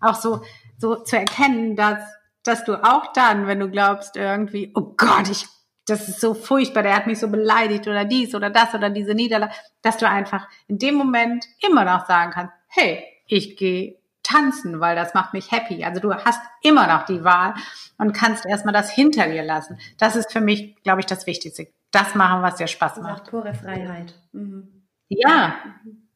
auch 0.00 0.14
so, 0.14 0.42
so 0.78 0.96
zu 0.96 1.18
erkennen, 1.18 1.76
dass, 1.76 2.02
dass 2.42 2.64
du 2.64 2.82
auch 2.82 3.12
dann, 3.12 3.46
wenn 3.46 3.60
du 3.60 3.70
glaubst 3.70 4.16
irgendwie, 4.16 4.72
oh 4.74 4.94
Gott, 4.96 5.28
ich, 5.30 5.46
das 5.86 6.08
ist 6.08 6.20
so 6.20 6.32
furchtbar, 6.34 6.82
der 6.82 6.96
hat 6.96 7.06
mich 7.06 7.18
so 7.18 7.28
beleidigt 7.28 7.86
oder 7.86 8.04
dies 8.04 8.34
oder 8.34 8.50
das 8.50 8.74
oder 8.74 8.88
diese 8.88 9.14
Niederlage, 9.14 9.52
dass 9.82 9.98
du 9.98 10.08
einfach 10.08 10.48
in 10.66 10.78
dem 10.78 10.94
Moment 10.94 11.44
immer 11.60 11.84
noch 11.84 12.06
sagen 12.06 12.32
kannst, 12.32 12.54
hey, 12.68 13.04
ich 13.26 13.56
gehe 13.56 14.01
tanzen, 14.32 14.80
weil 14.80 14.96
das 14.96 15.14
macht 15.14 15.32
mich 15.32 15.50
happy. 15.52 15.84
Also 15.84 16.00
du 16.00 16.14
hast 16.14 16.40
immer 16.62 16.86
noch 16.86 17.04
die 17.04 17.24
Wahl 17.24 17.54
und 17.98 18.12
kannst 18.12 18.46
erstmal 18.46 18.74
das 18.74 18.90
hinter 18.90 19.28
dir 19.28 19.42
lassen. 19.42 19.78
Das 19.98 20.16
ist 20.16 20.32
für 20.32 20.40
mich, 20.40 20.76
glaube 20.82 21.00
ich, 21.00 21.06
das 21.06 21.26
Wichtigste. 21.26 21.68
Das 21.90 22.14
machen, 22.14 22.42
was 22.42 22.56
dir 22.56 22.66
Spaß 22.66 22.98
macht. 22.98 23.30
Pure 23.30 23.54
Freiheit. 23.54 24.14
Mhm. 24.32 24.86
Ja. 25.08 25.54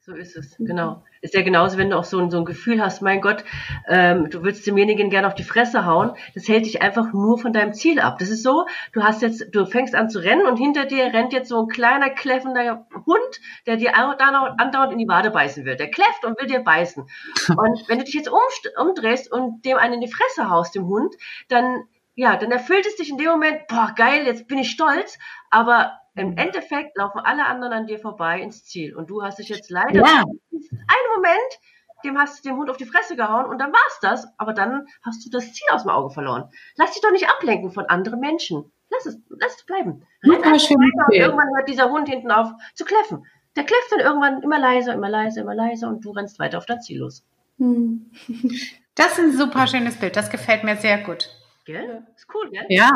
So 0.09 0.15
ist 0.15 0.37
es, 0.37 0.55
genau. 0.61 1.03
Ist 1.21 1.35
ja 1.35 1.43
genauso, 1.43 1.79
wenn 1.79 1.91
du 1.91 1.99
auch 1.99 2.05
so 2.05 2.21
ein, 2.21 2.31
so 2.31 2.39
ein 2.39 2.45
Gefühl 2.45 2.81
hast, 2.81 3.03
mein 3.03 3.21
Gott, 3.21 3.43
ähm, 3.89 4.31
du 4.31 4.45
willst 4.45 4.65
demjenigen 4.65 5.11
gerne 5.11 5.27
auf 5.27 5.35
die 5.35 5.43
Fresse 5.43 5.85
hauen, 5.85 6.13
das 6.37 6.47
hält 6.47 6.65
dich 6.65 6.81
einfach 6.81 7.13
nur 7.13 7.39
von 7.39 7.53
deinem 7.53 7.73
Ziel 7.73 7.99
ab. 7.99 8.21
Das 8.21 8.31
ist 8.31 8.45
so, 8.45 8.67
du 8.93 9.03
hast 9.03 9.21
jetzt, 9.23 9.49
du 9.51 9.67
fängst 9.67 9.97
an 9.97 10.09
zu 10.09 10.21
rennen 10.21 10.47
und 10.47 10.59
hinter 10.59 10.85
dir 10.85 11.07
rennt 11.07 11.33
jetzt 11.33 11.49
so 11.49 11.61
ein 11.61 11.67
kleiner, 11.67 12.09
kläffender 12.11 12.87
Hund, 13.05 13.41
der 13.67 13.79
dir 13.79 13.97
andauernd 13.97 14.93
in 14.93 14.99
die 14.99 15.09
Wade 15.09 15.33
beißen 15.33 15.65
will. 15.65 15.75
Der 15.75 15.91
kläfft 15.91 16.25
und 16.25 16.41
will 16.41 16.47
dir 16.47 16.61
beißen. 16.61 17.03
Und 17.57 17.89
wenn 17.89 17.99
du 17.99 18.05
dich 18.05 18.15
jetzt 18.15 18.31
umdrehst 18.31 19.33
und 19.33 19.65
dem 19.65 19.77
einen 19.77 19.95
in 19.95 20.01
die 20.03 20.13
Fresse 20.13 20.49
haust, 20.49 20.77
dem 20.77 20.87
Hund, 20.87 21.17
dann, 21.49 21.83
ja, 22.15 22.37
dann 22.37 22.53
erfüllt 22.53 22.87
es 22.87 22.95
dich 22.95 23.11
in 23.11 23.19
dem 23.19 23.31
Moment, 23.31 23.67
boah, 23.67 23.93
geil, 23.97 24.25
jetzt 24.25 24.47
bin 24.47 24.59
ich 24.59 24.71
stolz, 24.71 25.19
aber 25.51 25.99
im. 26.17 26.37
Endeffekt 26.37 26.97
laufen 26.97 27.21
alle 27.21 27.47
anderen 27.47 27.73
an 27.73 27.87
dir 27.87 27.99
vorbei 27.99 28.41
ins 28.41 28.65
Ziel. 28.65 28.97
Und 28.97 29.11
du 29.11 29.23
hast 29.23 29.39
dich 29.39 29.49
jetzt 29.49 29.71
leider 29.71 30.01
ja. 30.01 30.23
einen 30.23 31.09
Moment, 31.15 31.61
dem 32.05 32.19
hast 32.19 32.39
du 32.39 32.49
den 32.49 32.59
Hund 32.59 32.71
auf 32.71 32.77
die 32.77 32.85
Fresse 32.85 33.17
gehauen 33.17 33.47
und 33.47 33.59
dann 33.59 33.73
war's 33.73 33.99
das. 34.03 34.27
Aber 34.39 34.53
dann 34.53 34.87
hast 35.05 35.25
du 35.25 35.31
das 35.31 35.53
Ziel 35.53 35.69
aus 35.71 35.83
dem 35.83 35.91
Auge 35.91 36.13
verloren. 36.13 36.51
Lass 36.77 36.93
dich 36.93 37.03
doch 37.03 37.11
nicht 37.13 37.29
ablenken 37.29 37.71
von 37.71 37.87
anderen 37.87 38.21
Menschen. 38.21 38.71
Lass 38.91 39.07
es, 39.07 39.19
lass 39.29 39.57
es 39.57 39.67
bleiben. 39.67 40.07
Renn 40.23 40.37
Und 40.37 40.43
Bild. 40.43 41.21
irgendwann 41.21 41.49
hört 41.57 41.69
dieser 41.69 41.91
Hund 41.91 42.09
hinten 42.09 42.31
auf 42.31 42.51
zu 42.75 42.85
kläffen. 42.85 43.27
Der 43.57 43.65
kläfft 43.65 43.91
dann 43.91 44.01
irgendwann 44.01 44.43
immer 44.43 44.59
leiser, 44.59 44.95
immer 44.95 45.09
leiser, 45.09 45.43
immer 45.43 45.55
leiser 45.55 45.89
und 45.89 46.05
du 46.05 46.11
rennst 46.11 46.39
weiter 46.39 46.59
auf 46.59 46.67
dein 46.67 46.81
Ziel 46.81 47.01
los. 47.01 47.25
Hm. 47.59 48.11
Das 48.97 49.13
ist 49.13 49.19
ein 49.19 49.33
super 49.33 49.67
schönes 49.67 49.97
Bild. 49.97 50.17
Das 50.17 50.31
gefällt 50.31 50.65
mir 50.65 50.75
sehr 50.77 50.97
gut. 50.97 51.29
Gell? 51.67 52.07
Ist 52.17 52.27
cool, 52.35 52.51
gell? 52.51 52.65
Ja. 52.71 52.91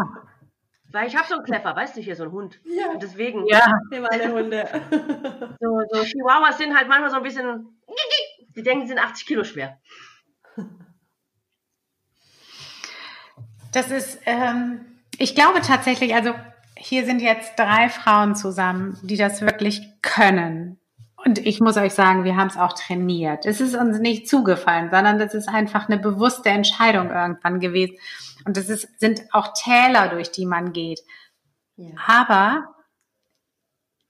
Weil 0.92 1.06
ich 1.06 1.16
habe 1.16 1.28
so 1.28 1.34
einen 1.34 1.44
Kläffer, 1.44 1.74
weißt 1.76 1.96
du, 1.96 2.00
hier 2.00 2.16
so 2.16 2.24
einen 2.24 2.32
Hund. 2.32 2.60
Ja. 2.64 2.90
Und 2.90 3.02
deswegen, 3.02 3.46
Ja. 3.46 3.66
Nehmen 3.90 4.06
alle 4.06 4.32
Hunde. 4.32 4.68
so, 5.60 5.80
so 5.90 6.04
Chihuahuas 6.04 6.58
sind 6.58 6.76
halt 6.76 6.88
manchmal 6.88 7.10
so 7.10 7.16
ein 7.16 7.22
bisschen, 7.22 7.80
die 8.56 8.62
denken, 8.62 8.82
sie 8.82 8.94
sind 8.94 8.98
80 8.98 9.26
Kilo 9.26 9.44
schwer. 9.44 9.78
Das 13.72 13.90
ist, 13.90 14.20
ähm, 14.26 14.80
ich 15.16 15.36
glaube 15.36 15.60
tatsächlich, 15.60 16.14
also 16.14 16.34
hier 16.76 17.04
sind 17.04 17.22
jetzt 17.22 17.56
drei 17.56 17.88
Frauen 17.88 18.34
zusammen, 18.34 18.98
die 19.02 19.16
das 19.16 19.42
wirklich 19.42 19.82
können. 20.02 20.80
Und 21.24 21.38
ich 21.38 21.60
muss 21.60 21.76
euch 21.76 21.92
sagen, 21.92 22.24
wir 22.24 22.36
haben 22.36 22.48
es 22.48 22.56
auch 22.56 22.72
trainiert. 22.72 23.44
Es 23.44 23.60
ist 23.60 23.76
uns 23.76 23.98
nicht 23.98 24.26
zugefallen, 24.26 24.90
sondern 24.90 25.18
das 25.18 25.34
ist 25.34 25.48
einfach 25.48 25.88
eine 25.88 25.98
bewusste 25.98 26.48
Entscheidung 26.48 27.10
irgendwann 27.10 27.60
gewesen. 27.60 27.96
Und 28.44 28.56
das 28.56 28.68
ist, 28.68 29.00
sind 29.00 29.22
auch 29.32 29.52
Täler, 29.54 30.08
durch 30.08 30.30
die 30.30 30.46
man 30.46 30.72
geht. 30.72 31.00
Ja. 31.76 31.90
Aber 32.06 32.74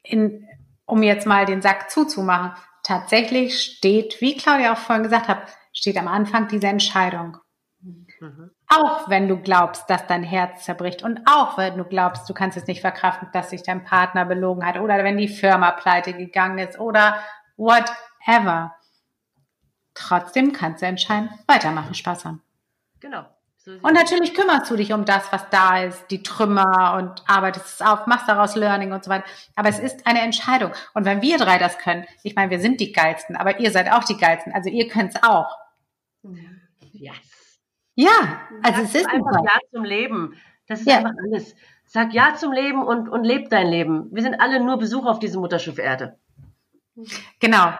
in, 0.03 0.47
um 0.87 1.03
jetzt 1.03 1.27
mal 1.27 1.47
den 1.47 1.63
Sack 1.63 1.91
zuzumachen, 1.91 2.53
tatsächlich 2.83 3.61
steht, 3.61 4.21
wie 4.21 4.37
Claudia 4.37 4.73
auch 4.73 4.79
vorhin 4.79 5.05
gesagt 5.05 5.29
hat, 5.29 5.43
steht 5.73 5.97
am 5.97 6.09
Anfang 6.09 6.49
diese 6.49 6.67
Entscheidung. 6.67 7.39
Mhm. 8.21 8.51
Auch 8.69 9.09
wenn 9.09 9.29
du 9.29 9.39
glaubst, 9.39 9.89
dass 9.89 10.07
dein 10.07 10.23
Herz 10.23 10.65
zerbricht 10.65 11.03
und 11.03 11.21
auch 11.27 11.57
wenn 11.57 11.79
du 11.79 11.85
glaubst, 11.85 12.29
du 12.29 12.35
kannst 12.35 12.57
es 12.57 12.67
nicht 12.67 12.83
verkraften, 12.83 13.29
dass 13.33 13.51
sich 13.51 13.63
dein 13.63 13.85
Partner 13.85 14.27
belogen 14.27 14.65
hat 14.65 14.79
oder 14.79 15.03
wenn 15.03 15.17
die 15.17 15.29
Firma 15.29 15.71
pleite 15.73 16.13
gegangen 16.13 16.59
ist 16.59 16.79
oder 16.79 17.23
whatever. 17.57 18.75
Trotzdem 19.95 20.53
kannst 20.53 20.83
du 20.83 20.87
entscheiden, 20.87 21.31
weitermachen, 21.47 21.95
Spaß 21.95 22.25
haben. 22.25 22.43
Genau. 23.01 23.27
So 23.63 23.73
Und 23.73 23.93
natürlich 23.93 24.33
kümmerst 24.33 24.71
du 24.71 24.77
dich 24.77 24.93
um 24.95 25.05
das, 25.05 25.31
was 25.33 25.49
da 25.51 25.83
ist, 25.83 26.11
die 26.11 26.23
Trümmer 26.23 26.95
und 26.97 27.23
arbeitest 27.29 27.67
es 27.67 27.83
auf, 27.83 28.07
machst 28.07 28.27
daraus 28.27 28.57
Learning 28.57 28.93
und 28.93 29.05
so 29.05 29.11
weiter. 29.11 29.25
Aber 29.55 29.69
es 29.69 29.79
ist 29.79 30.07
eine 30.07 30.23
Entscheidung. 30.23 30.73
Und 30.95 31.05
wenn 31.05 31.21
wir 31.21 31.37
drei 31.37 31.59
das 31.59 31.77
können, 31.77 32.07
ich 32.23 32.35
meine, 32.35 32.51
wir 32.51 32.59
sind 32.59 32.81
die 32.81 32.93
Geilsten, 32.93 33.37
aber 33.37 33.61
ihr 33.61 33.71
seid 33.71 33.93
auch 33.93 34.05
die 34.05 34.17
Geilsten, 34.17 34.55
also 34.55 34.71
ihr 34.71 34.89
könnt 34.89 35.15
es 35.15 35.23
auch. 35.23 35.59
Yes. 36.93 37.17
Ja, 37.95 38.41
also 38.63 38.83
es 38.83 38.95
ist 38.95 39.07
einfach 39.07 39.33
super. 39.35 39.45
Ja 39.45 39.59
zum 39.73 39.85
Leben. 39.85 40.41
Das 40.67 40.81
ist 40.81 40.87
Ja. 40.87 40.99
einfach 40.99 41.13
alles. 41.23 41.55
Sag 41.85 42.15
Ja 42.15 42.35
zum 42.37 42.53
Leben 42.53 42.83
und, 42.83 43.11
und 43.11 43.25
leb 43.25 43.51
dein 43.51 43.67
Leben. 43.67 44.09
Wir 44.11 44.23
sind 44.23 44.41
alle 44.41 44.61
nur 44.61 44.79
Besucher 44.79 45.11
auf 45.11 45.19
diesem 45.19 45.43
Mutterschiff 45.43 45.79
Erde. 45.79 46.19
Genau. 47.41 47.75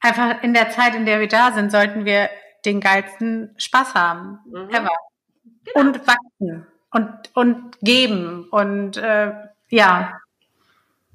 Einfach 0.00 0.42
in 0.42 0.52
der 0.52 0.70
Zeit, 0.70 0.94
in 0.94 1.06
der 1.06 1.20
wir 1.20 1.28
da 1.28 1.52
sind, 1.52 1.70
sollten 1.70 2.04
wir 2.04 2.28
den 2.66 2.80
geilsten 2.80 3.54
Spaß 3.56 3.94
haben. 3.94 4.40
Mhm. 4.46 4.68
Ever. 4.70 4.90
Und 5.74 6.06
wachsen. 6.06 6.66
Und, 6.90 7.12
und 7.34 7.78
geben. 7.80 8.48
Und 8.50 8.96
äh, 8.96 9.32
ja. 9.70 10.18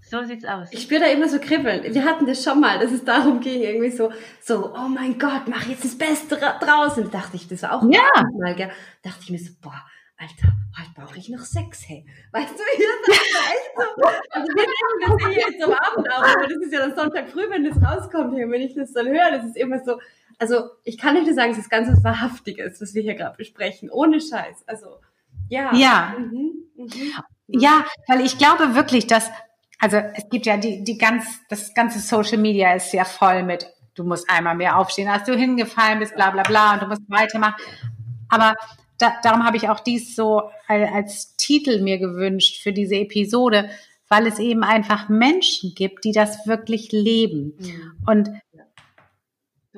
So 0.01 0.23
sieht's 0.23 0.45
aus. 0.45 0.69
Ich 0.71 0.83
spüre 0.83 1.01
da 1.01 1.07
immer 1.07 1.27
so 1.27 1.37
Kribbeln. 1.37 1.83
Wir 1.93 2.05
hatten 2.05 2.25
das 2.25 2.41
schon 2.43 2.61
mal, 2.61 2.79
dass 2.79 2.91
es 2.91 3.03
darum 3.03 3.41
ging, 3.41 3.61
irgendwie 3.61 3.91
so, 3.91 4.11
so, 4.41 4.73
oh 4.73 4.87
mein 4.87 5.19
Gott, 5.19 5.47
mach 5.47 5.65
jetzt 5.67 5.83
das 5.83 5.97
Beste 5.97 6.41
ra- 6.41 6.57
draus. 6.59 6.97
Und 6.97 7.13
dachte 7.13 7.35
ich, 7.35 7.47
das 7.49 7.61
war 7.63 7.73
auch 7.73 7.83
Ja. 7.91 8.01
mal, 8.39 8.55
gell? 8.55 8.71
Dachte 9.03 9.19
ich 9.23 9.29
mir 9.31 9.39
so, 9.39 9.51
boah, 9.61 9.83
Alter, 10.17 10.53
heute 10.79 10.89
brauche 10.95 11.17
ich 11.19 11.27
noch 11.29 11.41
Sex, 11.41 11.83
hey. 11.87 12.05
Weißt 12.31 12.53
du, 12.53 12.63
hier 12.77 12.85
ist 12.87 13.07
das 13.07 13.17
echt 13.17 13.71
so. 13.75 14.03
Also 14.31 14.47
wir 14.47 14.63
nehmen 14.63 15.19
das 15.19 15.27
hier 15.27 15.51
jetzt 15.51 15.63
am 15.63 15.73
Abend 15.73 16.09
auf, 16.11 16.23
aber 16.35 16.47
das 16.47 16.57
ist 16.57 16.71
ja 16.73 16.79
dann 16.79 16.95
Sonntag 16.95 17.29
früh, 17.29 17.47
wenn 17.49 17.65
das 17.65 17.75
rauskommt, 17.83 18.33
hey, 18.35 18.49
wenn 18.49 18.61
ich 18.61 18.75
das 18.75 18.93
dann 18.93 19.07
höre, 19.07 19.31
das 19.31 19.45
ist 19.45 19.57
immer 19.57 19.83
so, 19.83 19.99
also 20.39 20.69
ich 20.83 20.97
kann 20.97 21.15
nicht 21.15 21.25
nur 21.25 21.35
sagen, 21.35 21.51
es 21.51 21.57
ist 21.57 21.69
ganz 21.69 21.89
was 21.89 22.03
Wahrhaftiges, 22.03 22.81
was 22.81 22.93
wir 22.93 23.01
hier 23.01 23.15
gerade 23.15 23.37
besprechen, 23.37 23.89
ohne 23.89 24.19
Scheiß. 24.19 24.63
Also, 24.67 24.99
ja. 25.49 25.73
Ja. 25.75 26.15
Mhm, 26.17 26.51
mhm. 26.75 26.91
Ja, 27.47 27.85
weil 28.07 28.21
ich 28.21 28.37
glaube 28.37 28.75
wirklich, 28.75 29.07
dass, 29.07 29.29
also 29.79 29.97
es 29.97 30.29
gibt 30.29 30.45
ja 30.45 30.57
die, 30.57 30.83
die 30.83 30.97
ganz, 30.97 31.25
das 31.49 31.73
ganze 31.73 31.99
Social 31.99 32.37
Media 32.37 32.73
ist 32.73 32.93
ja 32.93 33.05
voll 33.05 33.43
mit, 33.43 33.67
du 33.95 34.03
musst 34.03 34.29
einmal 34.29 34.55
mehr 34.55 34.77
aufstehen, 34.77 35.07
als 35.07 35.23
du 35.23 35.35
hingefallen 35.35 35.99
bist, 35.99 36.15
bla 36.15 36.31
bla 36.31 36.43
bla, 36.43 36.73
und 36.73 36.83
du 36.83 36.87
musst 36.87 37.09
weitermachen. 37.09 37.55
Aber 38.29 38.55
da, 38.97 39.13
darum 39.23 39.45
habe 39.45 39.57
ich 39.57 39.69
auch 39.69 39.79
dies 39.79 40.15
so 40.15 40.49
als, 40.67 41.35
Titel 41.37 41.81
mir 41.81 41.97
gewünscht 41.97 42.61
für 42.61 42.73
diese 42.73 42.95
Episode, 42.95 43.69
weil 44.09 44.27
es 44.27 44.39
eben 44.39 44.63
einfach 44.63 45.07
Menschen 45.07 45.73
gibt, 45.75 46.03
die 46.03 46.11
das 46.11 46.45
wirklich 46.47 46.91
leben. 46.91 47.53
Mhm. 47.57 47.93
Und 48.05 48.29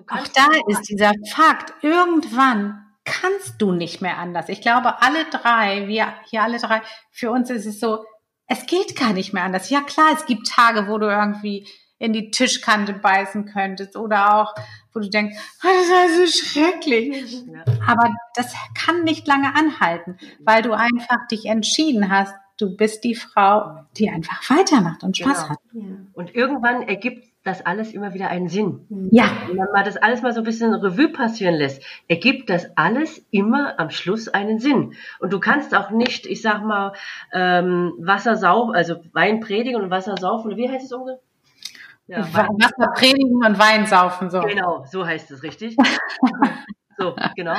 auch 0.08 0.28
da 0.28 0.48
ist 0.68 0.90
dieser 0.90 1.12
Fakt, 1.32 1.74
irgendwann 1.84 2.86
kannst 3.06 3.62
du 3.62 3.72
nicht 3.72 4.02
mehr 4.02 4.18
anders. 4.18 4.50
Ich 4.50 4.62
glaube, 4.62 5.02
alle 5.02 5.26
drei, 5.26 5.88
wir 5.88 6.14
hier 6.30 6.44
alle 6.44 6.60
drei, 6.60 6.82
für 7.12 7.32
uns 7.32 7.50
ist 7.50 7.66
es 7.66 7.80
so, 7.80 8.04
es 8.48 8.66
geht 8.66 8.96
gar 8.96 9.14
nicht 9.14 9.34
mehr 9.34 9.44
anders. 9.44 9.70
Ja 9.70 9.82
klar, 9.82 10.10
es 10.14 10.26
gibt 10.26 10.48
Tage, 10.48 10.88
wo 10.88 10.98
du 10.98 11.08
irgendwie 11.08 11.68
in 12.00 12.14
die 12.14 12.32
Tischkante 12.32 12.94
beißen 12.94 13.46
könntest 13.46 13.96
oder 13.98 14.36
auch, 14.36 14.56
wo 14.94 15.00
du 15.02 15.10
denkst, 15.10 15.36
oh, 15.64 15.68
das 15.68 16.12
ist 16.18 16.38
so 16.38 16.60
schrecklich. 16.60 17.44
Aber 17.86 18.10
das 18.36 18.54
kann 18.74 19.04
nicht 19.04 19.28
lange 19.28 19.54
anhalten, 19.54 20.18
weil 20.40 20.62
du 20.62 20.72
einfach 20.74 21.28
dich 21.30 21.46
entschieden 21.46 22.10
hast, 22.10 22.34
du 22.58 22.76
bist 22.76 23.04
die 23.04 23.16
Frau, 23.16 23.86
die 23.98 24.10
einfach 24.10 24.50
weitermacht 24.50 25.04
und 25.04 25.18
Spaß 25.18 25.44
Genau. 25.44 25.50
hat. 25.50 25.60
Und 26.14 26.36
irgendwann 26.36 26.84
ergibt 26.84 27.29
das 27.44 27.66
alles 27.66 27.94
immer 27.94 28.14
wieder 28.14 28.30
einen 28.30 28.50
Sinn. 28.50 28.86
Ja, 29.12 29.32
Wenn 29.48 29.56
man 29.56 29.72
mal 29.72 29.84
das 29.84 29.98
alles 29.98 30.22
mal 30.22 30.34
so 30.34 30.42
ein 30.42 30.44
bisschen 30.44 30.74
Revue 30.74 31.10
passieren 31.10 31.56
lässt, 31.56 31.82
ergibt 32.08 32.50
das 32.50 32.68
alles 32.76 33.26
immer 33.32 33.80
am 33.80 33.90
Schluss 33.90 34.28
einen 34.28 34.60
Sinn. 34.60 34.94
Und 35.20 35.32
du 35.32 35.40
kannst 35.40 35.74
auch 35.74 35.90
nicht, 35.90 36.26
ich 36.26 36.42
sag 36.42 36.64
mal, 36.64 36.94
ähm, 37.32 37.94
Wasser 37.98 38.36
saufen, 38.36 38.76
also 38.76 38.98
Wein 39.14 39.40
predigen 39.40 39.82
und 39.82 39.90
Wasser 39.90 40.18
saufen, 40.18 40.48
oder 40.48 40.58
wie 40.58 40.70
heißt 40.70 40.86
es 40.86 40.92
ungefähr? 40.92 41.20
Ja, 42.08 42.34
Wein, 42.34 42.50
Wasser 42.60 42.92
predigen 42.94 43.46
und 43.46 43.58
Wein 43.58 43.86
saufen, 43.86 44.30
so. 44.30 44.42
genau, 44.42 44.84
so 44.90 45.06
heißt 45.06 45.32
es 45.32 45.44
richtig. 45.44 45.78
so, 46.98 47.16
genau. 47.36 47.58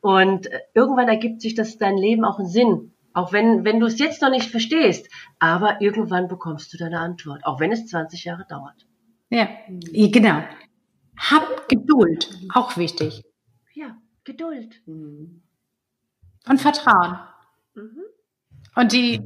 Und 0.00 0.50
äh, 0.50 0.60
irgendwann 0.74 1.08
ergibt 1.08 1.42
sich 1.42 1.54
das 1.54 1.76
dein 1.76 1.98
Leben 1.98 2.24
auch 2.24 2.38
einen 2.38 2.48
Sinn. 2.48 2.92
Auch 3.12 3.32
wenn, 3.32 3.64
wenn 3.64 3.80
du 3.80 3.86
es 3.86 3.98
jetzt 3.98 4.22
noch 4.22 4.30
nicht 4.30 4.50
verstehst, 4.50 5.10
aber 5.40 5.80
irgendwann 5.80 6.28
bekommst 6.28 6.72
du 6.72 6.78
deine 6.78 7.00
Antwort, 7.00 7.44
auch 7.44 7.60
wenn 7.60 7.72
es 7.72 7.86
20 7.88 8.24
Jahre 8.24 8.46
dauert. 8.48 8.86
Ja, 9.30 9.48
ja, 9.68 10.08
genau. 10.10 10.42
Hab 11.16 11.68
Geduld, 11.68 12.30
auch 12.52 12.76
wichtig. 12.76 13.22
Ja, 13.74 13.96
Geduld. 14.24 14.82
Mhm. 14.86 15.42
Und 16.48 16.60
Vertrauen. 16.60 17.18
Mhm. 17.74 18.02
Und 18.74 18.92
die, 18.92 19.20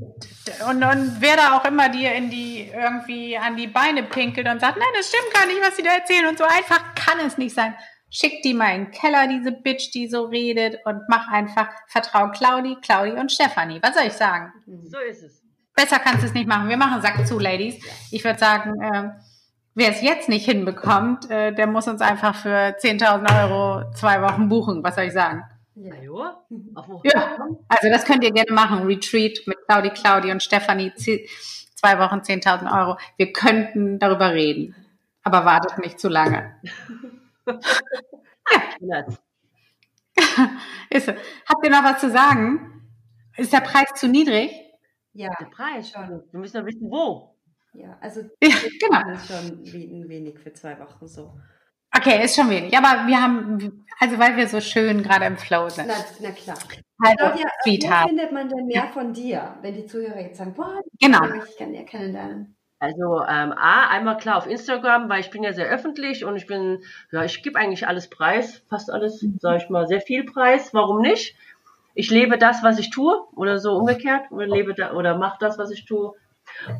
und, 0.68 0.82
und 0.82 1.16
wer 1.20 1.36
da 1.36 1.56
auch 1.56 1.64
immer 1.64 1.88
dir 1.88 2.14
in 2.14 2.30
die, 2.30 2.68
irgendwie 2.68 3.36
an 3.36 3.56
die 3.56 3.66
Beine 3.66 4.02
pinkelt 4.02 4.48
und 4.48 4.60
sagt, 4.60 4.78
nein, 4.78 4.88
das 4.96 5.08
stimmt 5.08 5.32
gar 5.32 5.46
nicht, 5.46 5.60
was 5.60 5.76
sie 5.76 5.82
da 5.82 5.90
erzählen 5.90 6.26
und 6.26 6.38
so 6.38 6.44
einfach 6.44 6.94
kann 6.94 7.20
es 7.24 7.38
nicht 7.38 7.54
sein. 7.54 7.74
Schick 8.10 8.42
die 8.42 8.54
mal 8.54 8.74
in 8.74 8.84
den 8.84 8.90
Keller, 8.92 9.26
diese 9.26 9.52
Bitch, 9.52 9.92
die 9.92 10.08
so 10.08 10.24
redet 10.24 10.78
und 10.84 11.02
mach 11.08 11.28
einfach, 11.28 11.68
vertrau 11.88 12.30
Claudi, 12.30 12.76
Claudi 12.80 13.12
und 13.12 13.32
Stefanie. 13.32 13.80
Was 13.82 13.94
soll 13.94 14.06
ich 14.06 14.12
sagen? 14.12 14.52
So 14.66 14.98
ist 14.98 15.22
es. 15.22 15.42
Besser 15.74 15.98
kannst 15.98 16.22
du 16.22 16.28
es 16.28 16.34
nicht 16.34 16.46
machen. 16.46 16.68
Wir 16.68 16.76
machen 16.76 17.02
Sack 17.02 17.26
zu, 17.26 17.38
Ladies. 17.38 17.76
Ich 18.12 18.22
würde 18.24 18.38
sagen, 18.38 18.80
äh, 18.80 19.10
wer 19.74 19.90
es 19.90 20.02
jetzt 20.02 20.28
nicht 20.28 20.44
hinbekommt, 20.44 21.30
äh, 21.30 21.52
der 21.52 21.66
muss 21.66 21.88
uns 21.88 22.00
einfach 22.00 22.34
für 22.34 22.76
10.000 22.78 23.42
Euro 23.42 23.90
zwei 23.92 24.22
Wochen 24.22 24.48
buchen. 24.48 24.82
Was 24.82 24.94
soll 24.94 25.04
ich 25.04 25.12
sagen? 25.12 25.42
Ja, 25.74 25.92
wo? 26.08 27.00
Ja, 27.04 27.36
also 27.68 27.88
das 27.90 28.04
könnt 28.04 28.22
ihr 28.22 28.32
gerne 28.32 28.52
machen. 28.52 28.86
Retreat 28.86 29.40
mit 29.46 29.58
Claudi, 29.66 29.90
Claudi 29.90 30.30
und 30.30 30.42
Stefanie. 30.42 30.92
Zwei 30.94 31.98
Wochen 31.98 32.20
10.000 32.20 32.72
Euro. 32.72 32.96
Wir 33.16 33.32
könnten 33.32 33.98
darüber 33.98 34.32
reden. 34.32 34.74
Aber 35.22 35.44
wartet 35.44 35.78
nicht 35.78 35.98
zu 35.98 36.08
lange. 36.08 36.54
Peanuts. 38.78 39.20
Ist 40.90 41.06
so. 41.06 41.12
Habt 41.12 41.64
ihr 41.64 41.70
noch 41.70 41.82
was 41.82 42.00
zu 42.00 42.10
sagen? 42.10 42.88
Ist 43.36 43.52
der 43.52 43.60
Preis 43.60 43.88
zu 43.96 44.06
niedrig? 44.06 44.52
Ja, 45.12 45.30
Der 45.40 45.46
Preis. 45.46 45.90
Schon. 45.90 46.22
Wir 46.30 46.40
müssen 46.40 46.56
ja 46.56 46.66
wissen, 46.66 46.90
wo. 46.90 47.33
Ja, 47.74 47.96
also 48.00 48.20
Ja, 48.42 48.50
genau. 48.80 49.02
das 49.12 49.22
ist 49.22 49.28
schon 49.28 49.58
we- 49.66 50.08
wenig 50.08 50.38
für 50.38 50.52
zwei 50.52 50.78
Wochen 50.78 51.06
so. 51.06 51.32
Okay, 51.96 52.24
ist 52.24 52.34
schon 52.34 52.50
wenig. 52.50 52.76
Aber 52.76 53.06
wir 53.06 53.20
haben, 53.22 53.84
also 54.00 54.18
weil 54.18 54.36
wir 54.36 54.48
so 54.48 54.60
schön 54.60 55.02
gerade 55.02 55.26
im 55.26 55.36
Flow 55.36 55.68
sind. 55.68 55.86
Na, 55.86 55.94
na 56.20 56.30
klar. 56.32 56.56
Also, 56.98 57.16
Claudia, 57.16 57.44
wo 57.46 57.70
Sweetheart. 57.70 58.08
findet 58.08 58.32
man 58.32 58.48
denn 58.48 58.66
mehr 58.66 58.88
von 58.88 59.12
dir, 59.12 59.56
wenn 59.62 59.74
die 59.74 59.86
Zuhörer 59.86 60.20
jetzt 60.20 60.38
sagen, 60.38 60.54
boah, 60.54 60.80
Genau. 61.00 61.22
ich 61.24 61.30
möchte 61.30 61.50
ich 61.50 61.56
gerne 61.56 61.72
näher 61.72 61.84
kennenlernen? 61.84 62.56
Also 62.80 63.22
ähm, 63.22 63.52
A, 63.52 63.88
einmal 63.90 64.16
klar 64.18 64.36
auf 64.38 64.46
Instagram, 64.48 65.08
weil 65.08 65.20
ich 65.20 65.30
bin 65.30 65.42
ja 65.44 65.52
sehr 65.52 65.66
öffentlich 65.68 66.24
und 66.24 66.36
ich 66.36 66.46
bin, 66.46 66.82
ja, 67.12 67.24
ich 67.24 67.42
gebe 67.42 67.58
eigentlich 67.58 67.86
alles 67.86 68.10
preis, 68.10 68.62
fast 68.68 68.90
alles, 68.90 69.24
sage 69.40 69.58
ich 69.62 69.70
mal, 69.70 69.86
sehr 69.86 70.00
viel 70.00 70.24
preis. 70.24 70.74
Warum 70.74 71.00
nicht? 71.00 71.36
Ich 71.94 72.10
lebe 72.10 72.36
das, 72.38 72.62
was 72.64 72.78
ich 72.80 72.90
tue, 72.90 73.24
oder 73.36 73.58
so 73.58 73.76
umgekehrt, 73.76 74.30
oder 74.32 74.46
lebe 74.46 74.74
da, 74.74 74.92
oder 74.92 75.16
mache 75.16 75.38
das, 75.40 75.58
was 75.58 75.70
ich 75.70 75.86
tue, 75.86 76.12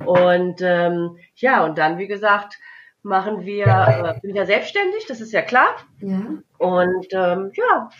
Und 0.05 0.61
ähm, 0.63 1.17
ja, 1.37 1.65
und 1.65 1.79
dann, 1.79 1.99
wie 1.99 2.07
gesagt, 2.07 2.59
machen 3.03 3.45
wir, 3.45 3.67
äh, 3.67 4.21
bin 4.21 4.35
ja 4.35 4.47
selbstständig, 4.47 5.07
das 5.07 5.21
ist 5.21 5.33
ja 5.33 5.43
klar. 5.43 5.77
Ja. 6.01 6.23
Und 6.59 7.07
ähm, 7.13 7.53
ja, 7.55 7.91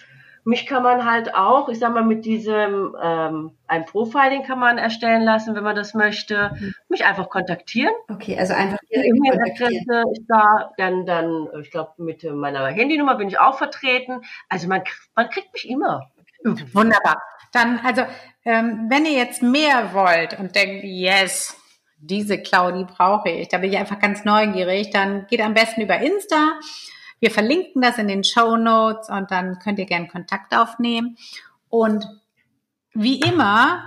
mich 0.45 0.67
kann 0.67 0.83
man 0.83 1.11
halt 1.11 1.35
auch, 1.35 1.69
ich 1.69 1.79
sag 1.79 1.95
mal, 1.95 2.05
mit 2.05 2.27
diesem 2.27 2.95
ähm, 3.03 3.53
ein 3.67 3.87
Profiling 3.87 4.43
kann 4.45 4.59
man 4.59 4.77
erstellen 4.77 5.23
lassen, 5.23 5.55
wenn 5.55 5.65
man 5.65 5.75
das 5.75 5.95
möchte. 5.95 6.53
Mich 6.89 7.05
einfach 7.07 7.31
kontaktieren. 7.31 7.95
Okay, 8.09 8.39
also 8.39 8.53
einfach 8.53 8.79
Die 8.91 8.97
E-Mail-Adresse 8.97 10.03
ist 10.13 10.27
da, 10.29 10.71
dann, 10.77 11.07
dann, 11.07 11.49
ich 11.63 11.71
glaube, 11.71 11.93
mit 11.97 12.23
meiner 12.25 12.67
Handynummer 12.67 13.17
bin 13.17 13.29
ich 13.29 13.39
auch 13.39 13.57
vertreten. 13.57 14.21
Also 14.51 14.69
man, 14.69 14.83
man 15.15 15.31
kriegt 15.31 15.53
mich 15.55 15.69
immer. 15.69 16.11
Wunderbar. 16.45 17.23
Dann, 17.53 17.81
also, 17.83 18.03
ähm, 18.45 18.89
wenn 18.91 19.07
ihr 19.07 19.13
jetzt 19.13 19.43
mehr 19.43 19.95
wollt 19.95 20.39
und 20.39 20.55
denkt, 20.55 20.85
yes, 20.85 21.59
diese 22.07 22.39
Claudi 22.39 22.85
brauche 22.85 23.31
ich, 23.31 23.49
da 23.49 23.59
bin 23.59 23.73
ich 23.73 23.79
einfach 23.79 23.99
ganz 23.99 24.25
neugierig, 24.25 24.91
dann 24.91 25.27
geht 25.27 25.41
am 25.41 25.55
besten 25.55 25.81
über 25.81 25.99
Insta. 25.99 26.55
Wir 27.21 27.31
verlinken 27.31 27.81
das 27.81 27.99
in 27.99 28.09
den 28.09 28.25
Show 28.25 28.57
Notes 28.57 29.09
und 29.09 29.31
dann 29.31 29.59
könnt 29.59 29.79
ihr 29.79 29.87
gerne 29.87 30.09
Kontakt 30.09 30.55
aufnehmen. 30.55 31.17
Und 31.69 32.07
wie 32.93 33.21
immer, 33.21 33.83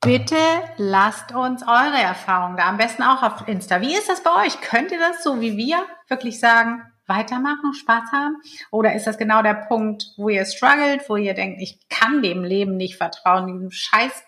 bitte 0.00 0.36
lasst 0.76 1.34
uns 1.34 1.62
eure 1.62 2.00
Erfahrungen 2.00 2.56
da, 2.56 2.64
am 2.64 2.76
besten 2.76 3.02
auch 3.02 3.22
auf 3.22 3.48
Insta. 3.48 3.80
Wie 3.80 3.94
ist 3.94 4.08
das 4.08 4.22
bei 4.22 4.44
euch? 4.44 4.60
Könnt 4.60 4.92
ihr 4.92 4.98
das 4.98 5.22
so 5.22 5.40
wie 5.40 5.56
wir 5.56 5.78
wirklich 6.08 6.40
sagen, 6.40 6.82
weitermachen, 7.06 7.74
Spaß 7.74 8.12
haben? 8.12 8.36
Oder 8.70 8.94
ist 8.94 9.06
das 9.06 9.18
genau 9.18 9.42
der 9.42 9.54
Punkt, 9.54 10.12
wo 10.16 10.28
ihr 10.28 10.44
struggelt, 10.44 11.08
wo 11.08 11.16
ihr 11.16 11.34
denkt, 11.34 11.60
ich 11.60 11.78
kann 11.88 12.22
dem 12.22 12.44
Leben 12.44 12.76
nicht 12.76 12.96
vertrauen, 12.96 13.46
diesem 13.46 13.70
scheiß 13.70 14.24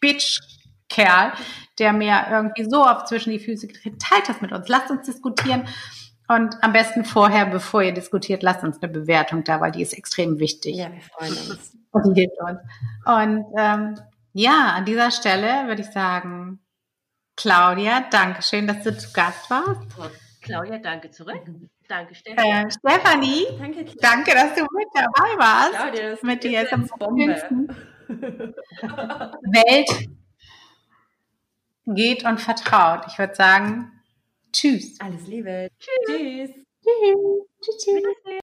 Bitch-Kerl, 0.00 1.32
der 1.78 1.92
mir 1.92 2.26
irgendwie 2.30 2.64
so 2.64 2.84
oft 2.84 3.08
zwischen 3.08 3.30
die 3.30 3.38
Füße 3.38 3.66
getreten, 3.66 3.98
teilt 3.98 4.28
das 4.28 4.40
mit 4.40 4.52
uns, 4.52 4.68
lasst 4.68 4.90
uns 4.90 5.06
diskutieren. 5.06 5.66
Und 6.28 6.56
am 6.62 6.72
besten 6.72 7.04
vorher, 7.04 7.46
bevor 7.46 7.82
ihr 7.82 7.92
diskutiert, 7.94 8.42
lasst 8.42 8.64
uns 8.64 8.82
eine 8.82 8.90
Bewertung 8.92 9.44
da, 9.44 9.60
weil 9.60 9.70
die 9.70 9.82
ist 9.82 9.92
extrem 9.92 10.38
wichtig. 10.40 10.76
Ja, 10.76 10.92
wir 10.92 11.00
freuen 11.00 11.32
uns. 11.50 11.76
Und 11.92 12.14
die 12.16 12.22
hilft 12.22 12.40
uns. 12.40 12.60
Und 13.04 13.46
ähm, 13.56 14.00
ja, 14.32 14.72
an 14.74 14.84
dieser 14.84 15.10
Stelle 15.12 15.66
würde 15.68 15.82
ich 15.82 15.90
sagen, 15.90 16.58
Claudia, 17.36 18.04
danke 18.10 18.42
schön, 18.42 18.66
dass 18.66 18.82
du 18.82 18.96
zu 18.96 19.12
Gast 19.12 19.48
warst. 19.50 19.82
Claudia, 20.40 20.78
danke 20.78 21.10
zurück. 21.10 21.42
Danke. 21.88 22.14
Äh, 22.24 22.68
Stefanie, 22.70 23.46
Danke, 23.58 23.84
Claudia. 23.84 23.94
danke, 24.00 24.32
dass 24.32 24.54
du 24.54 24.62
mit 24.62 24.88
dabei 24.92 25.38
warst. 25.38 25.74
Claudia, 25.74 26.10
das 26.10 26.22
mit 26.22 26.34
ist 26.36 26.44
dir 26.44 26.50
jetzt 26.50 26.70
zum 26.70 26.88
Bombe. 26.98 27.36
Welt 29.52 30.08
geht 31.86 32.24
und 32.24 32.40
vertraut. 32.40 33.04
Ich 33.08 33.18
würde 33.18 33.34
sagen, 33.34 33.92
tschüss. 34.52 35.00
Alles 35.00 35.26
Liebe. 35.26 35.70
Tschüss. 35.78 36.50
Tschüss. 36.82 37.84
Tschüss. 37.84 38.42